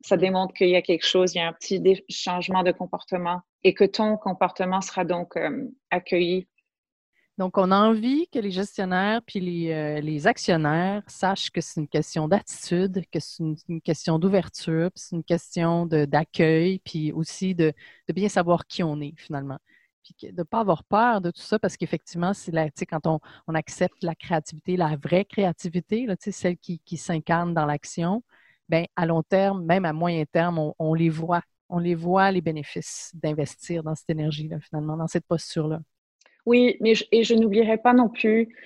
Ça 0.04 0.16
hmm. 0.16 0.20
démontre 0.20 0.54
qu'il 0.54 0.68
y 0.68 0.76
a 0.76 0.82
quelque 0.82 1.06
chose, 1.06 1.34
il 1.34 1.38
y 1.38 1.40
a 1.40 1.48
un 1.48 1.52
petit 1.52 1.80
changement 2.10 2.62
de 2.62 2.72
comportement 2.72 3.40
et 3.62 3.72
que 3.72 3.84
ton 3.84 4.16
comportement 4.16 4.80
sera 4.80 5.04
donc 5.04 5.36
euh, 5.36 5.68
accueilli 5.90 6.48
donc, 7.38 7.56
on 7.56 7.70
a 7.70 7.76
envie 7.76 8.26
que 8.28 8.40
les 8.40 8.50
gestionnaires 8.50 9.22
puis 9.24 9.38
les, 9.38 9.72
euh, 9.72 10.28
actionnaires 10.28 11.04
sachent 11.06 11.50
que 11.52 11.60
c'est 11.60 11.80
une 11.80 11.86
question 11.86 12.26
d'attitude, 12.26 13.04
que 13.12 13.20
c'est 13.20 13.44
une, 13.68 13.80
question 13.80 14.18
d'ouverture, 14.18 14.90
puis 14.90 15.04
c'est 15.06 15.16
une 15.16 15.22
question 15.22 15.86
d'accueil, 15.86 16.80
puis 16.80 17.12
aussi 17.12 17.54
de, 17.54 17.72
bien 18.12 18.28
savoir 18.28 18.66
qui 18.66 18.82
on 18.82 19.00
est 19.00 19.14
finalement. 19.16 19.58
Puis 20.02 20.32
de 20.32 20.36
ne 20.36 20.42
pas 20.42 20.60
avoir 20.60 20.82
peur 20.82 21.20
de 21.20 21.30
tout 21.30 21.40
ça, 21.42 21.60
parce 21.60 21.76
qu'effectivement, 21.76 22.34
c'est 22.34 22.52
quand 22.86 23.06
on, 23.06 23.54
accepte 23.54 24.02
la 24.02 24.16
créativité, 24.16 24.76
la 24.76 24.96
vraie 24.96 25.24
créativité, 25.24 26.06
là, 26.06 26.16
celle 26.18 26.56
qui, 26.58 26.96
s'incarne 26.96 27.54
dans 27.54 27.66
l'action, 27.66 28.24
bien, 28.68 28.84
à 28.96 29.06
long 29.06 29.22
terme, 29.22 29.64
même 29.64 29.84
à 29.84 29.92
moyen 29.92 30.24
terme, 30.26 30.58
on, 30.58 30.74
on 30.80 30.92
les 30.94 31.08
voit. 31.10 31.42
On 31.68 31.78
les 31.78 31.94
voit, 31.94 32.32
les 32.32 32.40
bénéfices 32.40 33.12
d'investir 33.14 33.84
dans 33.84 33.94
cette 33.94 34.10
énergie-là, 34.10 34.58
finalement, 34.60 34.96
dans 34.96 35.06
cette 35.06 35.26
posture-là. 35.26 35.80
Oui, 36.48 36.78
mais 36.80 36.94
je, 36.94 37.04
et 37.12 37.24
je 37.24 37.34
n'oublierai 37.34 37.76
pas 37.76 37.92
non 37.92 38.08
plus, 38.08 38.56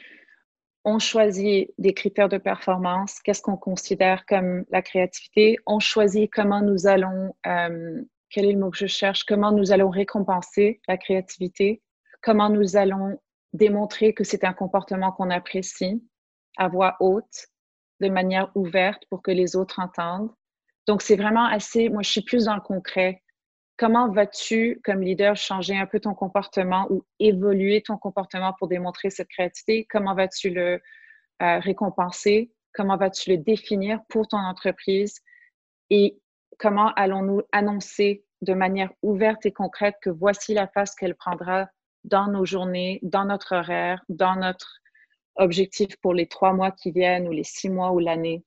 on 0.84 1.00
choisit 1.00 1.74
des 1.78 1.94
critères 1.94 2.28
de 2.28 2.38
performance, 2.38 3.18
qu'est-ce 3.18 3.42
qu'on 3.42 3.56
considère 3.56 4.24
comme 4.24 4.64
la 4.70 4.82
créativité, 4.82 5.56
on 5.66 5.80
choisit 5.80 6.30
comment 6.32 6.62
nous 6.62 6.86
allons, 6.86 7.34
euh, 7.44 8.00
quel 8.30 8.44
est 8.44 8.52
le 8.52 8.60
mot 8.60 8.70
que 8.70 8.76
je 8.76 8.86
cherche, 8.86 9.24
comment 9.24 9.50
nous 9.50 9.72
allons 9.72 9.90
récompenser 9.90 10.80
la 10.86 10.96
créativité, 10.96 11.82
comment 12.22 12.50
nous 12.50 12.76
allons 12.76 13.18
démontrer 13.52 14.14
que 14.14 14.22
c'est 14.22 14.44
un 14.44 14.52
comportement 14.52 15.10
qu'on 15.10 15.30
apprécie 15.30 16.04
à 16.58 16.68
voix 16.68 16.96
haute, 17.00 17.48
de 17.98 18.08
manière 18.08 18.52
ouverte 18.54 19.02
pour 19.10 19.22
que 19.22 19.32
les 19.32 19.56
autres 19.56 19.80
entendent. 19.80 20.30
Donc, 20.86 21.02
c'est 21.02 21.16
vraiment 21.16 21.46
assez, 21.46 21.88
moi, 21.88 22.02
je 22.02 22.10
suis 22.10 22.22
plus 22.22 22.44
dans 22.44 22.54
le 22.54 22.60
concret 22.60 23.24
comment 23.82 24.08
vas-tu, 24.08 24.80
comme 24.84 25.00
leader, 25.00 25.34
changer 25.34 25.76
un 25.76 25.86
peu 25.86 25.98
ton 25.98 26.14
comportement 26.14 26.86
ou 26.88 27.04
évoluer 27.18 27.82
ton 27.82 27.96
comportement 27.96 28.52
pour 28.56 28.68
démontrer 28.68 29.10
cette 29.10 29.26
créativité? 29.26 29.88
Comment 29.90 30.14
vas-tu 30.14 30.50
le 30.50 30.80
euh, 31.42 31.58
récompenser? 31.58 32.52
Comment 32.74 32.96
vas-tu 32.96 33.30
le 33.30 33.38
définir 33.38 33.98
pour 34.08 34.28
ton 34.28 34.36
entreprise? 34.36 35.20
Et 35.90 36.16
comment 36.60 36.92
allons-nous 36.94 37.42
annoncer 37.50 38.24
de 38.40 38.54
manière 38.54 38.92
ouverte 39.02 39.46
et 39.46 39.52
concrète 39.52 39.96
que 40.00 40.10
voici 40.10 40.54
la 40.54 40.68
place 40.68 40.94
qu'elle 40.94 41.16
prendra 41.16 41.68
dans 42.04 42.28
nos 42.28 42.44
journées, 42.44 43.00
dans 43.02 43.24
notre 43.24 43.56
horaire, 43.56 44.00
dans 44.08 44.36
notre 44.36 44.78
objectif 45.34 45.96
pour 46.00 46.14
les 46.14 46.28
trois 46.28 46.52
mois 46.52 46.70
qui 46.70 46.92
viennent 46.92 47.26
ou 47.26 47.32
les 47.32 47.42
six 47.42 47.68
mois 47.68 47.90
ou 47.90 47.98
l'année? 47.98 48.44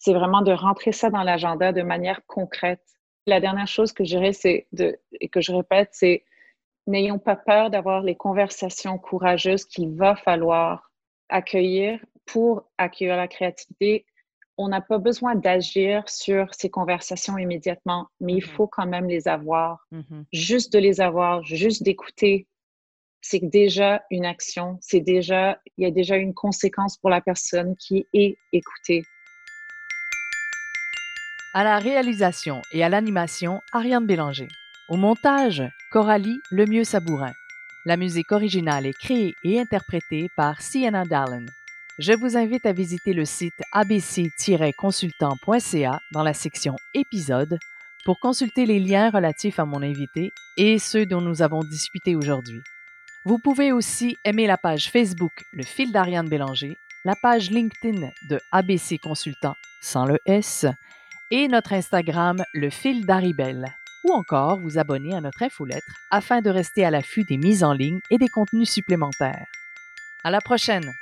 C'est 0.00 0.14
vraiment 0.14 0.42
de 0.42 0.50
rentrer 0.50 0.90
ça 0.90 1.10
dans 1.10 1.22
l'agenda 1.22 1.70
de 1.70 1.82
manière 1.82 2.22
concrète 2.26 2.82
la 3.26 3.40
dernière 3.40 3.66
chose 3.66 3.92
que 3.92 4.04
je 4.04 4.16
dirais, 4.16 4.32
c'est 4.32 4.66
de, 4.72 4.98
et 5.20 5.28
que 5.28 5.40
je 5.40 5.52
répète, 5.52 5.90
c'est 5.92 6.24
n'ayons 6.86 7.18
pas 7.18 7.36
peur 7.36 7.70
d'avoir 7.70 8.02
les 8.02 8.14
conversations 8.14 8.98
courageuses 8.98 9.64
qu'il 9.64 9.94
va 9.94 10.16
falloir 10.16 10.90
accueillir 11.28 11.98
pour 12.26 12.68
accueillir 12.78 13.16
la 13.16 13.28
créativité. 13.28 14.04
On 14.58 14.68
n'a 14.68 14.80
pas 14.80 14.98
besoin 14.98 15.34
d'agir 15.34 16.08
sur 16.08 16.54
ces 16.54 16.70
conversations 16.70 17.38
immédiatement, 17.38 18.08
mais 18.20 18.34
il 18.34 18.38
mm-hmm. 18.38 18.54
faut 18.54 18.66
quand 18.66 18.86
même 18.86 19.08
les 19.08 19.26
avoir. 19.26 19.86
Mm-hmm. 19.92 20.24
Juste 20.32 20.72
de 20.72 20.78
les 20.78 21.00
avoir, 21.00 21.42
juste 21.42 21.82
d'écouter, 21.82 22.46
c'est 23.20 23.40
déjà 23.40 24.04
une 24.10 24.26
action, 24.26 24.76
c'est 24.82 25.00
déjà, 25.00 25.58
il 25.78 25.84
y 25.84 25.86
a 25.86 25.90
déjà 25.90 26.16
une 26.16 26.34
conséquence 26.34 26.98
pour 26.98 27.08
la 27.08 27.22
personne 27.22 27.74
qui 27.76 28.06
est 28.12 28.36
écoutée. 28.52 29.02
À 31.56 31.62
la 31.62 31.78
réalisation 31.78 32.62
et 32.72 32.82
à 32.82 32.88
l'animation, 32.88 33.62
Ariane 33.70 34.06
Bélanger. 34.06 34.48
Au 34.88 34.96
montage, 34.96 35.62
Coralie 35.92 36.40
Lemieux 36.50 36.82
Sabourin. 36.82 37.30
La 37.84 37.96
musique 37.96 38.32
originale 38.32 38.86
est 38.86 38.98
créée 38.98 39.36
et 39.44 39.60
interprétée 39.60 40.26
par 40.36 40.60
Sienna 40.60 41.04
Dallin. 41.04 41.46
Je 42.00 42.12
vous 42.12 42.36
invite 42.36 42.66
à 42.66 42.72
visiter 42.72 43.12
le 43.12 43.24
site 43.24 43.62
abc-consultant.ca 43.72 46.00
dans 46.10 46.24
la 46.24 46.34
section 46.34 46.74
Épisodes 46.92 47.60
pour 48.04 48.18
consulter 48.18 48.66
les 48.66 48.80
liens 48.80 49.10
relatifs 49.10 49.60
à 49.60 49.64
mon 49.64 49.80
invité 49.80 50.32
et 50.56 50.80
ceux 50.80 51.06
dont 51.06 51.20
nous 51.20 51.40
avons 51.40 51.60
discuté 51.60 52.16
aujourd'hui. 52.16 52.62
Vous 53.24 53.38
pouvez 53.38 53.70
aussi 53.70 54.16
aimer 54.24 54.48
la 54.48 54.58
page 54.58 54.90
Facebook 54.90 55.44
Le 55.52 55.62
fil 55.62 55.92
d'Ariane 55.92 56.28
Bélanger, 56.28 56.78
la 57.04 57.14
page 57.14 57.52
LinkedIn 57.52 58.08
de 58.28 58.40
ABC 58.50 58.98
Consultant 58.98 59.54
sans 59.80 60.04
le 60.04 60.18
S 60.26 60.66
et 61.30 61.48
notre 61.48 61.72
Instagram 61.72 62.44
Le 62.52 62.70
fil 62.70 63.06
d'Aribelle 63.06 63.74
ou 64.04 64.12
encore 64.12 64.60
vous 64.60 64.78
abonner 64.78 65.14
à 65.14 65.20
notre 65.20 65.42
infolettre 65.42 65.94
afin 66.10 66.40
de 66.40 66.50
rester 66.50 66.84
à 66.84 66.90
l'affût 66.90 67.24
des 67.24 67.38
mises 67.38 67.64
en 67.64 67.72
ligne 67.72 68.00
et 68.10 68.18
des 68.18 68.28
contenus 68.28 68.70
supplémentaires. 68.70 69.46
À 70.22 70.30
la 70.30 70.40
prochaine! 70.40 70.92